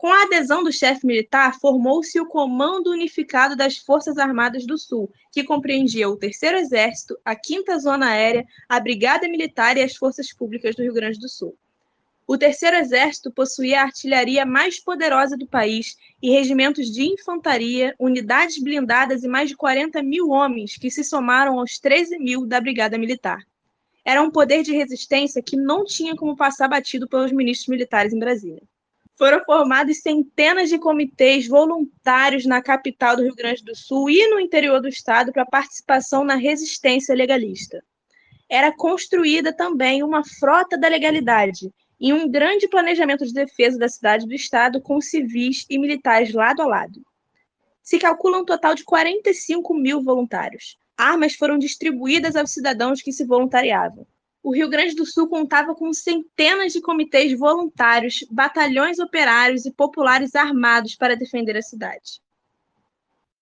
Com 0.02 0.08
a 0.08 0.24
adesão 0.24 0.64
do 0.64 0.72
chefe 0.72 1.06
militar, 1.06 1.60
formou-se 1.60 2.20
o 2.20 2.26
Comando 2.26 2.89
Unificado 2.89 3.56
das 3.56 3.78
Forças 3.78 4.18
Armadas 4.18 4.66
do 4.66 4.76
Sul, 4.76 5.14
que 5.32 5.43
compreendia 5.43 6.10
o 6.10 6.18
Terceiro 6.18 6.58
Exército, 6.58 7.16
a 7.24 7.36
Quinta 7.36 7.78
Zona 7.78 8.08
Aérea, 8.08 8.43
a 8.68 8.80
Brigada 8.80 9.28
Militar 9.28 9.78
e 9.78 9.84
as 9.84 9.95
Forças 9.95 10.34
Públicas 10.34 10.76
do 10.76 10.82
Rio 10.82 10.95
Grande 10.95 11.20
do 11.20 11.30
Sul. 11.30 11.56
O 12.26 12.36
Terceiro 12.36 12.78
Exército 12.78 13.32
possuía 13.32 13.82
a 13.82 13.84
artilharia 13.84 14.43
mais 14.43 14.80
poderosa 14.80 15.38
do 15.38 15.45
país 15.45 15.95
e 16.20 16.32
regimentos 16.32 16.89
de 16.89 17.04
infantaria, 17.04 17.93
unidades 17.99 18.58
blindadas 18.58 19.24
e 19.24 19.28
mais 19.28 19.49
de 19.49 19.56
40 19.56 20.02
mil 20.02 20.30
homens, 20.30 20.78
que 20.78 20.89
se 20.89 21.04
somaram 21.04 21.60
aos 21.60 21.78
13 21.78 22.18
mil 22.18 22.47
da 22.47 22.60
Brigada 22.60 22.97
Militar. 22.97 23.45
Era 24.04 24.24
um 24.24 24.32
poder 24.32 24.64
de 24.64 24.74
resistência 24.74 25.43
que 25.43 25.56
não 25.56 25.86
tinha 25.86 26.16
como 26.16 26.36
passar 26.36 26.68
batido 26.68 27.08
pelos 27.08 27.32
ministros 27.32 27.68
militares 27.68 28.12
em 28.12 28.18
Brasília 28.18 28.64
foram 29.22 29.45
formados 29.45 29.99
centenas 29.99 30.67
de 30.67 30.80
comitês 30.80 31.47
voluntários 31.47 32.43
na 32.43 32.59
capital 32.59 33.15
do 33.15 33.22
Rio 33.22 33.36
Grande 33.36 33.63
do 33.63 33.76
Sul 33.76 34.09
e 34.09 34.28
no 34.32 34.39
interior 34.39 34.82
do 34.82 34.88
estado 34.88 35.32
para 35.32 35.45
participação 35.45 36.24
na 36.24 36.34
resistência 36.34 37.13
legalista. 37.13 37.84
Era 38.49 38.76
construída 38.76 39.53
também 39.55 40.01
uma 40.01 40.24
frota 40.26 40.76
da 40.76 40.88
legalidade 40.88 41.72
e 41.99 42.11
um 42.11 42.28
grande 42.28 42.67
planejamento 42.67 43.24
de 43.24 43.32
defesa 43.32 43.78
da 43.78 43.88
cidade 43.88 44.26
do 44.26 44.34
estado 44.34 44.82
com 44.82 44.99
civis 44.99 45.67
e 45.69 45.78
militares 45.78 46.34
lado 46.34 46.63
a 46.63 46.65
lado. 46.65 46.99
Se 47.84 47.99
calcula 47.99 48.39
um 48.39 48.43
total 48.43 48.74
de 48.74 48.84
45 48.84 49.72
mil 49.76 50.01
voluntários. 50.01 50.80
Armas 50.97 51.36
foram 51.36 51.59
distribuídas 51.59 52.36
aos 52.36 52.49
cidadãos 52.49 53.03
que 53.03 53.11
se 53.11 53.24
voluntariavam 53.24 54.07
o 54.44 54.54
Rio 54.54 54.70
Grande 54.70 54.96
do 54.96 55.06
Sul 55.06 55.28
contava 55.28 55.76
com 55.76 55.94
centenas 55.94 56.74
de 56.74 56.82
comitês 56.82 57.38
voluntários, 57.38 58.26
batalhões 58.32 59.00
operários 59.00 59.66
e 59.66 59.72
populares 59.72 60.36
armados 60.36 60.96
para 60.96 61.16
defender 61.16 61.56
a 61.56 61.62
cidade. 61.62 62.22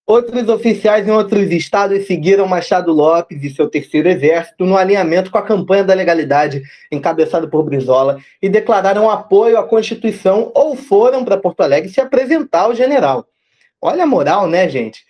Outros 0.05 0.49
oficiais 0.49 1.07
em 1.07 1.11
outros 1.11 1.51
estados 1.51 2.07
seguiram 2.07 2.47
Machado 2.47 2.91
Lopes 2.91 3.43
e 3.43 3.49
seu 3.51 3.69
terceiro 3.69 4.09
exército 4.09 4.65
no 4.65 4.75
alinhamento 4.75 5.29
com 5.29 5.37
a 5.37 5.45
campanha 5.45 5.83
da 5.83 5.93
legalidade, 5.93 6.63
encabeçada 6.91 7.47
por 7.47 7.63
Brizola, 7.63 8.19
e 8.41 8.49
declararam 8.49 9.07
apoio 9.07 9.59
à 9.59 9.63
Constituição 9.63 10.51
ou 10.55 10.75
foram 10.75 11.23
para 11.23 11.37
Porto 11.37 11.61
Alegre 11.61 11.89
se 11.89 12.01
apresentar 12.01 12.61
ao 12.61 12.73
general. 12.73 13.27
Olha 13.79 14.03
a 14.03 14.07
moral, 14.07 14.47
né, 14.47 14.67
gente? 14.67 15.05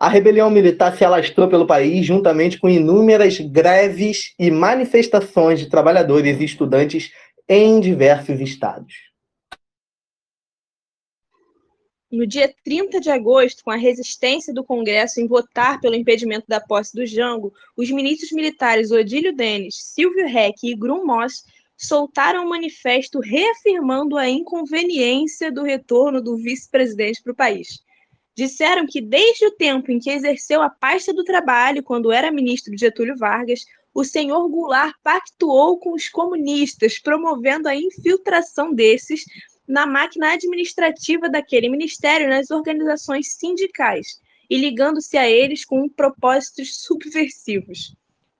A 0.00 0.08
rebelião 0.08 0.48
militar 0.48 0.96
se 0.96 1.04
alastrou 1.04 1.46
pelo 1.46 1.66
país 1.66 2.06
juntamente 2.06 2.58
com 2.58 2.70
inúmeras 2.70 3.38
greves 3.38 4.32
e 4.38 4.50
manifestações 4.50 5.60
de 5.60 5.68
trabalhadores 5.68 6.40
e 6.40 6.44
estudantes 6.44 7.12
em 7.46 7.78
diversos 7.78 8.40
estados. 8.40 8.94
No 12.10 12.26
dia 12.26 12.50
30 12.64 12.98
de 12.98 13.10
agosto, 13.10 13.62
com 13.62 13.70
a 13.70 13.76
resistência 13.76 14.54
do 14.54 14.64
Congresso 14.64 15.20
em 15.20 15.26
votar 15.26 15.78
pelo 15.82 15.94
impedimento 15.94 16.46
da 16.48 16.62
posse 16.62 16.96
do 16.96 17.04
Jango, 17.04 17.52
os 17.76 17.90
ministros 17.90 18.32
militares 18.32 18.90
Odílio 18.90 19.36
Denis, 19.36 19.74
Silvio 19.76 20.26
Reck 20.26 20.66
e 20.66 20.74
Grum 20.74 21.04
Moss 21.04 21.44
soltaram 21.76 22.46
um 22.46 22.48
manifesto 22.48 23.20
reafirmando 23.20 24.16
a 24.16 24.26
inconveniência 24.26 25.52
do 25.52 25.62
retorno 25.62 26.22
do 26.22 26.38
vice-presidente 26.38 27.22
para 27.22 27.32
o 27.32 27.36
país 27.36 27.82
disseram 28.36 28.86
que 28.86 29.00
desde 29.00 29.46
o 29.46 29.50
tempo 29.50 29.90
em 29.90 29.98
que 29.98 30.10
exerceu 30.10 30.62
a 30.62 30.70
pasta 30.70 31.12
do 31.12 31.24
trabalho, 31.24 31.82
quando 31.82 32.12
era 32.12 32.32
ministro 32.32 32.74
de 32.74 32.80
Getúlio 32.80 33.16
Vargas, 33.16 33.64
o 33.92 34.04
senhor 34.04 34.48
Goulart 34.48 34.94
pactuou 35.02 35.78
com 35.78 35.92
os 35.92 36.08
comunistas, 36.08 36.98
promovendo 36.98 37.68
a 37.68 37.74
infiltração 37.74 38.72
desses 38.72 39.24
na 39.66 39.86
máquina 39.86 40.32
administrativa 40.32 41.28
daquele 41.28 41.68
ministério 41.68 42.28
nas 42.28 42.50
organizações 42.50 43.34
sindicais 43.34 44.20
e 44.48 44.56
ligando-se 44.58 45.16
a 45.16 45.28
eles 45.28 45.64
com 45.64 45.88
propósitos 45.88 46.82
subversivos. 46.82 47.94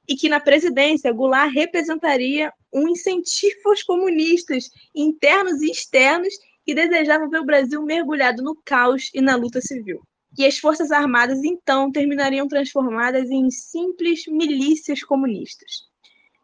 E 0.08 0.16
que 0.16 0.28
na 0.28 0.40
presidência 0.40 1.12
Goulart 1.12 1.52
representaria 1.52 2.52
um 2.72 2.88
incentivo 2.88 3.68
aos 3.68 3.82
comunistas 3.84 4.70
internos 4.92 5.62
e 5.62 5.70
externos 5.70 6.34
que 6.70 6.74
desejavam 6.74 7.28
ver 7.28 7.40
o 7.40 7.44
Brasil 7.44 7.82
mergulhado 7.82 8.44
no 8.44 8.54
caos 8.64 9.10
e 9.12 9.20
na 9.20 9.34
luta 9.34 9.60
civil. 9.60 10.00
E 10.38 10.46
as 10.46 10.56
Forças 10.56 10.92
Armadas, 10.92 11.42
então, 11.42 11.90
terminariam 11.90 12.46
transformadas 12.46 13.28
em 13.28 13.50
simples 13.50 14.22
milícias 14.28 15.02
comunistas. 15.02 15.88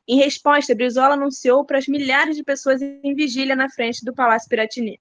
Em 0.08 0.16
resposta, 0.16 0.74
Brizola 0.74 1.14
anunciou 1.14 1.64
para 1.64 1.78
as 1.78 1.86
milhares 1.86 2.34
de 2.34 2.42
pessoas 2.42 2.82
em 2.82 3.14
vigília 3.14 3.54
na 3.54 3.70
frente 3.70 4.04
do 4.04 4.12
Palácio 4.12 4.48
Piratini. 4.48 4.98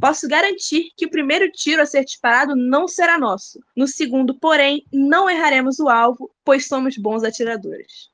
Posso 0.00 0.28
garantir 0.28 0.92
que 0.96 1.06
o 1.06 1.10
primeiro 1.10 1.50
tiro 1.50 1.82
a 1.82 1.86
ser 1.86 2.04
disparado 2.04 2.54
não 2.54 2.86
será 2.86 3.18
nosso. 3.18 3.58
No 3.76 3.88
segundo, 3.88 4.38
porém, 4.38 4.84
não 4.92 5.28
erraremos 5.28 5.80
o 5.80 5.88
alvo, 5.88 6.30
pois 6.44 6.68
somos 6.68 6.96
bons 6.96 7.24
atiradores. 7.24 8.08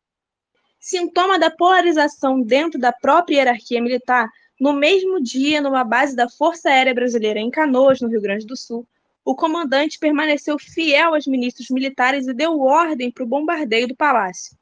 Sintoma 0.80 1.38
da 1.38 1.50
polarização 1.50 2.40
dentro 2.40 2.80
da 2.80 2.92
própria 2.92 3.36
hierarquia 3.36 3.82
militar, 3.82 4.30
no 4.59 4.72
mesmo 4.72 5.22
dia, 5.22 5.61
numa 5.61 5.84
base 5.84 6.16
da 6.16 6.28
Força 6.28 6.70
Aérea 6.70 6.94
Brasileira 6.94 7.38
em 7.38 7.50
Canoas, 7.50 8.00
no 8.00 8.09
Rio 8.09 8.20
Grande 8.20 8.46
do 8.46 8.57
Sul, 8.57 8.86
o 9.24 9.34
comandante 9.34 9.98
permaneceu 9.98 10.59
fiel 10.59 11.14
aos 11.14 11.26
ministros 11.26 11.68
militares 11.68 12.26
e 12.26 12.32
deu 12.32 12.61
ordem 12.61 13.11
para 13.11 13.24
o 13.24 13.26
bombardeio 13.26 13.88
do 13.88 13.96
palácio. 13.96 14.57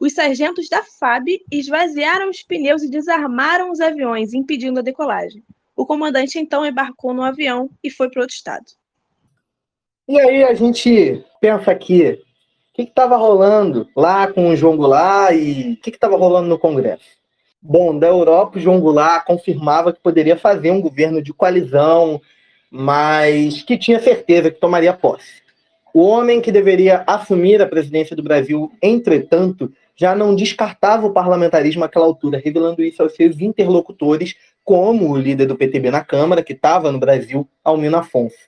Os 0.00 0.14
sargentos 0.14 0.68
da 0.68 0.82
FAB 0.82 1.40
esvaziaram 1.50 2.28
os 2.28 2.42
pneus 2.42 2.82
e 2.82 2.90
desarmaram 2.90 3.70
os 3.70 3.80
aviões, 3.80 4.34
impedindo 4.34 4.80
a 4.80 4.82
decolagem. 4.82 5.44
O 5.76 5.86
comandante 5.86 6.38
então 6.38 6.66
embarcou 6.66 7.14
no 7.14 7.22
avião 7.22 7.70
e 7.84 7.90
foi 7.90 8.10
para 8.10 8.22
outro 8.22 8.34
estado. 8.34 8.64
E 10.08 10.18
aí 10.18 10.42
a 10.42 10.54
gente 10.54 11.24
pensa 11.40 11.70
aqui, 11.70 12.10
o 12.10 12.18
que 12.74 12.82
estava 12.82 13.16
rolando 13.16 13.88
lá 13.94 14.26
com 14.32 14.48
o 14.48 14.56
João 14.56 14.76
Goulart 14.76 15.36
e 15.36 15.74
o 15.74 15.76
que 15.80 15.90
estava 15.90 16.16
rolando 16.16 16.48
no 16.48 16.58
Congresso? 16.58 17.19
Bom, 17.62 17.98
da 17.98 18.06
Europa, 18.06 18.58
o 18.58 18.60
João 18.60 18.80
Goulart 18.80 19.26
confirmava 19.26 19.92
que 19.92 20.00
poderia 20.00 20.36
fazer 20.36 20.70
um 20.70 20.80
governo 20.80 21.22
de 21.22 21.32
coalizão, 21.32 22.20
mas 22.70 23.62
que 23.62 23.76
tinha 23.76 24.00
certeza 24.00 24.50
que 24.50 24.58
tomaria 24.58 24.94
posse. 24.94 25.42
O 25.92 26.02
homem 26.02 26.40
que 26.40 26.50
deveria 26.50 27.04
assumir 27.06 27.60
a 27.60 27.66
presidência 27.66 28.16
do 28.16 28.22
Brasil, 28.22 28.72
entretanto, 28.80 29.70
já 29.94 30.14
não 30.14 30.34
descartava 30.34 31.06
o 31.06 31.12
parlamentarismo 31.12 31.84
àquela 31.84 32.06
altura, 32.06 32.40
revelando 32.42 32.82
isso 32.82 33.02
aos 33.02 33.14
seus 33.14 33.38
interlocutores, 33.40 34.34
como 34.64 35.10
o 35.10 35.18
líder 35.18 35.46
do 35.46 35.56
PTB 35.56 35.90
na 35.90 36.02
Câmara, 36.02 36.42
que 36.42 36.54
estava 36.54 36.90
no 36.90 36.98
Brasil, 36.98 37.46
Almino 37.62 37.98
Afonso. 37.98 38.38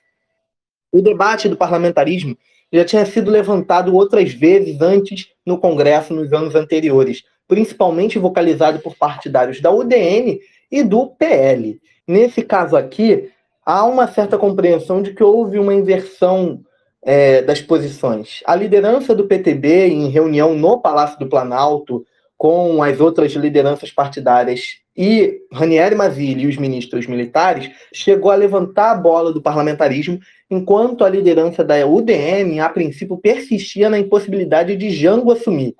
O 0.91 1.01
debate 1.01 1.47
do 1.47 1.57
parlamentarismo 1.57 2.35
já 2.71 2.83
tinha 2.83 3.05
sido 3.05 3.29
levantado 3.29 3.93
outras 3.93 4.33
vezes 4.33 4.81
antes 4.81 5.27
no 5.45 5.59
Congresso 5.59 6.13
nos 6.13 6.33
anos 6.33 6.55
anteriores, 6.55 7.23
principalmente 7.47 8.19
vocalizado 8.19 8.79
por 8.79 8.95
partidários 8.95 9.61
da 9.61 9.71
UDN 9.71 10.39
e 10.71 10.83
do 10.83 11.07
PL. 11.07 11.79
Nesse 12.07 12.41
caso 12.41 12.75
aqui, 12.75 13.29
há 13.65 13.85
uma 13.85 14.07
certa 14.07 14.37
compreensão 14.37 15.01
de 15.01 15.13
que 15.13 15.23
houve 15.23 15.59
uma 15.59 15.73
inversão 15.73 16.61
é, 17.01 17.41
das 17.41 17.61
posições. 17.61 18.41
A 18.45 18.55
liderança 18.55 19.13
do 19.13 19.25
PTB, 19.25 19.87
em 19.87 20.09
reunião 20.09 20.53
no 20.55 20.79
Palácio 20.79 21.19
do 21.19 21.27
Planalto, 21.27 22.05
com 22.37 22.81
as 22.83 22.99
outras 22.99 23.31
lideranças 23.33 23.91
partidárias 23.91 24.77
e 24.95 25.41
Ranieri 25.51 25.95
Mazzilli 25.95 26.43
e 26.43 26.47
os 26.47 26.57
ministros 26.57 27.07
militares, 27.07 27.71
chegou 27.93 28.31
a 28.31 28.35
levantar 28.35 28.91
a 28.91 28.95
bola 28.95 29.31
do 29.31 29.41
parlamentarismo, 29.41 30.19
enquanto 30.49 31.03
a 31.03 31.09
liderança 31.09 31.63
da 31.63 31.85
UDN, 31.85 32.59
a 32.59 32.69
princípio, 32.69 33.17
persistia 33.17 33.89
na 33.89 33.97
impossibilidade 33.97 34.75
de 34.75 34.91
Jango 34.91 35.31
assumir. 35.31 35.73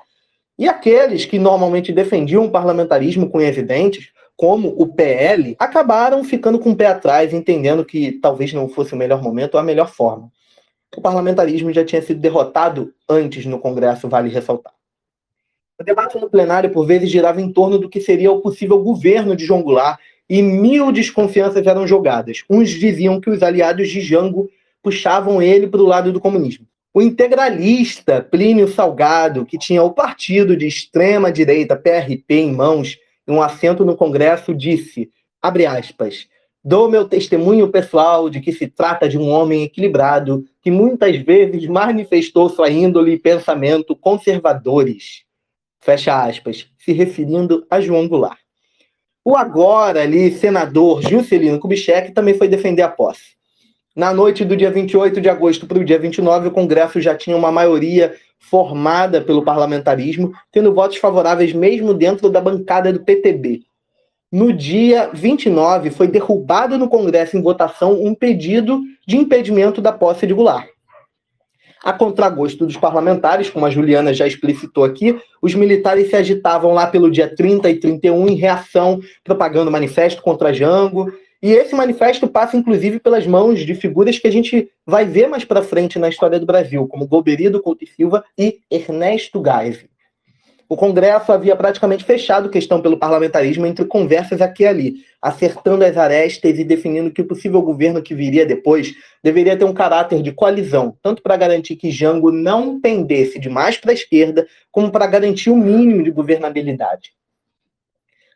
E 0.58 0.68
aqueles 0.68 1.26
que 1.26 1.40
normalmente 1.40 1.92
defendiam 1.92 2.46
o 2.46 2.52
parlamentarismo 2.52 3.30
com 3.30 3.42
evidentes, 3.42 4.12
como 4.36 4.70
o 4.78 4.88
PL, 4.88 5.56
acabaram 5.60 6.24
ficando 6.24 6.60
com 6.60 6.72
o 6.72 6.76
pé 6.76 6.88
atrás, 6.88 7.34
entendendo 7.34 7.86
que 7.86 8.14
talvez 8.14 8.54
não 8.54 8.68
fosse 8.68 8.94
o 8.94 8.98
melhor 8.98 9.22
momento 9.22 9.56
ou 9.56 9.60
a 9.60 9.64
melhor 9.64 9.90
forma. 9.90 10.32
O 10.96 11.02
parlamentarismo 11.02 11.74
já 11.74 11.84
tinha 11.84 12.02
sido 12.02 12.20
derrotado 12.20 12.94
antes 13.10 13.46
no 13.46 13.60
Congresso, 13.60 14.08
vale 14.08 14.30
ressaltar. 14.30 14.74
O 15.80 15.84
debate 15.84 16.20
no 16.20 16.30
plenário, 16.30 16.70
por 16.70 16.86
vezes, 16.86 17.10
girava 17.10 17.42
em 17.42 17.52
torno 17.52 17.80
do 17.80 17.90
que 17.90 18.00
seria 18.00 18.32
o 18.32 18.42
possível 18.42 18.78
governo 18.80 19.36
de 19.36 19.44
João 19.44 19.64
Goulart 19.64 20.00
e 20.30 20.42
mil 20.42 20.92
desconfianças 20.92 21.66
eram 21.66 21.88
jogadas. 21.88 22.44
Uns 22.50 22.70
diziam 22.70 23.20
que 23.20 23.30
os 23.30 23.42
aliados 23.42 23.90
de 23.90 24.02
Jango 24.02 24.50
puxavam 24.84 25.42
ele 25.42 25.68
para 25.68 25.82
o 25.82 25.86
lado 25.86 26.12
do 26.12 26.20
comunismo. 26.20 26.68
O 26.96 27.02
integralista 27.02 28.22
Plínio 28.22 28.68
Salgado, 28.68 29.48
que 29.48 29.58
tinha 29.58 29.82
o 29.82 29.92
partido 29.92 30.56
de 30.56 30.68
extrema-direita 30.68 31.76
PRP 31.76 32.36
em 32.36 32.54
mãos 32.54 33.00
e 33.28 33.32
um 33.32 33.42
assento 33.42 33.84
no 33.84 33.98
Congresso, 33.98 34.54
disse, 34.54 35.10
abre 35.42 35.66
aspas, 35.66 36.28
dou 36.64 36.88
meu 36.88 37.06
testemunho 37.06 37.68
pessoal 37.70 38.30
de 38.30 38.40
que 38.40 38.52
se 38.52 38.68
trata 38.68 39.10
de 39.10 39.18
um 39.18 39.28
homem 39.28 39.64
equilibrado 39.64 40.46
que 40.62 40.70
muitas 40.70 41.18
vezes 41.18 41.66
manifestou 41.66 42.48
sua 42.48 42.70
índole 42.70 43.14
e 43.14 43.20
pensamento 43.20 43.96
conservadores. 43.96 45.24
Fecha 45.80 46.24
aspas, 46.24 46.68
se 46.78 46.94
referindo 46.94 47.66
a 47.72 47.82
João 47.82 48.08
Goulart. 48.08 48.38
O 49.26 49.36
agora 49.36 50.04
ali, 50.04 50.32
senador 50.32 51.02
Juscelino 51.02 51.60
Kubitschek, 51.60 52.12
também 52.12 52.38
foi 52.38 52.48
defender 52.48 52.84
a 52.84 52.90
posse. 52.90 53.34
Na 53.96 54.12
noite 54.12 54.44
do 54.44 54.58
dia 54.58 54.72
28 54.72 55.22
de 55.22 55.30
agosto 55.30 55.68
para 55.68 55.78
o 55.78 55.86
dia 55.86 56.00
29, 56.00 56.48
o 56.48 56.52
Congresso 56.52 57.00
já 57.00 57.16
tinha 57.16 57.38
uma 57.38 57.52
maioria 57.52 58.16
formada 58.40 59.22
pelo 59.22 59.44
parlamentarismo, 59.44 60.32
tendo 60.52 60.74
votos 60.74 60.98
favoráveis 60.98 61.54
mesmo 61.54 61.94
dentro 61.94 62.28
da 62.28 62.42
bancada 62.42 62.92
do 62.92 63.04
PTB. 63.04 63.62
No 64.32 64.52
dia 64.52 65.12
29, 65.14 65.92
foi 65.92 66.08
derrubado 66.08 66.76
no 66.76 66.90
Congresso 66.90 67.38
em 67.38 67.42
votação 67.44 68.04
um 68.04 68.16
pedido 68.16 68.82
de 69.08 69.16
impedimento 69.16 69.80
da 69.80 69.92
posse 69.92 70.26
de 70.26 70.34
Goulart. 70.34 70.68
A 71.84 71.94
contragosto 71.94 72.66
dos 72.66 72.78
parlamentares, 72.78 73.50
como 73.50 73.66
a 73.66 73.70
Juliana 73.70 74.12
já 74.12 74.26
explicitou 74.26 74.86
aqui, 74.86 75.20
os 75.40 75.54
militares 75.54 76.10
se 76.10 76.16
agitavam 76.16 76.74
lá 76.74 76.88
pelo 76.88 77.12
dia 77.12 77.28
30 77.36 77.70
e 77.70 77.80
31 77.80 78.30
em 78.30 78.36
reação, 78.36 79.00
propagando 79.24 79.70
manifesto 79.70 80.22
contra 80.24 80.54
Jango 80.54 81.14
e 81.44 81.52
esse 81.52 81.76
manifesto 81.76 82.26
passa, 82.26 82.56
inclusive, 82.56 83.02
pelas 83.02 83.28
mãos 83.28 83.60
de 83.66 83.76
figuras 83.76 84.18
que 84.18 84.26
a 84.26 84.32
gente 84.32 84.72
vai 84.86 85.04
ver 85.04 85.28
mais 85.28 85.44
para 85.44 85.62
frente 85.62 86.00
na 86.00 86.08
história 86.08 86.40
do 86.40 86.46
Brasil, 86.46 86.88
como 86.88 87.06
Golbery 87.06 87.52
Couto 87.60 87.84
e 87.84 87.88
Silva 87.88 88.24
e 88.38 88.62
Ernesto 88.72 89.44
Geisel. 89.44 89.90
O 90.70 90.78
Congresso 90.78 91.34
havia 91.34 91.54
praticamente 91.54 92.06
fechado 92.06 92.50
questão 92.50 92.82
pelo 92.82 92.98
parlamentarismo 92.98 93.66
entre 93.66 93.84
conversas 93.84 94.40
aqui 94.40 94.64
e 94.64 94.68
ali, 94.68 94.96
acertando 95.22 95.84
as 95.84 95.98
arestas 95.98 96.58
e 96.58 96.64
definindo 96.64 97.12
que 97.12 97.22
o 97.22 97.28
possível 97.28 97.62
governo 97.62 98.02
que 98.02 98.16
viria 98.16 98.46
depois 98.46 98.94
deveria 99.22 99.58
ter 99.58 99.66
um 99.66 99.74
caráter 99.74 100.22
de 100.22 100.32
coalizão, 100.32 100.98
tanto 101.04 101.22
para 101.22 101.36
garantir 101.36 101.76
que 101.76 101.92
Jango 101.92 102.32
não 102.32 102.80
pendesse 102.80 103.38
demais 103.38 103.76
para 103.76 103.92
a 103.92 103.94
esquerda, 103.94 104.48
como 104.72 104.90
para 104.90 105.06
garantir 105.08 105.50
o 105.50 105.58
mínimo 105.58 106.04
de 106.04 106.10
governabilidade. 106.10 107.12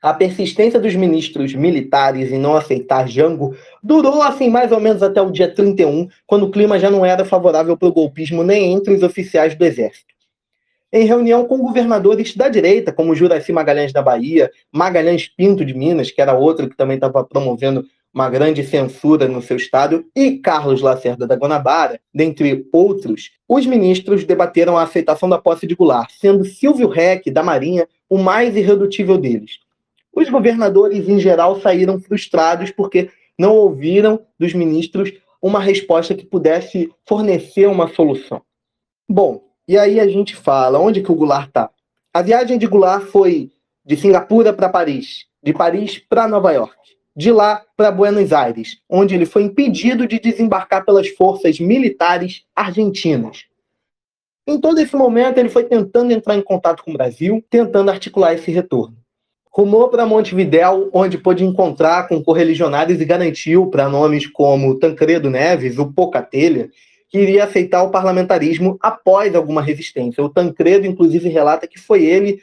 A 0.01 0.13
persistência 0.13 0.79
dos 0.79 0.95
ministros 0.95 1.53
militares 1.55 2.31
em 2.31 2.37
não 2.37 2.55
aceitar 2.55 3.07
Jango 3.07 3.55
durou 3.81 4.21
assim 4.21 4.49
mais 4.49 4.71
ou 4.71 4.79
menos 4.79 5.01
até 5.01 5.21
o 5.21 5.31
dia 5.31 5.53
31, 5.53 6.07
quando 6.25 6.43
o 6.43 6.51
clima 6.51 6.77
já 6.77 6.89
não 6.89 7.05
era 7.05 7.25
favorável 7.25 7.75
para 7.75 7.87
o 7.87 7.93
golpismo 7.93 8.43
nem 8.43 8.73
entre 8.73 8.93
os 8.93 9.01
oficiais 9.01 9.55
do 9.55 9.65
exército. 9.65 10.13
Em 10.93 11.05
reunião 11.05 11.45
com 11.45 11.57
governadores 11.57 12.35
da 12.35 12.47
direita, 12.47 12.93
como 12.93 13.13
Juraci 13.13 13.51
Magalhães 13.51 13.91
da 13.91 14.01
Bahia, 14.01 14.49
Magalhães 14.71 15.27
Pinto 15.27 15.65
de 15.65 15.73
Minas, 15.73 16.11
que 16.11 16.21
era 16.21 16.33
outro 16.33 16.69
que 16.69 16.77
também 16.77 16.95
estava 16.95 17.23
promovendo 17.23 17.85
uma 18.13 18.29
grande 18.29 18.63
censura 18.63 19.27
no 19.27 19.41
seu 19.41 19.57
estado, 19.57 20.05
e 20.15 20.37
Carlos 20.39 20.81
Lacerda 20.81 21.27
da 21.27 21.35
Guanabara, 21.35 21.99
dentre 22.13 22.65
outros, 22.71 23.31
os 23.47 23.65
ministros 23.65 24.23
debateram 24.23 24.77
a 24.77 24.83
aceitação 24.83 25.27
da 25.27 25.37
posse 25.37 25.67
de 25.67 25.75
Goulart, 25.75 26.09
sendo 26.19 26.45
Silvio 26.45 26.87
Reck, 26.87 27.29
da 27.29 27.43
Marinha, 27.43 27.87
o 28.09 28.17
mais 28.17 28.55
irredutível 28.55 29.17
deles. 29.17 29.59
Os 30.17 30.31
governadores, 30.31 31.07
em 31.07 31.19
geral, 31.19 31.61
saíram 31.61 31.99
frustrados 31.99 32.71
porque 32.71 33.11
não 33.37 33.55
ouviram 33.55 34.25
dos 34.39 34.51
ministros 34.51 35.13
uma 35.39 35.59
resposta 35.59 36.15
que 36.15 36.25
pudesse 36.25 36.91
fornecer 37.07 37.67
uma 37.67 37.87
solução. 37.89 38.41
Bom, 39.07 39.43
e 39.67 39.77
aí 39.77 39.99
a 39.99 40.07
gente 40.07 40.35
fala, 40.35 40.79
onde 40.79 41.03
que 41.03 41.11
o 41.11 41.15
Goulart 41.15 41.49
está? 41.49 41.69
A 42.11 42.23
viagem 42.23 42.57
de 42.57 42.65
Goulart 42.65 43.03
foi 43.03 43.51
de 43.85 43.95
Singapura 43.95 44.51
para 44.51 44.69
Paris, 44.69 45.27
de 45.43 45.53
Paris 45.53 45.99
para 45.99 46.27
Nova 46.27 46.51
York, 46.51 46.75
de 47.15 47.31
lá 47.31 47.63
para 47.77 47.91
Buenos 47.91 48.33
Aires, 48.33 48.81
onde 48.89 49.13
ele 49.13 49.27
foi 49.27 49.43
impedido 49.43 50.07
de 50.07 50.19
desembarcar 50.19 50.83
pelas 50.83 51.09
forças 51.09 51.59
militares 51.59 52.43
argentinas. 52.55 53.45
Em 54.47 54.59
todo 54.59 54.79
esse 54.79 54.95
momento, 54.95 55.37
ele 55.37 55.49
foi 55.49 55.65
tentando 55.65 56.11
entrar 56.11 56.35
em 56.35 56.41
contato 56.41 56.83
com 56.83 56.89
o 56.89 56.97
Brasil, 56.97 57.45
tentando 57.51 57.91
articular 57.91 58.33
esse 58.33 58.49
retorno. 58.49 58.97
Rumou 59.57 59.89
para 59.89 60.05
Montevidéu, 60.05 60.87
onde 60.93 61.17
pôde 61.17 61.43
encontrar 61.43 62.07
com 62.07 62.23
correligionários 62.23 63.01
e 63.01 63.05
garantiu 63.05 63.65
para 63.71 63.89
nomes 63.89 64.27
como 64.27 64.77
Tancredo 64.77 65.31
Neves, 65.31 65.79
o 65.79 65.91
Pocatelha, 65.91 66.69
que 67.09 67.17
iria 67.17 67.43
aceitar 67.43 67.81
o 67.81 67.89
parlamentarismo 67.89 68.77
após 68.79 69.33
alguma 69.33 69.63
resistência. 69.63 70.23
O 70.23 70.29
Tancredo, 70.29 70.85
inclusive, 70.85 71.27
relata 71.27 71.65
que 71.65 71.79
foi 71.79 72.05
ele 72.05 72.39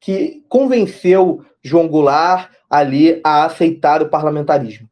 que 0.00 0.42
convenceu 0.48 1.44
João 1.62 1.86
Goulart 1.86 2.48
ali 2.70 3.20
a 3.22 3.44
aceitar 3.44 4.00
o 4.00 4.08
parlamentarismo. 4.08 4.88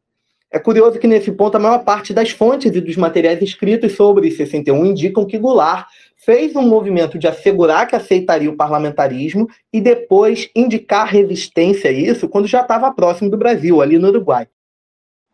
É 0.53 0.59
curioso 0.59 0.99
que, 0.99 1.07
nesse 1.07 1.31
ponto, 1.31 1.55
a 1.55 1.59
maior 1.59 1.83
parte 1.83 2.13
das 2.13 2.29
fontes 2.29 2.71
e 2.75 2.79
dos 2.79 2.95
materiais 2.95 3.41
escritos 3.41 3.93
sobre 3.93 4.29
61 4.29 4.85
indicam 4.85 5.25
que 5.25 5.39
Goulart 5.39 5.87
fez 6.15 6.55
um 6.55 6.61
movimento 6.61 7.17
de 7.17 7.27
assegurar 7.27 7.87
que 7.87 7.95
aceitaria 7.95 8.51
o 8.51 8.55
parlamentarismo 8.55 9.49
e 9.73 9.81
depois 9.81 10.51
indicar 10.55 11.07
resistência 11.07 11.89
a 11.89 11.93
isso 11.93 12.29
quando 12.29 12.47
já 12.47 12.61
estava 12.61 12.93
próximo 12.93 13.31
do 13.31 13.37
Brasil, 13.37 13.81
ali 13.81 13.97
no 13.97 14.09
Uruguai. 14.09 14.47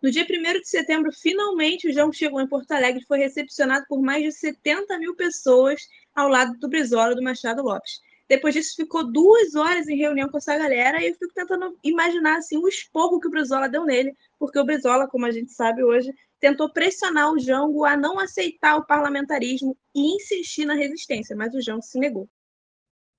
No 0.02 0.10
dia 0.10 0.24
1 0.24 0.26
de 0.62 0.70
setembro, 0.70 1.12
finalmente, 1.12 1.90
o 1.90 1.94
João 1.94 2.14
chegou 2.14 2.40
em 2.40 2.48
Porto 2.48 2.72
Alegre 2.72 3.02
e 3.02 3.06
foi 3.06 3.18
recepcionado 3.18 3.84
por 3.90 4.02
mais 4.02 4.24
de 4.24 4.32
70 4.32 4.98
mil 5.00 5.18
pessoas 5.18 5.82
ao 6.16 6.30
lado 6.30 6.58
do 6.58 6.70
Brizola 6.70 7.14
do 7.14 7.22
Machado 7.22 7.62
Lopes. 7.62 8.00
Depois 8.30 8.54
disso, 8.54 8.76
ficou 8.76 9.12
duas 9.12 9.56
horas 9.56 9.88
em 9.88 9.98
reunião 9.98 10.30
com 10.30 10.38
essa 10.38 10.56
galera 10.56 11.02
e 11.02 11.08
eu 11.08 11.14
fico 11.14 11.34
tentando 11.34 11.76
imaginar 11.84 12.38
assim, 12.38 12.58
o 12.58 12.68
esporro 12.68 13.20
que 13.20 13.28
o 13.28 13.32
Brizola 13.32 13.68
deu 13.68 13.84
nele, 13.84 14.14
porque 14.38 14.60
o 14.60 14.64
Brizola, 14.64 15.08
como 15.08 15.26
a 15.26 15.32
gente 15.32 15.52
sabe 15.52 15.84
hoje, 15.84 16.14
tentou 16.40 16.72
pressionar 16.72 17.34
o 17.34 17.40
Jango 17.40 17.84
a 17.84 17.98
não 17.98 18.20
aceitar 18.20 18.78
o 18.78 18.86
parlamentarismo 18.86 19.76
e 19.96 20.16
insistir 20.16 20.66
na 20.66 20.76
resistência, 20.76 21.36
mas 21.36 21.56
o 21.56 21.62
Jango 21.62 21.82
se 21.82 21.98
negou. 21.98 22.30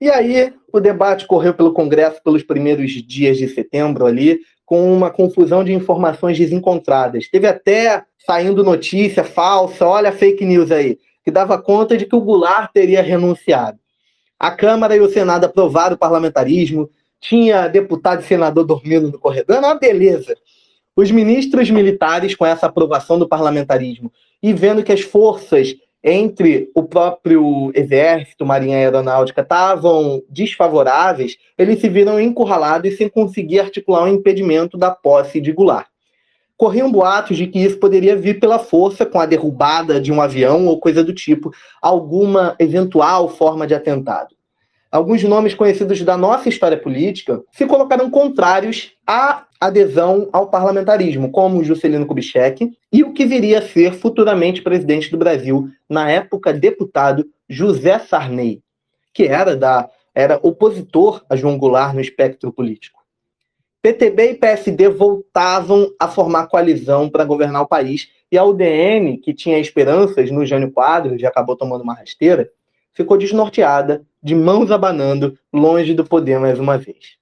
E 0.01 0.09
aí, 0.09 0.55
o 0.73 0.79
debate 0.79 1.27
correu 1.27 1.55
pelo 1.55 1.75
Congresso 1.75 2.23
pelos 2.23 2.45
primeiros 2.45 2.93
dias 2.93 3.37
de 3.37 3.49
setembro 3.49 4.07
ali, 4.07 4.41
com 4.65 4.93
uma 4.93 5.11
confusão 5.11 5.65
de 5.65 5.73
informações 5.73 6.39
desencontradas. 6.39 7.29
Teve 7.29 7.49
até 7.49 8.05
saindo 8.25 8.63
notícia 8.63 9.25
falsa, 9.25 9.85
olha 9.85 10.11
a 10.11 10.13
fake 10.13 10.45
news 10.45 10.71
aí, 10.71 11.01
que 11.25 11.33
dava 11.33 11.61
conta 11.61 11.97
de 11.97 12.07
que 12.07 12.15
o 12.15 12.21
Goulart 12.21 12.71
teria 12.73 13.03
renunciado. 13.03 13.80
A 14.41 14.51
Câmara 14.51 14.97
e 14.97 15.01
o 15.01 15.11
Senado 15.11 15.45
aprovaram 15.45 15.97
o 15.97 15.99
parlamentarismo, 15.99 16.89
tinha 17.21 17.69
deputado 17.69 18.23
e 18.23 18.25
senador 18.25 18.65
dormindo 18.65 19.13
no 19.13 19.19
corredor, 19.19 19.57
era 19.57 19.67
uma 19.67 19.79
beleza. 19.79 20.35
Os 20.97 21.11
ministros 21.11 21.71
militares, 21.71 22.35
com 22.35 22.47
essa 22.47 22.65
aprovação 22.65 23.19
do 23.19 23.29
parlamentarismo 23.29 24.11
e 24.43 24.55
vendo 24.55 24.83
que 24.83 24.93
as 24.93 25.03
forças 25.03 25.77
entre 26.03 26.71
o 26.75 26.83
próprio 26.83 27.71
Exército, 27.75 28.47
Marinha 28.47 28.79
e 28.79 28.85
Aeronáutica 28.85 29.43
estavam 29.43 30.23
desfavoráveis, 30.31 31.37
eles 31.59 31.79
se 31.79 31.91
viram 31.91 32.19
encurralados 32.19 32.97
sem 32.97 33.11
conseguir 33.11 33.61
articular 33.61 34.05
um 34.05 34.09
impedimento 34.09 34.79
da 34.79 34.91
posse 34.91 35.39
de 35.39 35.53
Goulart. 35.53 35.89
Corriam 36.61 36.93
boatos 36.93 37.39
de 37.39 37.47
que 37.47 37.59
isso 37.59 37.79
poderia 37.79 38.15
vir 38.15 38.39
pela 38.39 38.59
força, 38.59 39.07
com 39.07 39.19
a 39.19 39.25
derrubada 39.25 39.99
de 39.99 40.13
um 40.13 40.21
avião 40.21 40.67
ou 40.67 40.79
coisa 40.79 41.03
do 41.03 41.15
tipo, 41.15 41.51
alguma 41.81 42.55
eventual 42.59 43.31
forma 43.31 43.67
de 43.67 43.75
atentado 43.75 44.35
alguns 44.91 45.23
nomes 45.23 45.55
conhecidos 45.55 46.03
da 46.03 46.17
nossa 46.17 46.49
história 46.49 46.77
política 46.77 47.41
se 47.53 47.65
colocaram 47.65 48.11
contrários 48.11 48.93
à 49.07 49.45
adesão 49.61 50.29
ao 50.33 50.49
parlamentarismo, 50.49 51.31
como 51.31 51.63
Juscelino 51.63 52.07
Kubitschek 52.07 52.73
e 52.93 53.05
o 53.05 53.13
que 53.13 53.25
viria 53.25 53.61
a 53.61 53.63
ser 53.63 53.93
futuramente 53.93 54.63
presidente 54.63 55.11
do 55.11 55.19
Brasil, 55.19 55.69
na 55.89 56.11
época 56.11 56.53
deputado 56.53 57.27
José 57.49 57.99
Sarney, 57.99 58.63
que 59.13 59.25
era 59.25 59.57
da 59.57 59.89
era 60.13 60.41
opositor 60.43 61.25
a 61.31 61.37
João 61.37 61.57
Goulart 61.57 61.95
no 61.95 62.01
espectro 62.01 62.53
político. 62.53 63.00
PTB 63.83 64.33
e 64.33 64.35
PSD 64.35 64.89
voltavam 64.91 65.91
a 65.99 66.07
formar 66.07 66.49
coalizão 66.49 67.09
para 67.09 67.25
governar 67.25 67.63
o 67.63 67.69
país 67.69 68.11
e 68.31 68.37
a 68.37 68.45
UDN, 68.45 69.17
que 69.17 69.33
tinha 69.33 69.59
esperanças 69.59 70.31
no 70.31 70.45
Jânio 70.45 70.71
Quadros 70.71 71.23
e 71.23 71.27
acabou 71.27 71.57
tomando 71.57 71.81
uma 71.81 71.95
rasteira, 71.95 72.51
ficou 72.93 73.17
desnorteada, 73.17 74.05
de 74.23 74.35
mãos 74.35 74.71
abanando, 74.71 75.39
longe 75.51 75.95
do 75.95 76.05
poder 76.05 76.39
mais 76.39 76.59
uma 76.59 76.77
vez. 76.77 77.19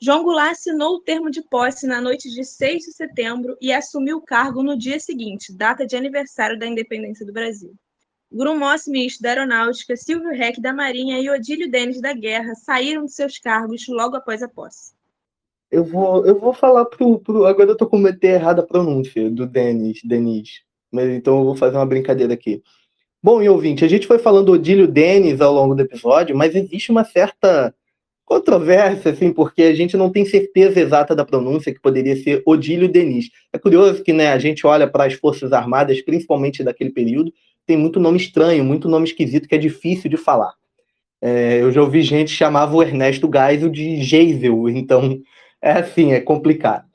João 0.00 0.22
Goulart 0.22 0.52
assinou 0.52 0.94
o 0.94 1.00
termo 1.00 1.28
de 1.28 1.42
posse 1.42 1.84
na 1.84 2.00
noite 2.00 2.30
de 2.30 2.44
6 2.44 2.84
de 2.84 2.92
setembro 2.92 3.56
e 3.60 3.72
assumiu 3.72 4.18
o 4.18 4.24
cargo 4.24 4.62
no 4.62 4.78
dia 4.78 5.00
seguinte, 5.00 5.52
data 5.52 5.84
de 5.84 5.96
aniversário 5.96 6.56
da 6.56 6.66
independência 6.68 7.26
do 7.26 7.32
Brasil. 7.32 7.74
Grumos, 8.30 8.86
ministro 8.86 9.24
da 9.24 9.30
Aeronáutica, 9.30 9.96
Silvio 9.96 10.30
Reck 10.30 10.60
da 10.60 10.72
Marinha 10.72 11.18
e 11.18 11.28
Odílio 11.28 11.68
Denis 11.68 12.00
da 12.00 12.12
Guerra 12.12 12.54
saíram 12.54 13.06
de 13.06 13.12
seus 13.12 13.38
cargos 13.38 13.88
logo 13.88 14.14
após 14.14 14.44
a 14.44 14.48
posse. 14.48 14.96
Eu 15.70 15.84
vou, 15.84 16.26
eu 16.26 16.38
vou 16.38 16.52
falar 16.52 16.84
pro, 16.86 17.18
pro 17.18 17.44
Agora 17.46 17.70
eu 17.70 17.76
tô 17.76 17.86
cometendo 17.86 18.34
errada 18.34 18.62
a 18.62 18.66
pronúncia 18.66 19.30
do 19.30 19.46
Denis, 19.46 20.00
Denis. 20.04 20.62
Mas 20.90 21.10
então 21.10 21.38
eu 21.38 21.44
vou 21.44 21.56
fazer 21.56 21.76
uma 21.76 21.86
brincadeira 21.86 22.32
aqui. 22.32 22.62
Bom, 23.22 23.42
e 23.42 23.48
ouvinte, 23.48 23.84
a 23.84 23.88
gente 23.88 24.06
foi 24.06 24.18
falando 24.18 24.52
Odílio 24.52 24.86
Denis 24.86 25.40
ao 25.40 25.52
longo 25.52 25.74
do 25.74 25.82
episódio, 25.82 26.36
mas 26.36 26.54
existe 26.54 26.90
uma 26.90 27.04
certa 27.04 27.74
controvérsia, 28.24 29.10
assim, 29.10 29.32
porque 29.32 29.62
a 29.62 29.74
gente 29.74 29.96
não 29.96 30.10
tem 30.10 30.24
certeza 30.24 30.78
exata 30.78 31.16
da 31.16 31.24
pronúncia, 31.24 31.72
que 31.72 31.80
poderia 31.80 32.14
ser 32.14 32.42
Odílio 32.46 32.88
Denis. 32.88 33.30
É 33.52 33.58
curioso 33.58 34.04
que 34.04 34.12
né, 34.12 34.28
a 34.28 34.38
gente 34.38 34.66
olha 34.66 34.86
para 34.86 35.04
as 35.04 35.14
Forças 35.14 35.52
Armadas, 35.52 36.00
principalmente 36.02 36.62
daquele 36.62 36.90
período, 36.90 37.32
tem 37.66 37.76
muito 37.76 37.98
nome 37.98 38.18
estranho, 38.18 38.64
muito 38.64 38.88
nome 38.88 39.06
esquisito 39.06 39.48
que 39.48 39.54
é 39.54 39.58
difícil 39.58 40.08
de 40.08 40.16
falar. 40.16 40.52
É, 41.20 41.60
eu 41.60 41.72
já 41.72 41.82
ouvi 41.82 42.02
gente 42.02 42.30
chamava 42.30 42.76
o 42.76 42.82
Ernesto 42.82 43.28
Geisel 43.32 43.68
de 43.68 44.02
Geisel, 44.02 44.68
então 44.68 45.20
é 45.62 45.72
assim, 45.72 46.12
é 46.12 46.20
complicado. 46.20 46.86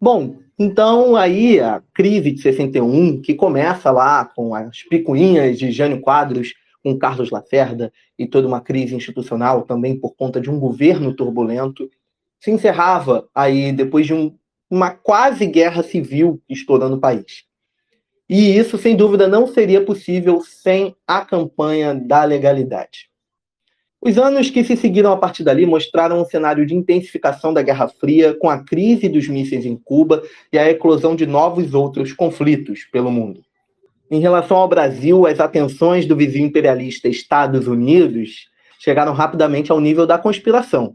Bom, 0.00 0.36
então 0.58 1.16
aí 1.16 1.60
a 1.60 1.82
crise 1.92 2.30
de 2.30 2.40
61, 2.40 3.20
que 3.20 3.34
começa 3.34 3.90
lá 3.90 4.24
com 4.24 4.54
as 4.54 4.82
picuinhas 4.82 5.58
de 5.58 5.72
Jânio 5.72 6.00
Quadros 6.00 6.52
com 6.82 6.98
Carlos 6.98 7.30
Lacerda 7.30 7.92
e 8.18 8.26
toda 8.26 8.46
uma 8.46 8.60
crise 8.60 8.94
institucional 8.94 9.62
também 9.62 9.98
por 9.98 10.14
conta 10.14 10.40
de 10.40 10.50
um 10.50 10.60
governo 10.60 11.14
turbulento, 11.14 11.88
se 12.38 12.50
encerrava 12.50 13.26
aí 13.34 13.72
depois 13.72 14.06
de 14.06 14.12
um, 14.12 14.36
uma 14.70 14.90
quase 14.90 15.46
guerra 15.46 15.82
civil 15.82 16.42
estourando 16.48 16.96
o 16.96 17.00
país. 17.00 17.44
E 18.28 18.56
isso, 18.56 18.78
sem 18.78 18.96
dúvida, 18.96 19.26
não 19.26 19.46
seria 19.46 19.84
possível 19.84 20.40
sem 20.42 20.94
a 21.06 21.24
campanha 21.24 21.94
da 21.94 22.24
legalidade. 22.24 23.10
Os 24.06 24.18
anos 24.18 24.50
que 24.50 24.62
se 24.62 24.76
seguiram 24.76 25.10
a 25.10 25.16
partir 25.16 25.42
dali 25.42 25.64
mostraram 25.64 26.20
um 26.20 26.26
cenário 26.26 26.66
de 26.66 26.74
intensificação 26.74 27.54
da 27.54 27.62
Guerra 27.62 27.88
Fria, 27.88 28.34
com 28.34 28.50
a 28.50 28.62
crise 28.62 29.08
dos 29.08 29.26
mísseis 29.28 29.64
em 29.64 29.74
Cuba 29.82 30.22
e 30.52 30.58
a 30.58 30.68
eclosão 30.68 31.16
de 31.16 31.24
novos 31.24 31.72
outros 31.72 32.12
conflitos 32.12 32.84
pelo 32.92 33.10
mundo. 33.10 33.40
Em 34.10 34.20
relação 34.20 34.58
ao 34.58 34.68
Brasil, 34.68 35.26
as 35.26 35.40
atenções 35.40 36.04
do 36.04 36.14
vizinho 36.14 36.48
imperialista 36.48 37.08
Estados 37.08 37.66
Unidos 37.66 38.50
chegaram 38.78 39.14
rapidamente 39.14 39.72
ao 39.72 39.80
nível 39.80 40.06
da 40.06 40.18
conspiração. 40.18 40.92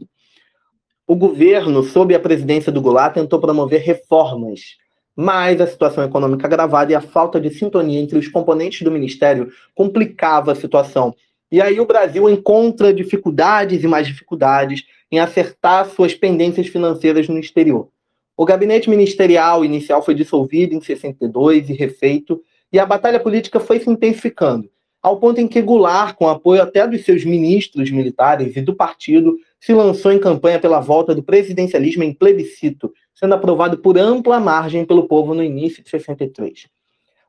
O 1.04 1.16
governo, 1.16 1.82
sob 1.82 2.14
a 2.14 2.20
presidência 2.20 2.70
do 2.70 2.80
Goulart, 2.80 3.14
tentou 3.14 3.40
promover 3.40 3.80
reformas, 3.80 4.76
mas 5.16 5.60
a 5.60 5.66
situação 5.66 6.04
econômica 6.04 6.46
agravada 6.46 6.92
e 6.92 6.94
a 6.94 7.00
falta 7.00 7.40
de 7.40 7.50
sintonia 7.50 7.98
entre 7.98 8.16
os 8.16 8.28
componentes 8.28 8.82
do 8.82 8.92
ministério 8.92 9.50
complicava 9.74 10.52
a 10.52 10.54
situação. 10.54 11.12
E 11.50 11.60
aí 11.60 11.80
o 11.80 11.86
Brasil 11.86 12.28
encontra 12.30 12.94
dificuldades 12.94 13.82
e 13.82 13.88
mais 13.88 14.06
dificuldades 14.06 14.84
em 15.10 15.18
acertar 15.18 15.88
suas 15.90 16.14
pendências 16.14 16.68
financeiras 16.68 17.28
no 17.28 17.38
exterior. 17.38 17.88
O 18.36 18.44
gabinete 18.44 18.88
ministerial 18.88 19.64
inicial 19.64 20.02
foi 20.02 20.14
dissolvido 20.14 20.74
em 20.74 20.80
62 20.80 21.68
e 21.68 21.72
refeito, 21.72 22.40
e 22.72 22.78
a 22.78 22.86
batalha 22.86 23.18
política 23.18 23.58
foi 23.58 23.80
se 23.80 23.90
intensificando, 23.90 24.70
ao 25.02 25.18
ponto 25.18 25.40
em 25.40 25.48
que 25.48 25.60
Goulart, 25.60 26.14
com 26.14 26.28
apoio 26.28 26.62
até 26.62 26.86
dos 26.86 27.04
seus 27.04 27.24
ministros 27.24 27.90
militares 27.90 28.54
e 28.56 28.60
do 28.60 28.74
partido, 28.74 29.36
se 29.58 29.72
lançou 29.72 30.12
em 30.12 30.18
campanha 30.18 30.58
pela 30.60 30.80
volta 30.80 31.14
do 31.14 31.22
presidencialismo 31.22 32.04
em 32.04 32.14
plebiscito, 32.14 32.92
sendo 33.14 33.34
aprovado 33.34 33.78
por 33.78 33.98
ampla 33.98 34.38
margem 34.38 34.84
pelo 34.84 35.08
povo 35.08 35.34
no 35.34 35.42
início 35.42 35.82
de 35.82 35.90
63. 35.90 36.68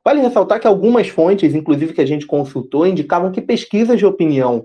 Vale 0.04 0.20
ressaltar 0.20 0.60
que 0.60 0.66
algumas 0.66 1.08
fontes, 1.08 1.54
inclusive 1.54 1.92
que 1.92 2.00
a 2.00 2.06
gente 2.06 2.26
consultou, 2.26 2.86
indicavam 2.86 3.30
que 3.30 3.40
pesquisas 3.40 3.98
de 3.98 4.06
opinião 4.06 4.64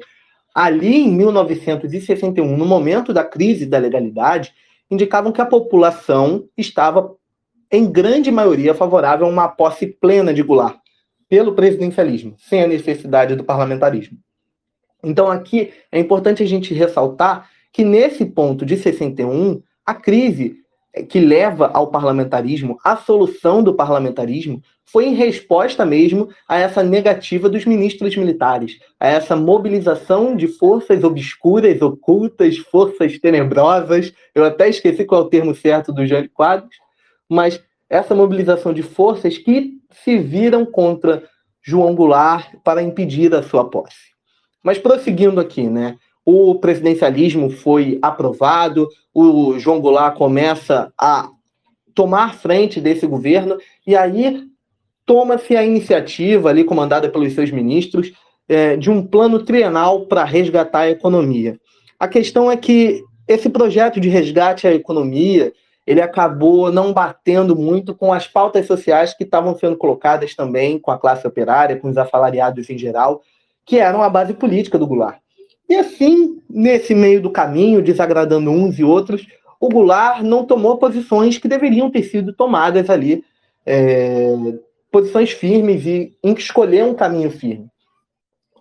ali 0.54 1.02
em 1.02 1.12
1961, 1.12 2.58
no 2.58 2.66
momento 2.66 3.14
da 3.14 3.24
crise 3.24 3.66
da 3.68 3.78
legalidade, 3.78 4.52
indicavam 4.90 5.32
que 5.32 5.40
a 5.40 5.46
população 5.46 6.50
estava, 6.58 7.16
em 7.72 7.86
grande 7.92 8.32
maioria, 8.32 8.74
favorável 8.74 9.28
a 9.28 9.30
uma 9.30 9.48
posse 9.48 9.86
plena 9.86 10.34
de 10.34 10.42
Goulart 10.42 10.80
pelo 11.30 11.54
presidencialismo, 11.54 12.36
sem 12.40 12.64
a 12.64 12.68
necessidade 12.68 13.36
do 13.36 13.44
parlamentarismo. 13.44 14.18
Então, 15.04 15.30
aqui 15.30 15.72
é 15.92 16.00
importante 16.00 16.42
a 16.42 16.48
gente 16.48 16.74
ressaltar 16.74 17.48
que 17.72 17.84
nesse 17.84 18.26
ponto 18.26 18.66
de 18.66 18.78
61, 18.78 19.62
a 19.86 19.94
crise 19.94 20.58
que 21.10 21.20
leva 21.20 21.70
ao 21.74 21.88
parlamentarismo, 21.88 22.78
a 22.84 22.98
solução 22.98 23.64
do 23.64 23.74
parlamentarismo, 23.74 24.62
foi 24.90 25.06
em 25.06 25.14
resposta 25.14 25.86
mesmo 25.86 26.30
a 26.48 26.58
essa 26.58 26.82
negativa 26.82 27.50
dos 27.50 27.66
ministros 27.66 28.16
militares, 28.16 28.80
a 29.00 29.08
essa 29.08 29.36
mobilização 29.36 30.36
de 30.36 30.48
forças 30.48 31.04
obscuras, 31.04 31.82
ocultas, 31.82 32.58
forças 32.58 33.20
tenebrosas. 33.20 34.14
Eu 34.34 34.46
até 34.46 34.70
esqueci 34.70 35.04
qual 35.04 35.24
é 35.24 35.26
o 35.26 35.30
termo 35.30 35.54
certo 35.54 35.92
do 35.92 36.06
Jânio 36.06 36.30
Quadros, 36.34 36.76
mas 37.30 37.62
essa 37.90 38.16
mobilização 38.16 38.74
de 38.74 38.82
forças 38.82 39.38
que 39.38 39.74
se 39.92 40.18
viram 40.18 40.66
contra 40.66 41.24
João 41.62 41.94
Goulart 41.94 42.56
para 42.64 42.82
impedir 42.82 43.34
a 43.36 43.44
sua 43.44 43.70
posse. 43.70 44.16
Mas 44.64 44.78
prosseguindo 44.78 45.40
aqui, 45.40 45.70
né? 45.70 45.98
O 46.30 46.55
presidencialismo 46.55 47.49
foi 47.49 47.99
aprovado, 48.01 48.89
o 49.13 49.57
João 49.57 49.80
Goulart 49.80 50.17
começa 50.17 50.91
a 50.99 51.30
tomar 51.95 52.36
frente 52.36 52.82
desse 52.82 53.07
governo, 53.07 53.57
e 53.88 53.95
aí 53.95 54.43
toma-se 55.05 55.55
a 55.55 55.63
iniciativa, 55.63 56.49
ali 56.49 56.65
comandada 56.65 57.07
pelos 57.07 57.32
seus 57.32 57.49
ministros, 57.49 58.11
é, 58.45 58.75
de 58.75 58.91
um 58.91 59.07
plano 59.07 59.45
trienal 59.45 60.05
para 60.05 60.25
resgatar 60.25 60.80
a 60.80 60.89
economia. 60.89 61.57
A 61.97 62.09
questão 62.09 62.51
é 62.51 62.57
que 62.57 63.01
esse 63.25 63.49
projeto 63.49 63.97
de 63.97 64.09
resgate 64.09 64.67
à 64.67 64.73
economia 64.73 65.53
ele 65.86 66.01
acabou 66.01 66.69
não 66.69 66.91
batendo 66.91 67.55
muito 67.55 67.95
com 67.95 68.11
as 68.11 68.28
pautas 68.28 68.67
sociais 68.67 69.13
que 69.13 69.23
estavam 69.23 69.57
sendo 69.57 69.78
colocadas 69.78 70.36
também 70.36 70.78
com 70.78 70.91
a 70.91 70.99
classe 70.99 71.25
operária, 71.25 71.78
com 71.78 71.88
os 71.89 71.97
assalariados 71.97 72.69
em 72.69 72.78
geral, 72.78 73.21
que 73.65 73.80
eram 73.80 74.03
a 74.03 74.09
base 74.09 74.34
política 74.34 74.78
do 74.78 74.86
Goulart. 74.86 75.21
E 75.70 75.76
assim, 75.76 76.41
nesse 76.49 76.95
meio 76.95 77.22
do 77.22 77.30
caminho, 77.30 77.82
desagradando 77.82 78.49
uns 78.49 78.80
e 78.80 78.84
outros, 78.84 79.28
o 79.59 79.70
Goulart 79.70 80.22
não 80.22 80.45
tomou 80.45 80.78
posições 80.78 81.38
que 81.38 81.47
deveriam 81.47 81.89
ter 81.89 82.03
sido 82.03 82.32
tomadas 82.34 82.89
ali, 82.89 83.24
é, 83.65 84.34
posições 84.91 85.32
firmes 85.32 85.86
e 85.86 86.15
em 86.24 86.34
escolher 86.34 86.86
um 86.86 86.93
caminho 86.93 87.30
firme. 87.30 87.68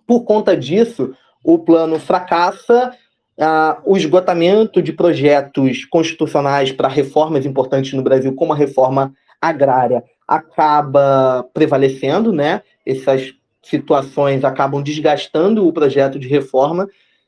Por 0.05 0.23
conta 0.23 0.55
disso, 0.55 1.13
o 1.43 1.59
plano 1.59 1.99
fracassa, 1.99 2.93
ah, 3.39 3.81
o 3.85 3.95
esgotamento 3.95 4.81
de 4.81 4.91
projetos 4.91 5.85
constitucionais 5.85 6.71
para 6.71 6.87
reformas 6.87 7.45
importantes 7.45 7.93
no 7.93 8.01
Brasil, 8.01 8.33
como 8.33 8.53
a 8.53 8.55
reforma 8.55 9.13
agrária, 9.39 10.03
acaba 10.27 11.47
prevalecendo, 11.53 12.33
né? 12.33 12.61
Essas 12.85 13.33
situações 13.69 14.43
acabam 14.43 14.81
desgastando 14.81 15.67
o 15.67 15.73
projeto 15.73 16.17
de 16.17 16.27
reforma, 16.27 16.87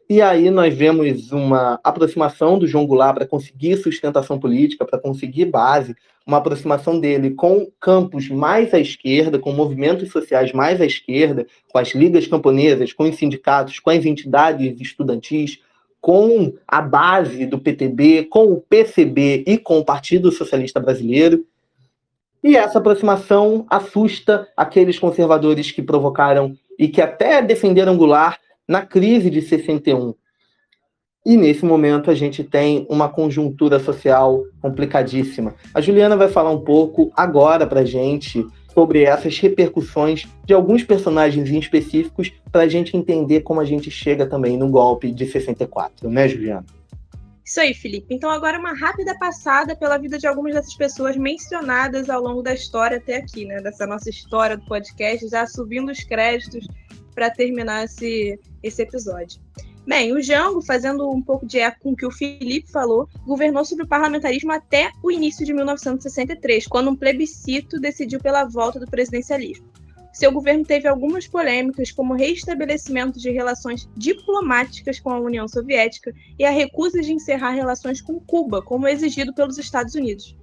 e 0.09 0.23
aí 0.23 0.49
nós 0.49 0.73
vemos 0.73 1.31
uma 1.31 1.79
aproximação 1.83 2.57
do 2.57 2.65
João 2.65 2.87
Goulart 2.87 3.13
para 3.13 3.27
conseguir 3.27 3.77
sustentação 3.77 4.39
política, 4.39 4.83
para 4.83 4.97
conseguir 4.97 5.45
base, 5.45 5.95
uma 6.25 6.37
aproximação 6.37 6.99
dele 6.99 7.31
com 7.31 7.67
campos 7.79 8.27
mais 8.27 8.73
à 8.73 8.79
esquerda, 8.79 9.37
com 9.37 9.51
movimentos 9.51 10.09
sociais 10.09 10.51
mais 10.51 10.81
à 10.81 10.85
esquerda, 10.85 11.45
com 11.71 11.77
as 11.77 11.89
ligas 11.89 12.25
camponesas, 12.25 12.91
com 12.91 13.03
os 13.03 13.17
sindicatos, 13.17 13.79
com 13.79 13.91
as 13.91 14.03
entidades 14.03 14.81
estudantis, 14.81 15.59
com 16.01 16.53
a 16.67 16.81
base 16.81 17.45
do 17.45 17.59
PTB, 17.59 18.25
com 18.31 18.51
o 18.51 18.61
PCB 18.61 19.43
e 19.45 19.57
com 19.57 19.79
o 19.79 19.85
Partido 19.85 20.31
Socialista 20.31 20.79
Brasileiro. 20.79 21.45
E 22.43 22.55
essa 22.55 22.79
aproximação 22.79 23.65
assusta 23.69 24.47
aqueles 24.55 24.97
conservadores 24.97 25.71
que 25.71 25.81
provocaram 25.81 26.53
e 26.77 26.87
que 26.87 27.01
até 27.01 27.41
defenderam 27.41 27.97
Goulart 27.97 28.39
na 28.67 28.85
crise 28.85 29.29
de 29.29 29.41
61. 29.41 30.13
E 31.25 31.35
nesse 31.35 31.65
momento 31.65 32.09
a 32.09 32.15
gente 32.15 32.43
tem 32.43 32.87
uma 32.89 33.09
conjuntura 33.09 33.77
social 33.79 34.43
complicadíssima. 34.61 35.53
A 35.73 35.81
Juliana 35.81 36.15
vai 36.15 36.29
falar 36.29 36.49
um 36.49 36.61
pouco 36.61 37.11
agora 37.15 37.67
para 37.67 37.83
gente 37.83 38.45
sobre 38.73 39.03
essas 39.03 39.37
repercussões 39.37 40.25
de 40.45 40.53
alguns 40.53 40.83
personagens 40.83 41.49
específicos 41.49 42.31
para 42.51 42.61
a 42.61 42.67
gente 42.67 42.95
entender 42.95 43.41
como 43.41 43.59
a 43.59 43.65
gente 43.65 43.91
chega 43.91 44.25
também 44.25 44.57
no 44.57 44.69
golpe 44.69 45.11
de 45.11 45.25
64, 45.25 46.09
né, 46.09 46.27
Juliana? 46.29 46.65
Isso 47.49 47.59
aí, 47.61 47.73
Felipe. 47.73 48.13
Então, 48.13 48.29
agora 48.29 48.59
uma 48.59 48.77
rápida 48.77 49.17
passada 49.17 49.75
pela 49.75 49.97
vida 49.97 50.19
de 50.19 50.27
algumas 50.27 50.53
dessas 50.53 50.75
pessoas 50.75 51.17
mencionadas 51.17 52.07
ao 52.07 52.21
longo 52.21 52.43
da 52.43 52.53
história 52.53 52.97
até 52.97 53.15
aqui, 53.15 53.43
né? 53.43 53.59
Dessa 53.59 53.87
nossa 53.87 54.07
história 54.07 54.55
do 54.55 54.63
podcast, 54.67 55.27
já 55.27 55.47
subindo 55.47 55.91
os 55.91 56.03
créditos 56.03 56.67
para 57.15 57.31
terminar 57.31 57.85
esse, 57.85 58.39
esse 58.61 58.83
episódio. 58.83 59.41
Bem, 59.83 60.13
o 60.13 60.21
Jango, 60.21 60.61
fazendo 60.61 61.09
um 61.09 61.23
pouco 61.23 61.43
de 61.47 61.57
eco 61.57 61.79
com 61.81 61.93
o 61.93 61.95
que 61.95 62.05
o 62.05 62.11
Felipe 62.11 62.71
falou, 62.71 63.09
governou 63.25 63.65
sobre 63.65 63.83
o 63.83 63.87
parlamentarismo 63.87 64.51
até 64.51 64.91
o 65.01 65.09
início 65.09 65.43
de 65.43 65.51
1963, 65.51 66.67
quando 66.67 66.91
um 66.91 66.95
plebiscito 66.95 67.79
decidiu 67.79 68.19
pela 68.19 68.43
volta 68.45 68.79
do 68.79 68.85
presidencialismo. 68.85 69.65
Seu 70.11 70.31
governo 70.31 70.65
teve 70.65 70.87
algumas 70.87 71.27
polêmicas, 71.27 71.91
como 71.91 72.13
o 72.13 72.17
reestabelecimento 72.17 73.19
de 73.19 73.29
relações 73.29 73.87
diplomáticas 73.95 74.99
com 74.99 75.11
a 75.11 75.19
União 75.19 75.47
Soviética 75.47 76.13
e 76.37 76.43
a 76.43 76.49
recusa 76.49 77.01
de 77.01 77.13
encerrar 77.13 77.51
relações 77.51 78.01
com 78.01 78.19
Cuba, 78.19 78.61
como 78.61 78.87
exigido 78.87 79.33
pelos 79.33 79.57
Estados 79.57 79.95
Unidos. 79.95 80.35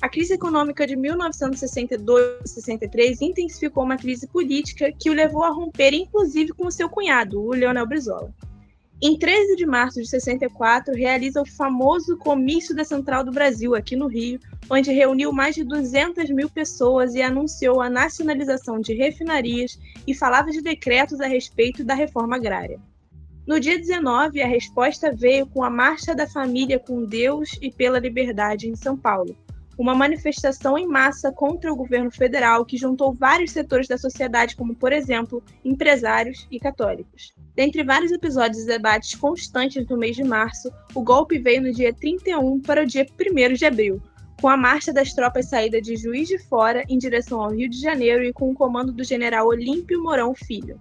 A 0.00 0.08
crise 0.08 0.34
econômica 0.34 0.86
de 0.86 0.94
1962 0.94 2.42
e 2.44 2.48
63 2.48 3.20
intensificou 3.20 3.82
uma 3.82 3.96
crise 3.96 4.28
política 4.28 4.92
que 4.92 5.10
o 5.10 5.12
levou 5.12 5.42
a 5.42 5.50
romper, 5.50 5.92
inclusive, 5.92 6.52
com 6.52 6.70
seu 6.70 6.88
cunhado, 6.88 7.40
o 7.40 7.50
Leonel 7.50 7.86
Brizola. 7.86 8.32
Em 9.00 9.16
13 9.16 9.54
de 9.54 9.64
março 9.64 10.02
de 10.02 10.08
64, 10.08 10.92
realiza 10.92 11.40
o 11.40 11.46
famoso 11.46 12.16
Comício 12.16 12.74
da 12.74 12.82
Central 12.82 13.22
do 13.22 13.30
Brasil, 13.30 13.76
aqui 13.76 13.94
no 13.94 14.08
Rio, 14.08 14.40
onde 14.68 14.90
reuniu 14.90 15.32
mais 15.32 15.54
de 15.54 15.62
200 15.62 16.28
mil 16.30 16.50
pessoas 16.50 17.14
e 17.14 17.22
anunciou 17.22 17.80
a 17.80 17.88
nacionalização 17.88 18.80
de 18.80 18.94
refinarias 18.94 19.78
e 20.04 20.12
falava 20.12 20.50
de 20.50 20.60
decretos 20.60 21.20
a 21.20 21.28
respeito 21.28 21.84
da 21.84 21.94
reforma 21.94 22.34
agrária. 22.34 22.80
No 23.46 23.60
dia 23.60 23.78
19, 23.78 24.42
a 24.42 24.48
resposta 24.48 25.12
veio 25.14 25.46
com 25.46 25.62
a 25.62 25.70
Marcha 25.70 26.12
da 26.12 26.26
Família 26.26 26.80
com 26.80 27.04
Deus 27.04 27.56
e 27.62 27.70
pela 27.70 28.00
Liberdade 28.00 28.68
em 28.68 28.74
São 28.74 28.96
Paulo, 28.96 29.36
uma 29.78 29.94
manifestação 29.94 30.76
em 30.76 30.88
massa 30.88 31.30
contra 31.30 31.72
o 31.72 31.76
governo 31.76 32.10
federal 32.10 32.66
que 32.66 32.76
juntou 32.76 33.14
vários 33.14 33.52
setores 33.52 33.86
da 33.86 33.96
sociedade, 33.96 34.56
como, 34.56 34.74
por 34.74 34.92
exemplo, 34.92 35.40
empresários 35.64 36.48
e 36.50 36.58
católicos. 36.58 37.32
Dentre 37.54 37.84
vários 37.84 38.10
episódios 38.10 38.64
e 38.64 38.66
debates 38.66 39.14
constantes 39.14 39.86
no 39.86 39.96
mês 39.96 40.16
de 40.16 40.24
março, 40.24 40.68
o 40.92 41.00
golpe 41.00 41.38
veio 41.38 41.62
no 41.62 41.72
dia 41.72 41.94
31 41.94 42.60
para 42.60 42.82
o 42.82 42.86
dia 42.86 43.06
1 43.18 43.54
de 43.54 43.64
abril, 43.64 44.02
com 44.40 44.48
a 44.48 44.56
marcha 44.56 44.92
das 44.92 45.12
tropas 45.12 45.48
saída 45.48 45.80
de 45.80 45.96
Juiz 45.96 46.26
de 46.26 46.38
Fora 46.38 46.84
em 46.88 46.98
direção 46.98 47.40
ao 47.40 47.52
Rio 47.52 47.70
de 47.70 47.80
Janeiro 47.80 48.24
e 48.24 48.32
com 48.32 48.50
o 48.50 48.54
comando 48.54 48.92
do 48.92 49.04
general 49.04 49.46
Olímpio 49.46 50.02
Mourão 50.02 50.34
Filho. 50.34 50.80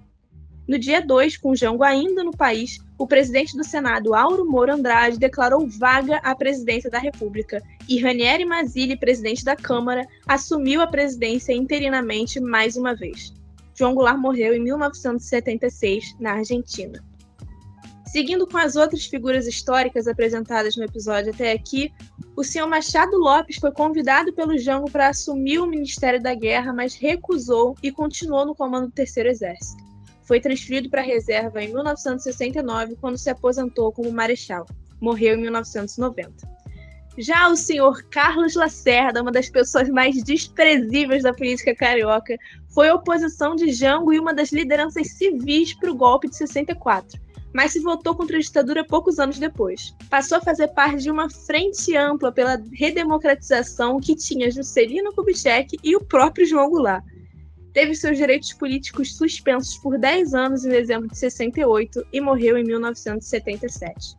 No 0.67 0.77
dia 0.77 1.01
2, 1.01 1.37
com 1.37 1.55
Jango 1.55 1.81
ainda 1.81 2.25
no 2.25 2.35
país, 2.35 2.79
o 2.97 3.07
presidente 3.07 3.55
do 3.55 3.63
Senado, 3.63 4.13
Auro 4.13 4.45
Moro 4.45 4.73
Andrade, 4.73 5.17
declarou 5.17 5.65
vaga 5.65 6.17
a 6.17 6.35
presidência 6.35 6.89
da 6.89 6.99
República 6.99 7.63
e 7.87 8.01
Ranieri 8.01 8.43
Mazzilli, 8.43 8.97
presidente 8.97 9.45
da 9.45 9.55
Câmara, 9.55 10.05
assumiu 10.27 10.81
a 10.81 10.87
presidência 10.87 11.53
interinamente 11.53 12.41
mais 12.41 12.75
uma 12.75 12.93
vez. 12.93 13.33
João 13.73 13.95
Goulart 13.95 14.19
morreu 14.19 14.53
em 14.53 14.59
1976, 14.59 16.17
na 16.19 16.33
Argentina. 16.33 17.01
Seguindo 18.07 18.45
com 18.45 18.57
as 18.57 18.75
outras 18.75 19.05
figuras 19.05 19.47
históricas 19.47 20.05
apresentadas 20.05 20.75
no 20.75 20.83
episódio 20.83 21.31
até 21.31 21.53
aqui, 21.53 21.93
o 22.35 22.43
senhor 22.43 22.67
Machado 22.67 23.17
Lopes 23.17 23.55
foi 23.55 23.71
convidado 23.71 24.33
pelo 24.33 24.57
Jango 24.57 24.91
para 24.91 25.09
assumir 25.09 25.59
o 25.59 25.67
Ministério 25.67 26.21
da 26.21 26.33
Guerra, 26.33 26.73
mas 26.73 26.95
recusou 26.95 27.75
e 27.81 27.89
continuou 27.89 28.45
no 28.45 28.55
comando 28.55 28.87
do 28.87 28.93
Terceiro 28.93 29.29
Exército 29.29 29.86
foi 30.27 30.41
transferido 30.41 30.89
para 30.89 31.01
a 31.01 31.05
reserva 31.05 31.63
em 31.63 31.69
1969, 31.69 32.97
quando 32.99 33.17
se 33.17 33.29
aposentou 33.29 33.91
como 33.93 34.11
marechal. 34.11 34.65
Morreu 34.99 35.35
em 35.35 35.41
1990. 35.41 36.57
Já 37.17 37.47
o 37.47 37.55
senhor 37.55 38.03
Carlos 38.11 38.53
Lacerda, 38.53 39.21
uma 39.21 39.31
das 39.31 39.49
pessoas 39.49 39.89
mais 39.89 40.21
desprezíveis 40.23 41.23
da 41.23 41.33
política 41.33 41.73
carioca, 41.73 42.37
foi 42.69 42.91
oposição 42.91 43.55
de 43.55 43.71
Jango 43.71 44.13
e 44.13 44.19
uma 44.19 44.33
das 44.33 44.51
lideranças 44.51 45.13
civis 45.13 45.73
para 45.73 45.89
o 45.89 45.95
golpe 45.95 46.29
de 46.29 46.35
64, 46.35 47.19
mas 47.55 47.71
se 47.71 47.79
votou 47.79 48.13
contra 48.13 48.37
a 48.37 48.39
ditadura 48.39 48.85
poucos 48.85 49.17
anos 49.17 49.39
depois. 49.39 49.95
Passou 50.11 50.37
a 50.37 50.41
fazer 50.41 50.67
parte 50.67 51.01
de 51.01 51.09
uma 51.09 51.27
frente 51.27 51.95
ampla 51.95 52.31
pela 52.31 52.61
redemocratização 52.73 53.99
que 53.99 54.15
tinha 54.15 54.51
Juscelino 54.51 55.11
Kubitschek 55.13 55.75
e 55.83 55.95
o 55.95 56.03
próprio 56.03 56.45
João 56.45 56.69
Goulart 56.69 57.03
teve 57.77 57.93
seus 57.93 58.17
direitos 58.17 58.51
políticos 58.53 59.15
suspensos 59.15 59.77
por 59.77 59.99
10 59.99 60.33
anos 60.33 60.65
em 60.65 60.69
dezembro 60.69 61.07
de 61.07 61.15
68 61.15 62.07
e 62.11 62.19
morreu 62.19 62.57
em 62.57 62.63
1977. 62.63 64.17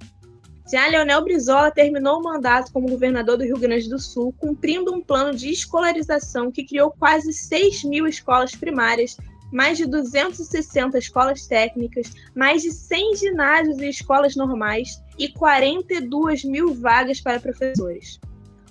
Já 0.71 0.87
Leonel 0.87 1.25
Brizola 1.25 1.73
terminou 1.73 2.21
o 2.21 2.23
mandato 2.23 2.73
como 2.73 2.89
governador 2.89 3.37
do 3.37 3.43
Rio 3.43 3.59
Grande 3.59 3.89
do 3.89 3.99
Sul, 3.99 4.33
cumprindo 4.39 4.95
um 4.95 5.01
plano 5.01 5.37
de 5.37 5.51
escolarização 5.51 6.53
que 6.53 6.65
criou 6.65 6.93
quase 6.93 7.33
6 7.33 7.83
mil 7.83 8.07
escolas 8.07 8.55
primárias, 8.55 9.17
mais 9.53 9.77
de 9.77 9.87
260 9.87 10.97
escolas 10.97 11.45
técnicas, 11.49 12.13
mais 12.37 12.63
de 12.63 12.71
100 12.71 13.17
ginásios 13.17 13.79
e 13.79 13.89
escolas 13.89 14.37
normais 14.37 15.03
e 15.19 15.29
42 15.33 16.45
mil 16.45 16.73
vagas 16.75 17.21
para 17.21 17.41
professores 17.41 18.21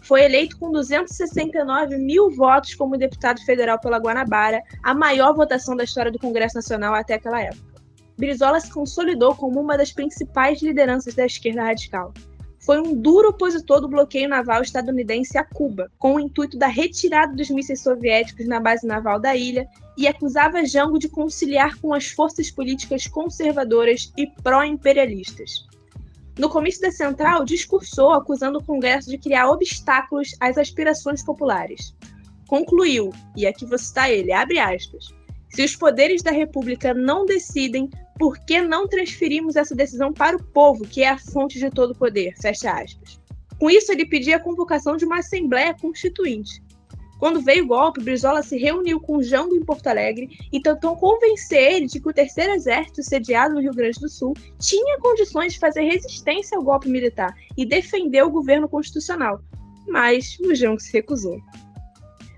foi 0.07 0.23
eleito 0.23 0.57
com 0.57 0.71
269 0.71 1.97
mil 1.97 2.31
votos 2.31 2.73
como 2.73 2.97
deputado 2.97 3.43
federal 3.43 3.77
pela 3.77 3.97
Guanabara, 3.97 4.63
a 4.81 4.93
maior 4.93 5.35
votação 5.35 5.75
da 5.75 5.83
história 5.83 6.11
do 6.11 6.17
Congresso 6.17 6.55
Nacional 6.55 6.95
até 6.95 7.15
aquela 7.15 7.41
época. 7.41 7.81
Brizola 8.17 8.59
se 8.59 8.71
consolidou 8.71 9.35
como 9.35 9.59
uma 9.59 9.77
das 9.77 9.91
principais 9.91 10.61
lideranças 10.61 11.13
da 11.13 11.25
esquerda 11.25 11.63
radical. 11.63 12.13
Foi 12.59 12.81
um 12.81 12.95
duro 12.95 13.29
opositor 13.29 13.81
do 13.81 13.87
bloqueio 13.87 14.27
naval 14.27 14.61
estadunidense 14.61 15.37
a 15.37 15.43
Cuba, 15.43 15.91
com 15.99 16.15
o 16.15 16.19
intuito 16.19 16.57
da 16.57 16.67
retirada 16.67 17.33
dos 17.33 17.49
mísseis 17.49 17.81
soviéticos 17.81 18.47
na 18.47 18.59
base 18.59 18.87
naval 18.87 19.19
da 19.19 19.35
ilha, 19.35 19.67
e 19.97 20.07
acusava 20.07 20.65
Jango 20.65 20.97
de 20.97 21.09
conciliar 21.09 21.77
com 21.79 21.93
as 21.93 22.07
forças 22.07 22.49
políticas 22.49 23.07
conservadoras 23.07 24.11
e 24.17 24.25
pró-imperialistas. 24.41 25.65
No 26.37 26.49
comício 26.49 26.81
da 26.81 26.91
Central, 26.91 27.43
discursou 27.43 28.11
acusando 28.11 28.59
o 28.59 28.63
Congresso 28.63 29.09
de 29.09 29.17
criar 29.17 29.49
obstáculos 29.49 30.35
às 30.39 30.57
aspirações 30.57 31.23
populares. 31.23 31.95
Concluiu, 32.47 33.11
e 33.35 33.47
aqui 33.47 33.65
vou 33.65 33.77
citar 33.77 34.11
ele, 34.11 34.31
abre 34.31 34.59
aspas, 34.59 35.07
se 35.49 35.63
os 35.63 35.75
poderes 35.75 36.21
da 36.21 36.31
República 36.31 36.93
não 36.93 37.25
decidem, 37.25 37.89
por 38.19 38.37
que 38.45 38.61
não 38.61 38.87
transferimos 38.87 39.55
essa 39.55 39.75
decisão 39.75 40.13
para 40.13 40.37
o 40.37 40.43
povo, 40.43 40.87
que 40.87 41.03
é 41.03 41.09
a 41.09 41.17
fonte 41.17 41.57
de 41.57 41.69
todo 41.69 41.91
o 41.91 41.97
poder? 41.97 42.33
Fecha 42.39 42.71
aspas. 42.71 43.19
Com 43.59 43.69
isso, 43.69 43.91
ele 43.91 44.05
pedia 44.05 44.37
a 44.37 44.39
convocação 44.39 44.95
de 44.95 45.05
uma 45.05 45.19
Assembleia 45.19 45.73
Constituinte. 45.73 46.61
Quando 47.19 47.41
veio 47.41 47.63
o 47.63 47.67
golpe, 47.67 48.03
Brizola 48.03 48.43
se 48.43 48.57
reuniu 48.57 48.99
com 48.99 49.21
Jango 49.21 49.55
em 49.55 49.65
Porto 49.65 49.87
Alegre 49.87 50.29
e 50.51 50.61
tentou 50.61 50.95
convencer 50.95 51.73
ele 51.73 51.87
de 51.87 51.99
que 51.99 52.07
o 52.07 52.13
Terceiro 52.13 52.53
Exército, 52.53 53.01
sediado 53.01 53.55
no 53.55 53.61
Rio 53.61 53.73
Grande 53.73 53.99
do 53.99 54.07
Sul, 54.07 54.33
tinha 54.59 54.99
condições 54.99 55.53
de 55.53 55.59
fazer 55.59 55.81
resistência 55.81 56.57
ao 56.57 56.63
golpe 56.63 56.87
militar 56.87 57.33
e 57.57 57.65
defender 57.65 58.23
o 58.23 58.29
governo 58.29 58.69
constitucional. 58.69 59.41
Mas 59.87 60.37
o 60.39 60.53
Jango 60.53 60.79
se 60.79 60.93
recusou. 60.93 61.41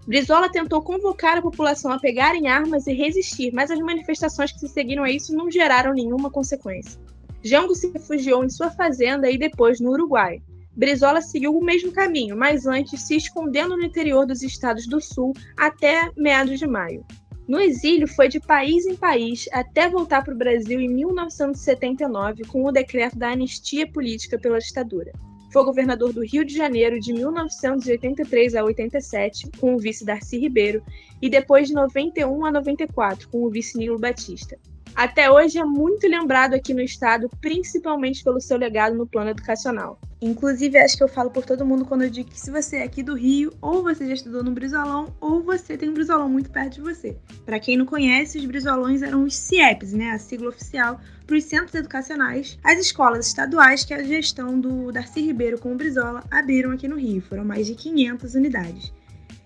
Brizola 0.07 0.49
tentou 0.49 0.81
convocar 0.81 1.37
a 1.37 1.41
população 1.41 1.91
a 1.91 1.99
pegarem 1.99 2.47
armas 2.47 2.87
e 2.87 2.93
resistir, 2.93 3.51
mas 3.53 3.69
as 3.69 3.79
manifestações 3.79 4.51
que 4.51 4.59
se 4.59 4.67
seguiram 4.67 5.03
a 5.03 5.11
isso 5.11 5.35
não 5.35 5.51
geraram 5.51 5.93
nenhuma 5.93 6.31
consequência. 6.31 6.99
Jango 7.43 7.75
se 7.75 7.91
refugiou 7.91 8.43
em 8.43 8.49
sua 8.49 8.71
fazenda 8.71 9.29
e 9.29 9.37
depois 9.37 9.79
no 9.79 9.91
Uruguai. 9.91 10.41
Brizola 10.79 11.21
seguiu 11.21 11.57
o 11.57 11.61
mesmo 11.61 11.91
caminho, 11.91 12.37
mas 12.37 12.65
antes 12.65 13.01
se 13.01 13.13
escondendo 13.13 13.75
no 13.75 13.83
interior 13.83 14.25
dos 14.25 14.41
estados 14.41 14.87
do 14.87 15.01
Sul 15.01 15.33
até 15.57 16.09
meados 16.15 16.57
de 16.57 16.65
maio. 16.65 17.05
No 17.45 17.59
exílio, 17.59 18.07
foi 18.07 18.29
de 18.29 18.39
país 18.39 18.85
em 18.85 18.95
país 18.95 19.49
até 19.51 19.89
voltar 19.89 20.23
para 20.23 20.33
o 20.33 20.37
Brasil 20.37 20.79
em 20.79 20.87
1979 20.87 22.45
com 22.45 22.63
o 22.63 22.71
decreto 22.71 23.17
da 23.17 23.31
anistia 23.31 23.91
política 23.91 24.39
pela 24.39 24.57
ditadura. 24.57 25.11
Foi 25.51 25.65
governador 25.65 26.13
do 26.13 26.23
Rio 26.23 26.45
de 26.45 26.55
Janeiro 26.55 26.97
de 26.97 27.11
1983 27.11 28.55
a 28.55 28.63
87, 28.63 29.49
com 29.59 29.75
o 29.75 29.79
vice 29.79 30.05
Darcy 30.05 30.37
Ribeiro, 30.37 30.81
e 31.21 31.29
depois 31.29 31.67
de 31.67 31.73
91 31.73 32.45
a 32.45 32.51
94, 32.53 33.27
com 33.27 33.43
o 33.43 33.49
vice 33.49 33.77
Nilo 33.77 33.99
Batista. 33.99 34.57
Até 34.95 35.29
hoje 35.29 35.57
é 35.57 35.65
muito 35.65 36.07
lembrado 36.07 36.53
aqui 36.53 36.73
no 36.73 36.81
estado, 36.81 37.29
principalmente 37.41 38.23
pelo 38.23 38.39
seu 38.39 38.57
legado 38.57 38.95
no 38.95 39.05
plano 39.05 39.31
educacional. 39.31 39.99
Inclusive, 40.21 40.77
acho 40.77 40.97
que 40.97 41.03
eu 41.03 41.07
falo 41.07 41.31
por 41.31 41.45
todo 41.45 41.65
mundo 41.65 41.85
quando 41.85 42.01
eu 42.01 42.09
digo 42.09 42.29
que 42.29 42.39
se 42.39 42.51
você 42.51 42.77
é 42.77 42.83
aqui 42.83 43.01
do 43.01 43.15
Rio, 43.15 43.53
ou 43.61 43.81
você 43.81 44.05
já 44.05 44.13
estudou 44.13 44.43
no 44.43 44.51
Brizolão, 44.51 45.15
ou 45.21 45.41
você 45.41 45.77
tem 45.77 45.87
um 45.87 45.93
Brizolão 45.93 46.27
muito 46.27 46.49
perto 46.49 46.75
de 46.75 46.81
você. 46.81 47.17
Para 47.45 47.59
quem 47.59 47.77
não 47.77 47.85
conhece, 47.85 48.37
os 48.37 48.45
Brizolões 48.45 49.01
eram 49.01 49.23
os 49.23 49.33
CIEPs, 49.33 49.93
né, 49.93 50.11
a 50.11 50.19
sigla 50.19 50.49
oficial 50.49 50.99
para 51.25 51.37
os 51.37 51.45
centros 51.45 51.73
educacionais. 51.73 52.59
As 52.61 52.77
escolas 52.79 53.27
estaduais 53.27 53.85
que 53.85 53.93
a 53.93 54.03
gestão 54.03 54.59
do 54.59 54.91
Darcy 54.91 55.21
Ribeiro 55.21 55.57
com 55.57 55.71
o 55.71 55.75
Brizola 55.77 56.23
abriram 56.29 56.71
aqui 56.71 56.87
no 56.87 56.97
Rio, 56.97 57.21
foram 57.21 57.45
mais 57.45 57.65
de 57.65 57.75
500 57.75 58.35
unidades. 58.35 58.91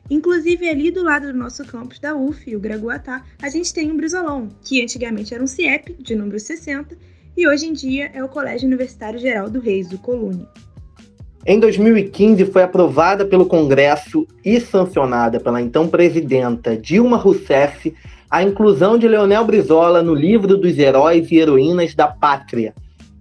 Inclusive, 0.09 0.67
ali 0.67 0.89
do 0.91 1.03
lado 1.03 1.31
do 1.31 1.37
nosso 1.37 1.63
campus 1.65 1.99
da 1.99 2.15
UF, 2.15 2.55
o 2.55 2.59
Graguatá, 2.59 3.23
a 3.41 3.47
gente 3.47 3.73
tem 3.73 3.91
um 3.91 3.95
Brizolão, 3.95 4.49
que 4.63 4.81
antigamente 4.81 5.33
era 5.33 5.43
um 5.43 5.47
CIEP, 5.47 5.93
de 6.01 6.15
número 6.15 6.39
60, 6.39 6.97
e 7.35 7.47
hoje 7.47 7.67
em 7.67 7.73
dia 7.73 8.11
é 8.13 8.23
o 8.23 8.29
Colégio 8.29 8.67
Universitário 8.67 9.19
Geral 9.19 9.49
do 9.49 9.59
Reis, 9.59 9.89
do 9.89 9.97
Colune. 9.97 10.47
Em 11.45 11.59
2015, 11.59 12.45
foi 12.45 12.63
aprovada 12.63 13.25
pelo 13.25 13.45
Congresso 13.45 14.25
e 14.45 14.59
sancionada 14.61 15.39
pela 15.39 15.61
então 15.61 15.87
presidenta 15.87 16.77
Dilma 16.77 17.17
Rousseff 17.17 17.93
a 18.33 18.41
inclusão 18.41 18.97
de 18.97 19.07
Leonel 19.07 19.45
Brizola 19.45 20.01
no 20.01 20.15
livro 20.15 20.57
dos 20.57 20.79
heróis 20.79 21.29
e 21.29 21.37
heroínas 21.37 21.93
da 21.93 22.07
pátria, 22.07 22.73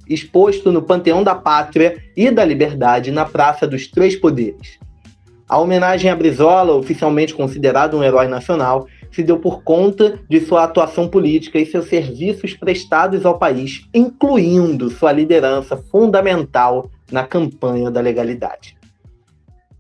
exposto 0.09 0.73
no 0.73 0.81
Panteão 0.81 1.23
da 1.23 1.35
Pátria 1.35 2.03
e 2.17 2.31
da 2.31 2.43
Liberdade 2.43 3.11
na 3.11 3.27
Praça 3.27 3.67
dos 3.67 3.87
Três 3.87 4.17
Poderes. 4.17 4.79
A 5.47 5.59
homenagem 5.59 6.11
a 6.11 6.17
Brizola, 6.17 6.73
oficialmente 6.73 7.35
considerado 7.35 7.95
um 7.95 8.03
herói 8.03 8.27
nacional, 8.27 8.87
se 9.13 9.23
deu 9.23 9.39
por 9.39 9.63
conta 9.63 10.19
de 10.29 10.41
sua 10.41 10.65
atuação 10.65 11.09
política 11.09 11.59
e 11.59 11.67
seus 11.67 11.87
serviços 11.87 12.55
prestados 12.55 13.25
ao 13.25 13.39
país, 13.39 13.87
incluindo 13.95 14.91
sua 14.91 15.13
liderança 15.13 15.77
fundamental 15.77 16.91
na 17.11 17.25
campanha 17.27 17.91
da 17.91 18.01
legalidade. 18.01 18.77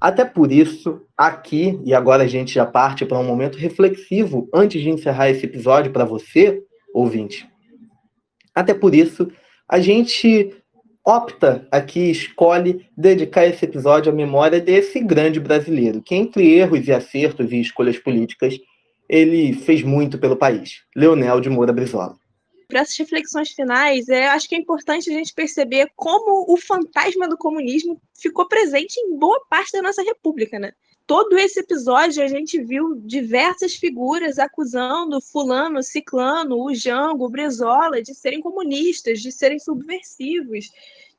Até 0.00 0.24
por 0.24 0.50
isso, 0.50 1.00
aqui, 1.16 1.80
e 1.84 1.94
agora 1.94 2.24
a 2.24 2.26
gente 2.26 2.52
já 2.52 2.66
parte 2.66 3.06
para 3.06 3.18
um 3.18 3.24
momento 3.24 3.56
reflexivo 3.56 4.48
antes 4.52 4.82
de 4.82 4.90
encerrar 4.90 5.30
esse 5.30 5.46
episódio 5.46 5.92
para 5.92 6.04
você, 6.04 6.60
ouvinte. 6.92 7.48
Até 8.54 8.74
por 8.74 8.94
isso, 8.94 9.30
a 9.68 9.78
gente 9.80 10.52
opta 11.04 11.66
aqui, 11.70 12.10
escolhe 12.10 12.86
dedicar 12.96 13.46
esse 13.46 13.64
episódio 13.64 14.12
à 14.12 14.14
memória 14.14 14.60
desse 14.60 15.00
grande 15.00 15.40
brasileiro, 15.40 16.02
que 16.02 16.14
entre 16.14 16.52
erros 16.52 16.86
e 16.86 16.92
acertos 16.92 17.50
e 17.50 17.60
escolhas 17.60 17.98
políticas, 17.98 18.58
ele 19.12 19.52
fez 19.52 19.82
muito 19.82 20.18
pelo 20.18 20.34
país, 20.34 20.84
Leonel 20.96 21.38
de 21.38 21.50
Moura 21.50 21.70
Brizola. 21.70 22.16
para 22.66 22.80
essas 22.80 22.96
reflexões 22.96 23.50
finais, 23.50 24.08
é, 24.08 24.28
acho 24.28 24.48
que 24.48 24.54
é 24.54 24.58
importante 24.58 25.10
a 25.10 25.12
gente 25.12 25.34
perceber 25.34 25.92
como 25.94 26.50
o 26.50 26.56
fantasma 26.56 27.28
do 27.28 27.36
comunismo 27.36 28.00
ficou 28.18 28.48
presente 28.48 28.98
em 28.98 29.14
boa 29.18 29.38
parte 29.50 29.72
da 29.72 29.82
nossa 29.82 30.02
república, 30.02 30.58
né? 30.58 30.72
Todo 31.06 31.36
esse 31.36 31.60
episódio 31.60 32.22
a 32.22 32.26
gente 32.26 32.62
viu 32.62 32.94
diversas 33.04 33.74
figuras 33.74 34.38
acusando 34.38 35.20
fulano, 35.20 35.82
ciclano, 35.82 36.64
o 36.64 36.74
Jango, 36.74 37.26
o 37.26 37.30
Brizola 37.30 38.00
de 38.00 38.14
serem 38.14 38.40
comunistas, 38.40 39.20
de 39.20 39.30
serem 39.30 39.58
subversivos, 39.58 40.70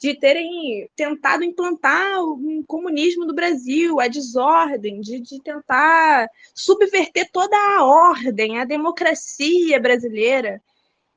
de 0.03 0.13
terem 0.13 0.89
tentado 0.97 1.45
implantar 1.45 2.21
o 2.21 2.61
comunismo 2.67 3.23
no 3.23 3.33
Brasil, 3.33 4.01
a 4.01 4.09
desordem, 4.09 4.99
de, 4.99 5.21
de 5.21 5.41
tentar 5.41 6.29
subverter 6.53 7.31
toda 7.31 7.55
a 7.55 7.85
ordem, 7.85 8.59
a 8.59 8.65
democracia 8.65 9.79
brasileira. 9.79 10.61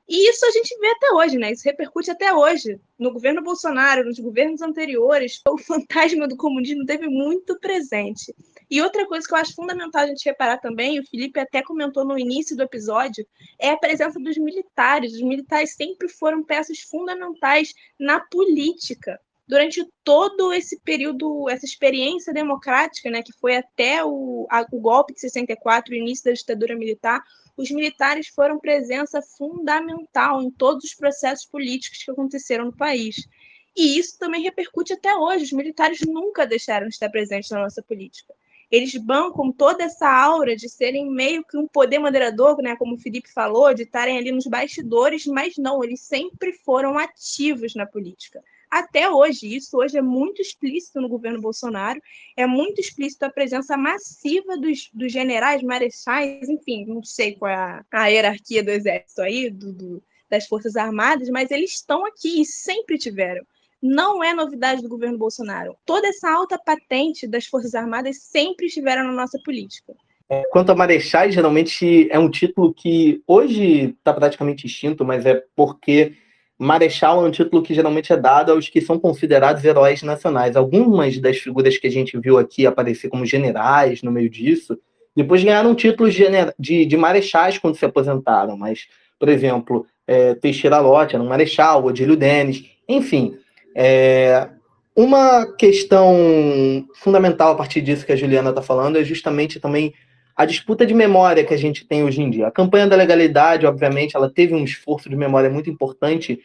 E 0.07 0.29
isso 0.29 0.45
a 0.45 0.51
gente 0.51 0.77
vê 0.79 0.87
até 0.87 1.11
hoje, 1.11 1.37
né? 1.37 1.51
Isso 1.51 1.65
repercute 1.65 2.09
até 2.09 2.33
hoje. 2.33 2.79
No 2.97 3.11
governo 3.11 3.43
Bolsonaro, 3.43 4.05
nos 4.05 4.17
governos 4.17 4.61
anteriores, 4.61 5.41
o 5.47 5.57
fantasma 5.57 6.27
do 6.27 6.37
comunismo 6.37 6.85
teve 6.85 7.07
muito 7.07 7.59
presente. 7.59 8.33
E 8.71 8.81
outra 8.81 9.05
coisa 9.05 9.27
que 9.27 9.33
eu 9.33 9.37
acho 9.37 9.53
fundamental 9.53 10.03
a 10.03 10.07
gente 10.07 10.25
reparar 10.25 10.57
também, 10.59 10.99
o 10.99 11.05
Felipe 11.05 11.39
até 11.39 11.61
comentou 11.61 12.05
no 12.05 12.17
início 12.17 12.55
do 12.55 12.63
episódio, 12.63 13.25
é 13.59 13.71
a 13.71 13.77
presença 13.77 14.17
dos 14.17 14.37
militares. 14.37 15.13
Os 15.13 15.21
militares 15.21 15.75
sempre 15.75 16.07
foram 16.07 16.43
peças 16.43 16.79
fundamentais 16.79 17.73
na 17.99 18.19
política. 18.19 19.19
Durante 19.45 19.85
todo 20.03 20.53
esse 20.53 20.79
período, 20.81 21.49
essa 21.49 21.65
experiência 21.65 22.33
democrática, 22.33 23.09
né, 23.09 23.21
que 23.21 23.31
foi 23.31 23.55
até 23.55 24.03
o, 24.03 24.45
a, 24.49 24.65
o 24.71 24.79
golpe 24.79 25.13
de 25.13 25.21
64, 25.21 25.93
o 25.93 25.97
início 25.97 26.25
da 26.25 26.33
ditadura 26.33 26.75
militar, 26.75 27.21
os 27.57 27.71
militares 27.71 28.27
foram 28.27 28.59
presença 28.59 29.21
fundamental 29.21 30.41
em 30.41 30.51
todos 30.51 30.85
os 30.85 30.93
processos 30.93 31.45
políticos 31.45 32.03
que 32.03 32.11
aconteceram 32.11 32.65
no 32.65 32.77
país. 32.77 33.27
E 33.75 33.97
isso 33.97 34.17
também 34.17 34.43
repercute 34.43 34.93
até 34.93 35.15
hoje. 35.15 35.45
Os 35.45 35.51
militares 35.51 35.99
nunca 36.07 36.45
deixaram 36.45 36.87
de 36.87 36.93
estar 36.93 37.09
presentes 37.09 37.49
na 37.49 37.63
nossa 37.63 37.81
política 37.81 38.33
eles 38.69 38.95
bancam 38.97 39.51
toda 39.51 39.83
essa 39.83 40.09
aura 40.09 40.55
de 40.55 40.67
serem 40.67 41.09
meio 41.09 41.43
que 41.43 41.57
um 41.57 41.67
poder 41.67 41.99
moderador, 41.99 42.57
né, 42.61 42.75
como 42.75 42.95
o 42.95 42.99
Felipe 42.99 43.31
falou, 43.31 43.73
de 43.73 43.83
estarem 43.83 44.17
ali 44.17 44.31
nos 44.31 44.45
bastidores, 44.45 45.25
mas 45.25 45.55
não, 45.57 45.83
eles 45.83 46.01
sempre 46.01 46.51
foram 46.51 46.97
ativos 46.97 47.75
na 47.75 47.85
política. 47.85 48.43
Até 48.69 49.09
hoje, 49.09 49.55
isso 49.55 49.77
hoje 49.77 49.97
é 49.97 50.01
muito 50.01 50.41
explícito 50.41 50.99
no 50.99 51.07
governo 51.07 51.41
Bolsonaro, 51.41 52.01
é 52.35 52.45
muito 52.45 52.81
explícito 52.81 53.25
a 53.25 53.29
presença 53.29 53.77
massiva 53.77 54.57
dos, 54.57 54.89
dos 54.93 55.11
generais, 55.11 55.63
marechais, 55.63 56.49
enfim, 56.49 56.85
não 56.85 57.03
sei 57.03 57.35
qual 57.35 57.51
é 57.51 57.55
a, 57.55 57.85
a 57.91 58.07
hierarquia 58.07 58.63
do 58.63 58.69
exército 58.69 59.21
aí, 59.21 59.49
do, 59.49 59.71
do, 59.71 60.03
das 60.29 60.47
Forças 60.47 60.75
Armadas, 60.75 61.29
mas 61.29 61.49
eles 61.49 61.71
estão 61.71 62.05
aqui 62.05 62.41
e 62.41 62.45
sempre 62.45 62.97
tiveram 62.97 63.45
não 63.81 64.23
é 64.23 64.33
novidade 64.33 64.81
do 64.81 64.89
governo 64.89 65.17
Bolsonaro. 65.17 65.75
Toda 65.85 66.07
essa 66.07 66.29
alta 66.31 66.57
patente 66.57 67.27
das 67.27 67.45
Forças 67.45 67.75
Armadas 67.75 68.23
sempre 68.23 68.65
estiveram 68.65 69.03
na 69.03 69.13
nossa 69.13 69.39
política. 69.43 69.93
É, 70.29 70.43
quanto 70.51 70.71
a 70.71 70.75
marechais, 70.75 71.33
geralmente 71.33 72.09
é 72.11 72.19
um 72.19 72.29
título 72.29 72.73
que 72.73 73.21
hoje 73.25 73.95
está 73.97 74.13
praticamente 74.13 74.65
extinto, 74.65 75.05
mas 75.05 75.25
é 75.25 75.41
porque 75.55 76.15
marechal 76.57 77.23
é 77.23 77.27
um 77.27 77.31
título 77.31 77.61
que 77.61 77.73
geralmente 77.73 78.11
é 78.11 78.17
dado 78.17 78.51
aos 78.51 78.67
que 78.67 78.81
são 78.81 78.99
considerados 78.99 79.63
heróis 79.63 80.01
nacionais. 80.01 80.55
Algumas 80.55 81.17
das 81.19 81.37
figuras 81.37 81.77
que 81.77 81.87
a 81.87 81.91
gente 81.91 82.17
viu 82.19 82.37
aqui 82.37 82.65
aparecer 82.65 83.09
como 83.09 83.25
generais 83.25 84.01
no 84.01 84.11
meio 84.11 84.29
disso, 84.29 84.77
depois 85.15 85.43
ganharam 85.43 85.75
títulos 85.75 86.15
de, 86.59 86.85
de 86.85 86.97
marechais 86.97 87.57
quando 87.57 87.75
se 87.75 87.85
aposentaram, 87.85 88.57
mas, 88.57 88.87
por 89.19 89.29
exemplo, 89.29 89.85
é, 90.05 90.35
Teixeira 90.35 90.79
Lott 90.79 91.15
era 91.15 91.23
um 91.23 91.27
marechal, 91.27 91.83
Odílio 91.83 92.15
Denis, 92.15 92.65
enfim, 92.87 93.35
é, 93.75 94.47
uma 94.95 95.45
questão 95.57 96.87
fundamental 96.95 97.51
a 97.51 97.55
partir 97.55 97.81
disso 97.81 98.05
que 98.05 98.11
a 98.11 98.15
Juliana 98.15 98.49
está 98.49 98.61
falando 98.61 98.97
é 98.97 99.03
justamente 99.03 99.59
também 99.59 99.93
a 100.37 100.45
disputa 100.45 100.85
de 100.85 100.93
memória 100.93 101.43
que 101.43 101.53
a 101.53 101.57
gente 101.57 101.83
tem 101.83 102.03
hoje 102.03 102.21
em 102.21 102.29
dia. 102.29 102.45
A 102.45 102.51
campanha 102.51 102.85
da 102.85 102.95
legalidade, 102.95 103.65
obviamente, 103.65 104.15
ela 104.15 104.29
teve 104.29 104.53
um 104.53 104.63
esforço 104.63 105.09
de 105.09 105.15
memória 105.15 105.49
muito 105.49 105.67
importante, 105.67 106.39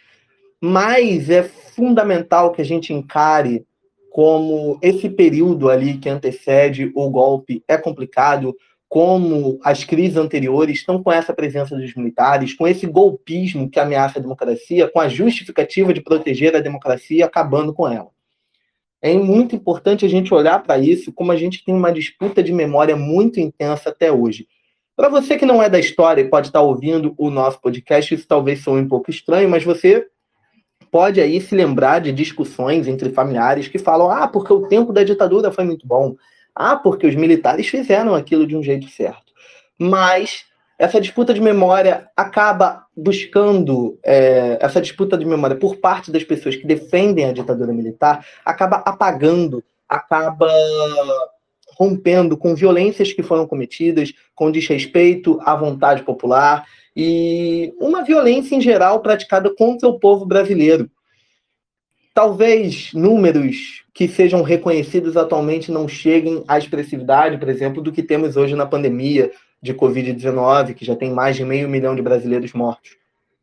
mas 0.59 1.29
é 1.29 1.43
fundamental 1.43 2.53
que 2.53 2.63
a 2.63 2.65
gente 2.65 2.91
encare 2.91 3.67
como 4.11 4.79
esse 4.81 5.11
período 5.11 5.69
ali 5.69 5.99
que 5.99 6.09
antecede 6.09 6.91
o 6.95 7.11
golpe 7.11 7.63
é 7.69 7.77
complicado, 7.77 8.57
como 8.89 9.59
as 9.63 9.85
crises 9.85 10.17
anteriores 10.17 10.79
estão 10.79 11.03
com 11.03 11.13
essa 11.13 11.35
presença 11.35 11.77
dos 11.77 11.95
militares, 11.95 12.55
com 12.55 12.67
esse 12.67 12.87
golpismo 12.87 13.69
que 13.69 13.79
ameaça 13.79 14.19
a 14.19 14.23
democracia, 14.23 14.89
com 14.89 15.01
a 15.01 15.09
justificativa 15.09 15.93
de 15.93 16.01
proteger 16.01 16.57
a 16.57 16.61
democracia, 16.61 17.27
acabando 17.27 17.75
com 17.75 17.87
ela. 17.87 18.09
É 19.03 19.13
muito 19.15 19.57
importante 19.57 20.07
a 20.07 20.09
gente 20.09 20.33
olhar 20.33 20.63
para 20.63 20.79
isso, 20.79 21.13
como 21.13 21.33
a 21.33 21.37
gente 21.37 21.65
tem 21.65 21.75
uma 21.75 21.91
disputa 21.91 22.41
de 22.41 22.53
memória 22.53 22.95
muito 22.95 23.41
intensa 23.41 23.91
até 23.91 24.13
hoje. 24.13 24.47
Para 24.95 25.09
você 25.09 25.37
que 25.37 25.45
não 25.45 25.61
é 25.61 25.69
da 25.69 25.81
história 25.81 26.21
e 26.21 26.29
pode 26.29 26.47
estar 26.47 26.61
ouvindo 26.61 27.13
o 27.19 27.29
nosso 27.29 27.61
podcast, 27.61 28.15
isso 28.15 28.29
talvez 28.29 28.63
soe 28.63 28.81
um 28.81 28.87
pouco 28.87 29.11
estranho, 29.11 29.49
mas 29.49 29.65
você 29.65 30.07
pode 30.89 31.21
aí 31.21 31.41
se 31.41 31.53
lembrar 31.53 31.99
de 31.99 32.13
discussões 32.13 32.87
entre 32.87 33.11
familiares 33.11 33.67
que 33.67 33.79
falam: 33.79 34.09
ah, 34.09 34.29
porque 34.29 34.53
o 34.53 34.69
tempo 34.69 34.93
da 34.93 35.03
ditadura 35.03 35.51
foi 35.51 35.65
muito 35.65 35.85
bom, 35.85 36.15
ah, 36.55 36.77
porque 36.77 37.07
os 37.07 37.17
militares 37.17 37.67
fizeram 37.67 38.15
aquilo 38.15 38.47
de 38.47 38.57
um 38.57 38.63
jeito 38.63 38.89
certo. 38.89 39.33
Mas 39.77 40.45
essa 40.79 41.01
disputa 41.01 41.33
de 41.33 41.41
memória 41.41 42.09
acaba 42.17 42.87
buscando, 42.97 43.99
é, 44.05 44.59
essa 44.61 44.81
disputa 44.81 45.17
de 45.17 45.25
memória 45.25 45.57
por 45.57 45.77
parte 45.77 46.11
das 46.11 46.25
pessoas 46.25 46.57
que 46.57 46.67
defendem 46.67 47.25
a 47.25 47.33
ditadura 47.33 47.73
militar, 47.73 48.27
acaba 48.45 48.77
apagando, 48.85 49.63
acaba 49.89 50.51
rompendo 51.79 52.37
com 52.37 52.55
violências 52.55 53.13
que 53.13 53.23
foram 53.23 53.47
cometidas, 53.47 54.13
com 54.35 54.51
desrespeito 54.51 55.39
à 55.43 55.55
vontade 55.55 56.03
popular 56.03 56.67
e 56.95 57.73
uma 57.79 58.05
violência 58.05 58.55
em 58.55 58.61
geral 58.61 59.01
praticada 59.01 59.55
contra 59.55 59.89
o 59.89 59.99
povo 59.99 60.27
brasileiro. 60.27 60.91
Talvez 62.15 62.93
números 62.93 63.85
que 63.95 64.07
sejam 64.07 64.43
reconhecidos 64.43 65.17
atualmente 65.17 65.73
não 65.73 65.89
cheguem 65.89 66.45
à 66.47 66.59
expressividade, 66.59 67.39
por 67.39 67.49
exemplo, 67.49 67.83
do 67.83 67.93
que 67.93 68.03
temos 68.03 68.37
hoje 68.37 68.55
na 68.55 68.67
pandemia 68.67 69.31
de 69.63 69.73
Covid-19, 69.73 70.75
que 70.75 70.85
já 70.85 70.97
tem 70.97 71.13
mais 71.13 71.37
de 71.37 71.45
meio 71.45 71.69
milhão 71.69 71.95
de 71.95 72.03
brasileiros 72.03 72.53
mortos. 72.53 72.97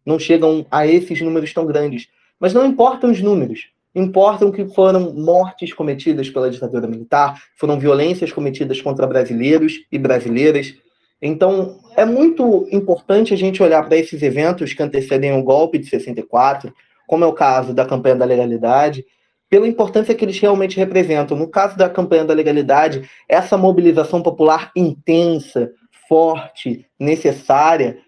Não 0.05 0.20
chegam 0.20 0.65
a 0.70 0.86
esses 0.86 1.22
números 1.22 1.53
tão 1.53 1.65
grandes. 1.65 2.07
Mas 2.39 2.53
não 2.53 2.65
importam 2.65 3.11
os 3.11 3.22
números. 3.22 3.70
Importam 3.93 4.51
que 4.51 4.65
foram 4.65 5.13
mortes 5.13 5.74
cometidas 5.74 6.30
pela 6.30 6.49
ditadura 6.49 6.88
militar, 6.88 7.41
foram 7.57 7.80
violências 7.80 8.32
cometidas 8.32 8.82
contra 8.82 9.07
brasileiros 9.07 9.74
e 9.91 9.97
brasileiras. 9.97 10.76
Então, 11.22 11.80
é 11.95 12.05
muito 12.05 12.67
importante 12.72 13.34
a 13.34 13.38
gente 13.38 13.61
olhar 13.61 13.84
para 13.84 13.97
esses 13.97 14.22
eventos 14.22 14.74
que 14.74 14.84
antecedem 14.84 15.34
o 15.34 15.43
golpe 15.43 15.78
de 15.78 15.88
64, 15.88 16.74
como 17.07 17.24
é 17.24 17.28
o 17.28 17.34
caso 17.34 17.74
da 17.74 17.86
campanha 17.86 18.15
da 18.15 18.26
legalidade, 18.26 19.03
pela 19.49 19.67
importância 19.67 20.13
que 20.13 20.24
eles 20.24 20.39
realmente 20.39 20.78
representam. 20.78 21.36
No 21.36 21.47
caso 21.47 21.76
da 21.76 21.89
campanha 21.89 22.24
da 22.24 22.34
legalidade, 22.34 23.09
essa 23.28 23.57
mobilização 23.57 24.22
popular 24.22 24.72
intensa, 24.76 25.72
forte, 26.10 26.88
necessária. 26.99 27.99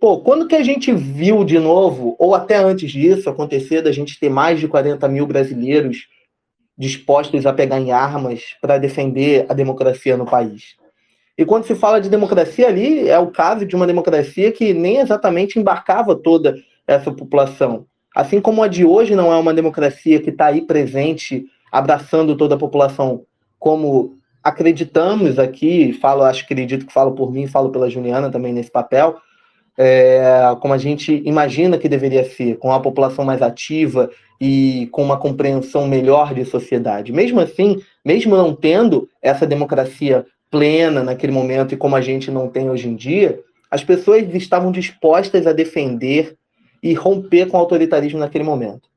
Pô, 0.00 0.18
quando 0.18 0.48
que 0.48 0.56
a 0.56 0.64
gente 0.64 0.92
viu 0.92 1.44
de 1.44 1.60
novo, 1.60 2.16
ou 2.18 2.34
até 2.34 2.56
antes 2.56 2.90
disso 2.90 3.30
acontecer, 3.30 3.82
da 3.82 3.92
gente 3.92 4.18
ter 4.18 4.28
mais 4.28 4.58
de 4.58 4.66
40 4.66 5.06
mil 5.06 5.26
brasileiros 5.26 6.08
dispostos 6.76 7.46
a 7.46 7.52
pegar 7.52 7.78
em 7.78 7.92
armas 7.92 8.56
para 8.60 8.78
defender 8.78 9.46
a 9.48 9.54
democracia 9.54 10.16
no 10.16 10.26
país? 10.26 10.74
E 11.38 11.44
quando 11.44 11.64
se 11.64 11.74
fala 11.74 12.00
de 12.00 12.10
democracia 12.10 12.66
ali, 12.66 13.08
é 13.08 13.18
o 13.18 13.28
caso 13.28 13.64
de 13.64 13.76
uma 13.76 13.86
democracia 13.86 14.50
que 14.50 14.74
nem 14.74 14.98
exatamente 14.98 15.58
embarcava 15.58 16.16
toda 16.16 16.56
essa 16.86 17.12
população. 17.12 17.86
Assim 18.14 18.40
como 18.40 18.62
a 18.62 18.68
de 18.68 18.84
hoje 18.84 19.14
não 19.14 19.32
é 19.32 19.36
uma 19.36 19.54
democracia 19.54 20.20
que 20.20 20.30
está 20.30 20.46
aí 20.46 20.62
presente, 20.62 21.44
abraçando 21.70 22.36
toda 22.36 22.56
a 22.56 22.58
população, 22.58 23.24
como 23.58 24.19
acreditamos 24.42 25.38
aqui, 25.38 25.92
falo, 25.92 26.22
acho 26.22 26.46
que 26.46 26.52
acredito 26.52 26.86
que 26.86 26.92
falo 26.92 27.12
por 27.12 27.32
mim, 27.32 27.46
falo 27.46 27.70
pela 27.70 27.90
Juliana 27.90 28.30
também 28.30 28.52
nesse 28.52 28.70
papel, 28.70 29.16
é, 29.76 30.30
como 30.60 30.74
a 30.74 30.78
gente 30.78 31.22
imagina 31.24 31.78
que 31.78 31.88
deveria 31.88 32.24
ser, 32.24 32.56
com 32.58 32.72
a 32.72 32.80
população 32.80 33.24
mais 33.24 33.40
ativa 33.40 34.10
e 34.40 34.88
com 34.92 35.02
uma 35.02 35.18
compreensão 35.18 35.86
melhor 35.86 36.34
de 36.34 36.44
sociedade. 36.44 37.12
Mesmo 37.12 37.40
assim, 37.40 37.82
mesmo 38.04 38.36
não 38.36 38.54
tendo 38.54 39.08
essa 39.22 39.46
democracia 39.46 40.26
plena 40.50 41.02
naquele 41.02 41.32
momento 41.32 41.72
e 41.72 41.76
como 41.76 41.96
a 41.96 42.00
gente 42.00 42.30
não 42.30 42.48
tem 42.48 42.68
hoje 42.68 42.88
em 42.88 42.96
dia, 42.96 43.40
as 43.70 43.84
pessoas 43.84 44.34
estavam 44.34 44.72
dispostas 44.72 45.46
a 45.46 45.52
defender 45.52 46.36
e 46.82 46.92
romper 46.92 47.46
com 47.46 47.56
o 47.56 47.60
autoritarismo 47.60 48.18
naquele 48.18 48.44
momento. 48.44 48.88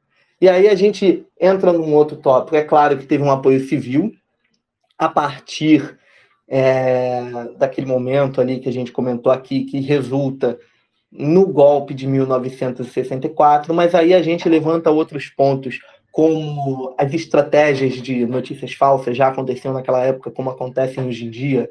E 0.41 0.49
aí 0.49 0.67
a 0.67 0.75
gente 0.75 1.25
entra 1.39 1.71
num 1.71 1.93
outro 1.93 2.17
tópico. 2.17 2.55
É 2.55 2.63
claro 2.63 2.97
que 2.97 3.05
teve 3.05 3.23
um 3.23 3.31
apoio 3.31 3.59
civil 3.67 4.13
a 4.97 5.09
partir 5.09 5.97
é, 6.47 7.21
daquele 7.57 7.87
momento 7.87 8.39
ali 8.39 8.59
que 8.59 8.69
a 8.69 8.73
gente 8.73 8.91
comentou 8.91 9.31
aqui, 9.31 9.63
que 9.63 9.79
resulta 9.79 10.57
no 11.11 11.45
golpe 11.47 11.93
de 11.93 12.07
1964, 12.07 13.73
mas 13.73 13.93
aí 13.93 14.13
a 14.13 14.21
gente 14.21 14.49
levanta 14.49 14.89
outros 14.89 15.29
pontos, 15.29 15.79
como 16.11 16.93
as 16.97 17.13
estratégias 17.13 17.93
de 17.93 18.25
notícias 18.25 18.73
falsas 18.73 19.15
já 19.15 19.27
aconteciam 19.27 19.73
naquela 19.73 20.03
época, 20.03 20.31
como 20.31 20.49
acontecem 20.49 21.05
hoje 21.05 21.25
em 21.25 21.29
dia, 21.29 21.69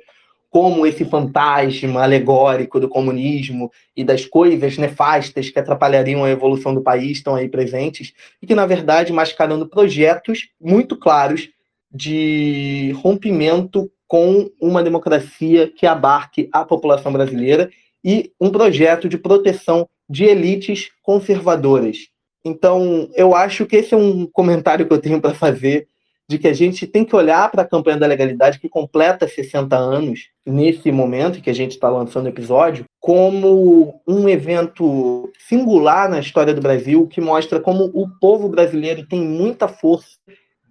como 0.50 0.86
esse 0.86 1.04
fantasma 1.04 2.02
alegórico 2.02 2.78
do 2.78 2.88
comunismo 2.88 3.70
e 3.96 4.04
das 4.04 4.26
coisas 4.26 4.76
nefastas 4.76 5.48
que 5.48 5.58
atrapalhariam 5.58 6.24
a 6.24 6.30
evolução 6.30 6.74
do 6.74 6.82
país 6.82 7.18
estão 7.18 7.34
aí 7.34 7.48
presentes, 7.48 8.12
e 8.40 8.46
que, 8.46 8.54
na 8.54 8.66
verdade, 8.66 9.12
mascarando 9.12 9.68
projetos 9.68 10.48
muito 10.60 10.96
claros 10.96 11.48
de 11.92 12.92
rompimento 13.02 13.90
com 14.06 14.50
uma 14.60 14.82
democracia 14.82 15.68
que 15.68 15.86
abarque 15.86 16.48
a 16.52 16.64
população 16.64 17.12
brasileira 17.12 17.70
e 18.04 18.32
um 18.40 18.50
projeto 18.50 19.08
de 19.08 19.16
proteção 19.16 19.88
de 20.08 20.24
elites 20.24 20.90
conservadoras. 21.02 22.08
Então, 22.44 23.08
eu 23.14 23.34
acho 23.34 23.64
que 23.66 23.76
esse 23.76 23.94
é 23.94 23.96
um 23.96 24.26
comentário 24.26 24.86
que 24.86 24.92
eu 24.92 25.00
tenho 25.00 25.20
para 25.20 25.34
fazer 25.34 25.88
de 26.28 26.38
que 26.38 26.48
a 26.48 26.52
gente 26.52 26.86
tem 26.86 27.04
que 27.04 27.14
olhar 27.14 27.50
para 27.50 27.62
a 27.62 27.68
campanha 27.68 27.98
da 27.98 28.06
legalidade 28.06 28.58
que 28.58 28.68
completa 28.68 29.28
60 29.28 29.76
anos 29.76 30.28
nesse 30.46 30.90
momento 30.90 31.42
que 31.42 31.50
a 31.50 31.54
gente 31.54 31.72
está 31.72 31.88
lançando 31.88 32.26
o 32.26 32.28
episódio, 32.28 32.84
como 32.98 34.00
um 34.06 34.28
evento 34.28 35.30
singular 35.48 36.08
na 36.08 36.20
história 36.20 36.54
do 36.54 36.60
Brasil 36.60 37.06
que 37.06 37.20
mostra 37.20 37.60
como 37.60 37.84
o 37.92 38.08
povo 38.20 38.48
brasileiro 38.48 39.06
tem 39.06 39.20
muita 39.20 39.68
força 39.68 40.16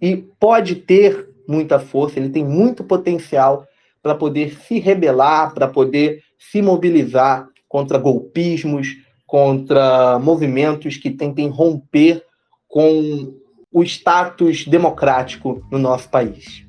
e 0.02 0.16
pode 0.16 0.74
ter 0.74 1.28
muita 1.46 1.78
força, 1.78 2.18
ele 2.18 2.28
tem 2.28 2.44
muito 2.44 2.82
potencial 2.82 3.64
para 4.02 4.16
poder 4.16 4.56
se 4.66 4.80
rebelar, 4.80 5.54
para 5.54 5.68
poder 5.68 6.20
se 6.36 6.60
mobilizar 6.60 7.46
contra 7.68 7.98
golpismos, 7.98 8.88
contra 9.24 10.18
movimentos 10.18 10.96
que 10.96 11.08
tentem 11.08 11.48
romper 11.48 12.22
com 12.68 13.32
o 13.72 13.82
status 13.84 14.66
democrático 14.66 15.62
no 15.70 15.78
nosso 15.78 16.08
país. 16.10 16.66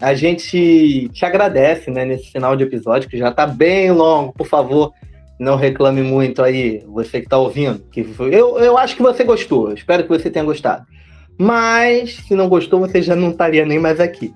A 0.00 0.12
gente 0.12 1.08
te 1.08 1.24
agradece 1.24 1.90
né, 1.90 2.04
nesse 2.04 2.30
final 2.30 2.54
de 2.54 2.64
episódio, 2.64 3.08
que 3.08 3.16
já 3.16 3.30
está 3.30 3.46
bem 3.46 3.90
longo. 3.90 4.32
Por 4.34 4.46
favor, 4.46 4.92
não 5.38 5.56
reclame 5.56 6.02
muito 6.02 6.42
aí, 6.42 6.84
você 6.86 7.20
que 7.20 7.26
está 7.26 7.38
ouvindo. 7.38 7.78
Que 7.90 8.06
eu, 8.30 8.58
eu 8.58 8.76
acho 8.76 8.94
que 8.94 9.02
você 9.02 9.24
gostou, 9.24 9.72
espero 9.72 10.02
que 10.02 10.08
você 10.08 10.30
tenha 10.30 10.44
gostado. 10.44 10.84
Mas, 11.38 12.16
se 12.16 12.34
não 12.34 12.48
gostou, 12.48 12.80
você 12.80 13.02
já 13.02 13.16
não 13.16 13.30
estaria 13.30 13.66
nem 13.66 13.78
mais 13.78 14.00
aqui. 14.00 14.32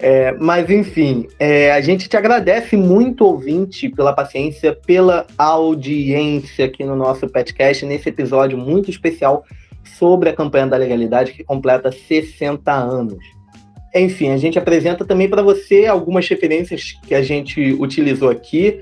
É, 0.00 0.32
mas, 0.32 0.70
enfim, 0.70 1.26
é, 1.38 1.72
a 1.72 1.80
gente 1.80 2.08
te 2.08 2.16
agradece 2.16 2.76
muito, 2.76 3.24
ouvinte, 3.24 3.88
pela 3.88 4.12
paciência, 4.12 4.72
pela 4.72 5.26
audiência 5.36 6.66
aqui 6.66 6.84
no 6.84 6.94
nosso 6.94 7.28
podcast, 7.28 7.84
nesse 7.84 8.08
episódio 8.08 8.56
muito 8.56 8.90
especial 8.90 9.44
sobre 9.98 10.28
a 10.28 10.32
campanha 10.32 10.68
da 10.68 10.76
legalidade 10.76 11.32
que 11.32 11.42
completa 11.42 11.90
60 11.90 12.72
anos. 12.72 13.18
Enfim, 13.94 14.30
a 14.30 14.36
gente 14.36 14.58
apresenta 14.58 15.04
também 15.04 15.28
para 15.28 15.42
você 15.42 15.86
algumas 15.86 16.28
referências 16.28 16.92
que 17.06 17.14
a 17.14 17.22
gente 17.22 17.72
utilizou 17.72 18.30
aqui. 18.30 18.78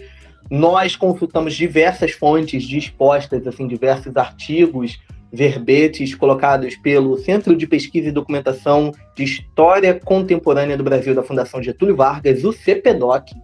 Nós 0.51 0.97
consultamos 0.97 1.55
diversas 1.55 2.11
fontes 2.11 2.65
dispostas, 2.65 3.47
assim, 3.47 3.67
diversos 3.67 4.15
artigos, 4.17 4.99
verbetes 5.37 6.15
colocados 6.15 6.75
pelo 6.77 7.19
Centro 7.19 7.55
de 7.55 7.67
Pesquisa 7.67 8.09
e 8.09 8.13
Documentação 8.13 8.91
de 9.15 9.23
História 9.23 9.95
Contemporânea 9.95 10.77
do 10.77 10.83
Brasil 10.83 11.15
da 11.15 11.23
Fundação 11.23 11.63
Getúlio 11.63 11.95
Vargas, 11.95 12.43
o 12.43 12.53
CPDOC. 12.53 13.35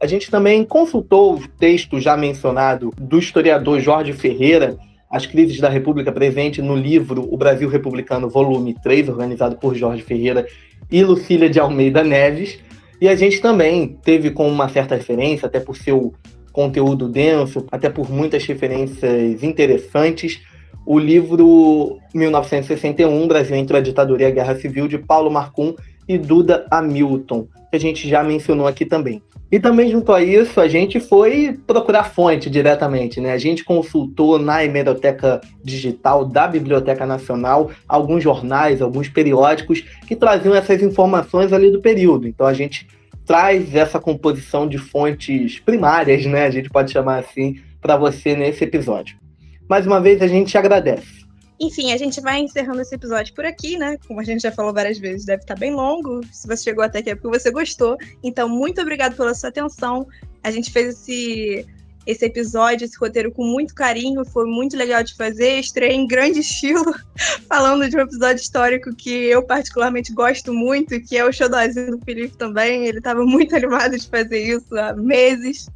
A 0.00 0.06
gente 0.06 0.30
também 0.30 0.64
consultou 0.64 1.34
o 1.34 1.48
texto 1.48 1.98
já 1.98 2.16
mencionado 2.16 2.92
do 2.96 3.18
historiador 3.18 3.80
Jorge 3.80 4.12
Ferreira, 4.12 4.78
As 5.10 5.26
Crises 5.26 5.58
da 5.58 5.68
República 5.68 6.12
Presente, 6.12 6.62
no 6.62 6.76
livro 6.76 7.26
O 7.32 7.36
Brasil 7.36 7.68
Republicano, 7.68 8.30
volume 8.30 8.76
3, 8.80 9.08
organizado 9.08 9.56
por 9.56 9.74
Jorge 9.74 10.02
Ferreira 10.02 10.46
e 10.88 11.02
Lucília 11.02 11.50
de 11.50 11.58
Almeida 11.58 12.04
Neves. 12.04 12.60
E 13.00 13.08
a 13.08 13.16
gente 13.16 13.40
também 13.40 13.98
teve 14.04 14.30
com 14.30 14.48
uma 14.48 14.68
certa 14.68 14.94
referência, 14.94 15.46
até 15.46 15.58
por 15.58 15.76
seu 15.76 16.14
conteúdo 16.52 17.08
denso, 17.08 17.66
até 17.70 17.88
por 17.88 18.10
muitas 18.10 18.44
referências 18.44 19.42
interessantes, 19.42 20.40
o 20.88 20.98
livro 20.98 21.98
1961, 22.14 23.28
Brasil 23.28 23.54
entre 23.54 23.76
a 23.76 23.80
Ditadura 23.82 24.22
e 24.22 24.24
a 24.24 24.30
Guerra 24.30 24.56
Civil, 24.56 24.88
de 24.88 24.96
Paulo 24.96 25.30
Marcum 25.30 25.74
e 26.08 26.16
Duda 26.16 26.66
Hamilton, 26.70 27.46
que 27.68 27.76
a 27.76 27.78
gente 27.78 28.08
já 28.08 28.24
mencionou 28.24 28.66
aqui 28.66 28.86
também. 28.86 29.22
E 29.52 29.60
também, 29.60 29.90
junto 29.90 30.14
a 30.14 30.22
isso, 30.22 30.58
a 30.58 30.66
gente 30.66 30.98
foi 30.98 31.60
procurar 31.66 32.04
fonte 32.04 32.48
diretamente, 32.48 33.20
né? 33.20 33.32
A 33.32 33.38
gente 33.38 33.64
consultou 33.64 34.38
na 34.38 34.64
hemeroteca 34.64 35.42
digital 35.62 36.24
da 36.24 36.48
Biblioteca 36.48 37.04
Nacional 37.04 37.70
alguns 37.86 38.24
jornais, 38.24 38.80
alguns 38.80 39.10
periódicos 39.10 39.84
que 40.06 40.16
traziam 40.16 40.54
essas 40.54 40.82
informações 40.82 41.52
ali 41.52 41.70
do 41.70 41.82
período. 41.82 42.26
Então 42.26 42.46
a 42.46 42.54
gente 42.54 42.88
traz 43.26 43.74
essa 43.74 44.00
composição 44.00 44.66
de 44.66 44.78
fontes 44.78 45.60
primárias, 45.60 46.24
né? 46.24 46.46
A 46.46 46.50
gente 46.50 46.70
pode 46.70 46.90
chamar 46.90 47.18
assim, 47.18 47.58
para 47.78 47.94
você 47.98 48.34
nesse 48.34 48.64
episódio. 48.64 49.27
Mais 49.68 49.86
uma 49.86 50.00
vez, 50.00 50.22
a 50.22 50.26
gente 50.26 50.56
agradece. 50.56 51.28
Enfim, 51.60 51.92
a 51.92 51.96
gente 51.96 52.20
vai 52.20 52.38
encerrando 52.38 52.80
esse 52.80 52.94
episódio 52.94 53.34
por 53.34 53.44
aqui, 53.44 53.76
né? 53.76 53.98
Como 54.06 54.20
a 54.20 54.24
gente 54.24 54.42
já 54.42 54.52
falou 54.52 54.72
várias 54.72 54.98
vezes, 54.98 55.26
deve 55.26 55.42
estar 55.42 55.56
bem 55.56 55.74
longo. 55.74 56.20
Se 56.32 56.46
você 56.46 56.64
chegou 56.64 56.84
até 56.84 57.00
aqui 57.00 57.10
é 57.10 57.14
porque 57.16 57.36
você 57.36 57.50
gostou. 57.50 57.96
Então, 58.22 58.48
muito 58.48 58.80
obrigado 58.80 59.16
pela 59.16 59.34
sua 59.34 59.48
atenção. 59.48 60.06
A 60.44 60.52
gente 60.52 60.70
fez 60.70 60.94
esse, 60.94 61.66
esse 62.06 62.24
episódio, 62.24 62.84
esse 62.84 62.96
roteiro 62.96 63.32
com 63.32 63.44
muito 63.44 63.74
carinho. 63.74 64.24
Foi 64.24 64.46
muito 64.46 64.76
legal 64.76 65.02
de 65.02 65.16
fazer. 65.16 65.58
Estreia 65.58 65.92
em 65.92 66.06
grande 66.06 66.38
estilo, 66.38 66.94
falando 67.50 67.88
de 67.90 67.96
um 67.96 68.00
episódio 68.00 68.40
histórico 68.40 68.94
que 68.94 69.10
eu 69.10 69.42
particularmente 69.42 70.12
gosto 70.12 70.54
muito, 70.54 71.00
que 71.00 71.16
é 71.16 71.24
o 71.24 71.32
Xodózinho 71.32 71.98
do 71.98 72.04
Felipe 72.04 72.36
também. 72.36 72.86
Ele 72.86 72.98
estava 72.98 73.24
muito 73.24 73.54
animado 73.56 73.98
de 73.98 74.08
fazer 74.08 74.38
isso 74.38 74.78
há 74.78 74.94
meses. 74.94 75.68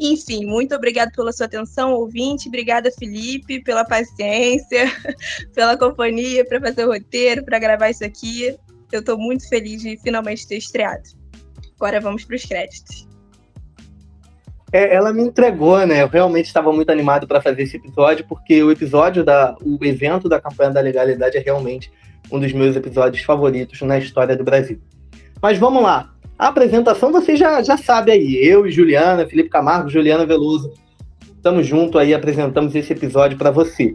Enfim, 0.00 0.46
muito 0.46 0.74
obrigado 0.74 1.12
pela 1.12 1.30
sua 1.30 1.44
atenção, 1.44 1.92
ouvinte. 1.92 2.48
Obrigada, 2.48 2.90
Felipe, 2.90 3.62
pela 3.62 3.84
paciência, 3.84 4.90
pela 5.54 5.76
companhia, 5.76 6.42
para 6.46 6.58
fazer 6.58 6.86
o 6.86 6.92
roteiro, 6.92 7.44
para 7.44 7.58
gravar 7.58 7.90
isso 7.90 8.02
aqui. 8.02 8.56
Eu 8.90 9.00
estou 9.00 9.18
muito 9.18 9.46
feliz 9.46 9.82
de 9.82 9.98
finalmente 9.98 10.48
ter 10.48 10.56
estreado. 10.56 11.02
Agora 11.76 12.00
vamos 12.00 12.24
para 12.24 12.34
os 12.34 12.42
créditos. 12.42 13.06
É, 14.72 14.94
ela 14.94 15.12
me 15.12 15.22
entregou, 15.22 15.86
né? 15.86 16.00
Eu 16.02 16.08
realmente 16.08 16.46
estava 16.46 16.72
muito 16.72 16.90
animado 16.90 17.26
para 17.26 17.42
fazer 17.42 17.62
esse 17.62 17.76
episódio, 17.76 18.24
porque 18.26 18.62
o 18.62 18.70
episódio 18.70 19.22
da. 19.22 19.54
o 19.62 19.78
evento 19.84 20.30
da 20.30 20.40
campanha 20.40 20.70
da 20.70 20.80
legalidade 20.80 21.36
é 21.36 21.40
realmente 21.40 21.92
um 22.32 22.40
dos 22.40 22.52
meus 22.52 22.74
episódios 22.74 23.22
favoritos 23.22 23.80
na 23.82 23.98
história 23.98 24.34
do 24.34 24.44
Brasil. 24.44 24.80
Mas 25.42 25.58
vamos 25.58 25.82
lá. 25.82 26.14
A 26.40 26.48
apresentação 26.48 27.12
você 27.12 27.36
já, 27.36 27.62
já 27.62 27.76
sabe 27.76 28.12
aí. 28.12 28.34
Eu 28.36 28.66
e 28.66 28.70
Juliana, 28.70 29.26
Felipe 29.26 29.50
Camargo, 29.50 29.90
Juliana 29.90 30.24
Veloso. 30.24 30.72
Estamos 31.36 31.66
juntos 31.66 32.00
aí, 32.00 32.14
apresentamos 32.14 32.74
esse 32.74 32.94
episódio 32.94 33.36
para 33.36 33.50
você. 33.50 33.94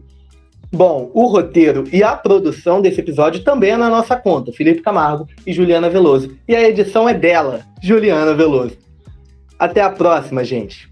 Bom, 0.71 1.09
o 1.11 1.25
roteiro 1.25 1.85
e 1.91 2.03
a 2.03 2.15
produção 2.15 2.83
desse 2.83 2.99
episódio 2.99 3.43
também 3.43 3.71
é 3.71 3.77
na 3.77 3.89
nossa 3.89 4.15
conta, 4.15 4.51
Felipe 4.51 4.83
Camargo 4.83 5.27
e 5.43 5.51
Juliana 5.51 5.89
Veloso. 5.89 6.37
E 6.47 6.55
a 6.55 6.69
edição 6.69 7.09
é 7.09 7.15
dela, 7.15 7.61
Juliana 7.81 8.35
Veloso. 8.35 8.77
Até 9.57 9.81
a 9.81 9.89
próxima, 9.89 10.43
gente. 10.43 10.87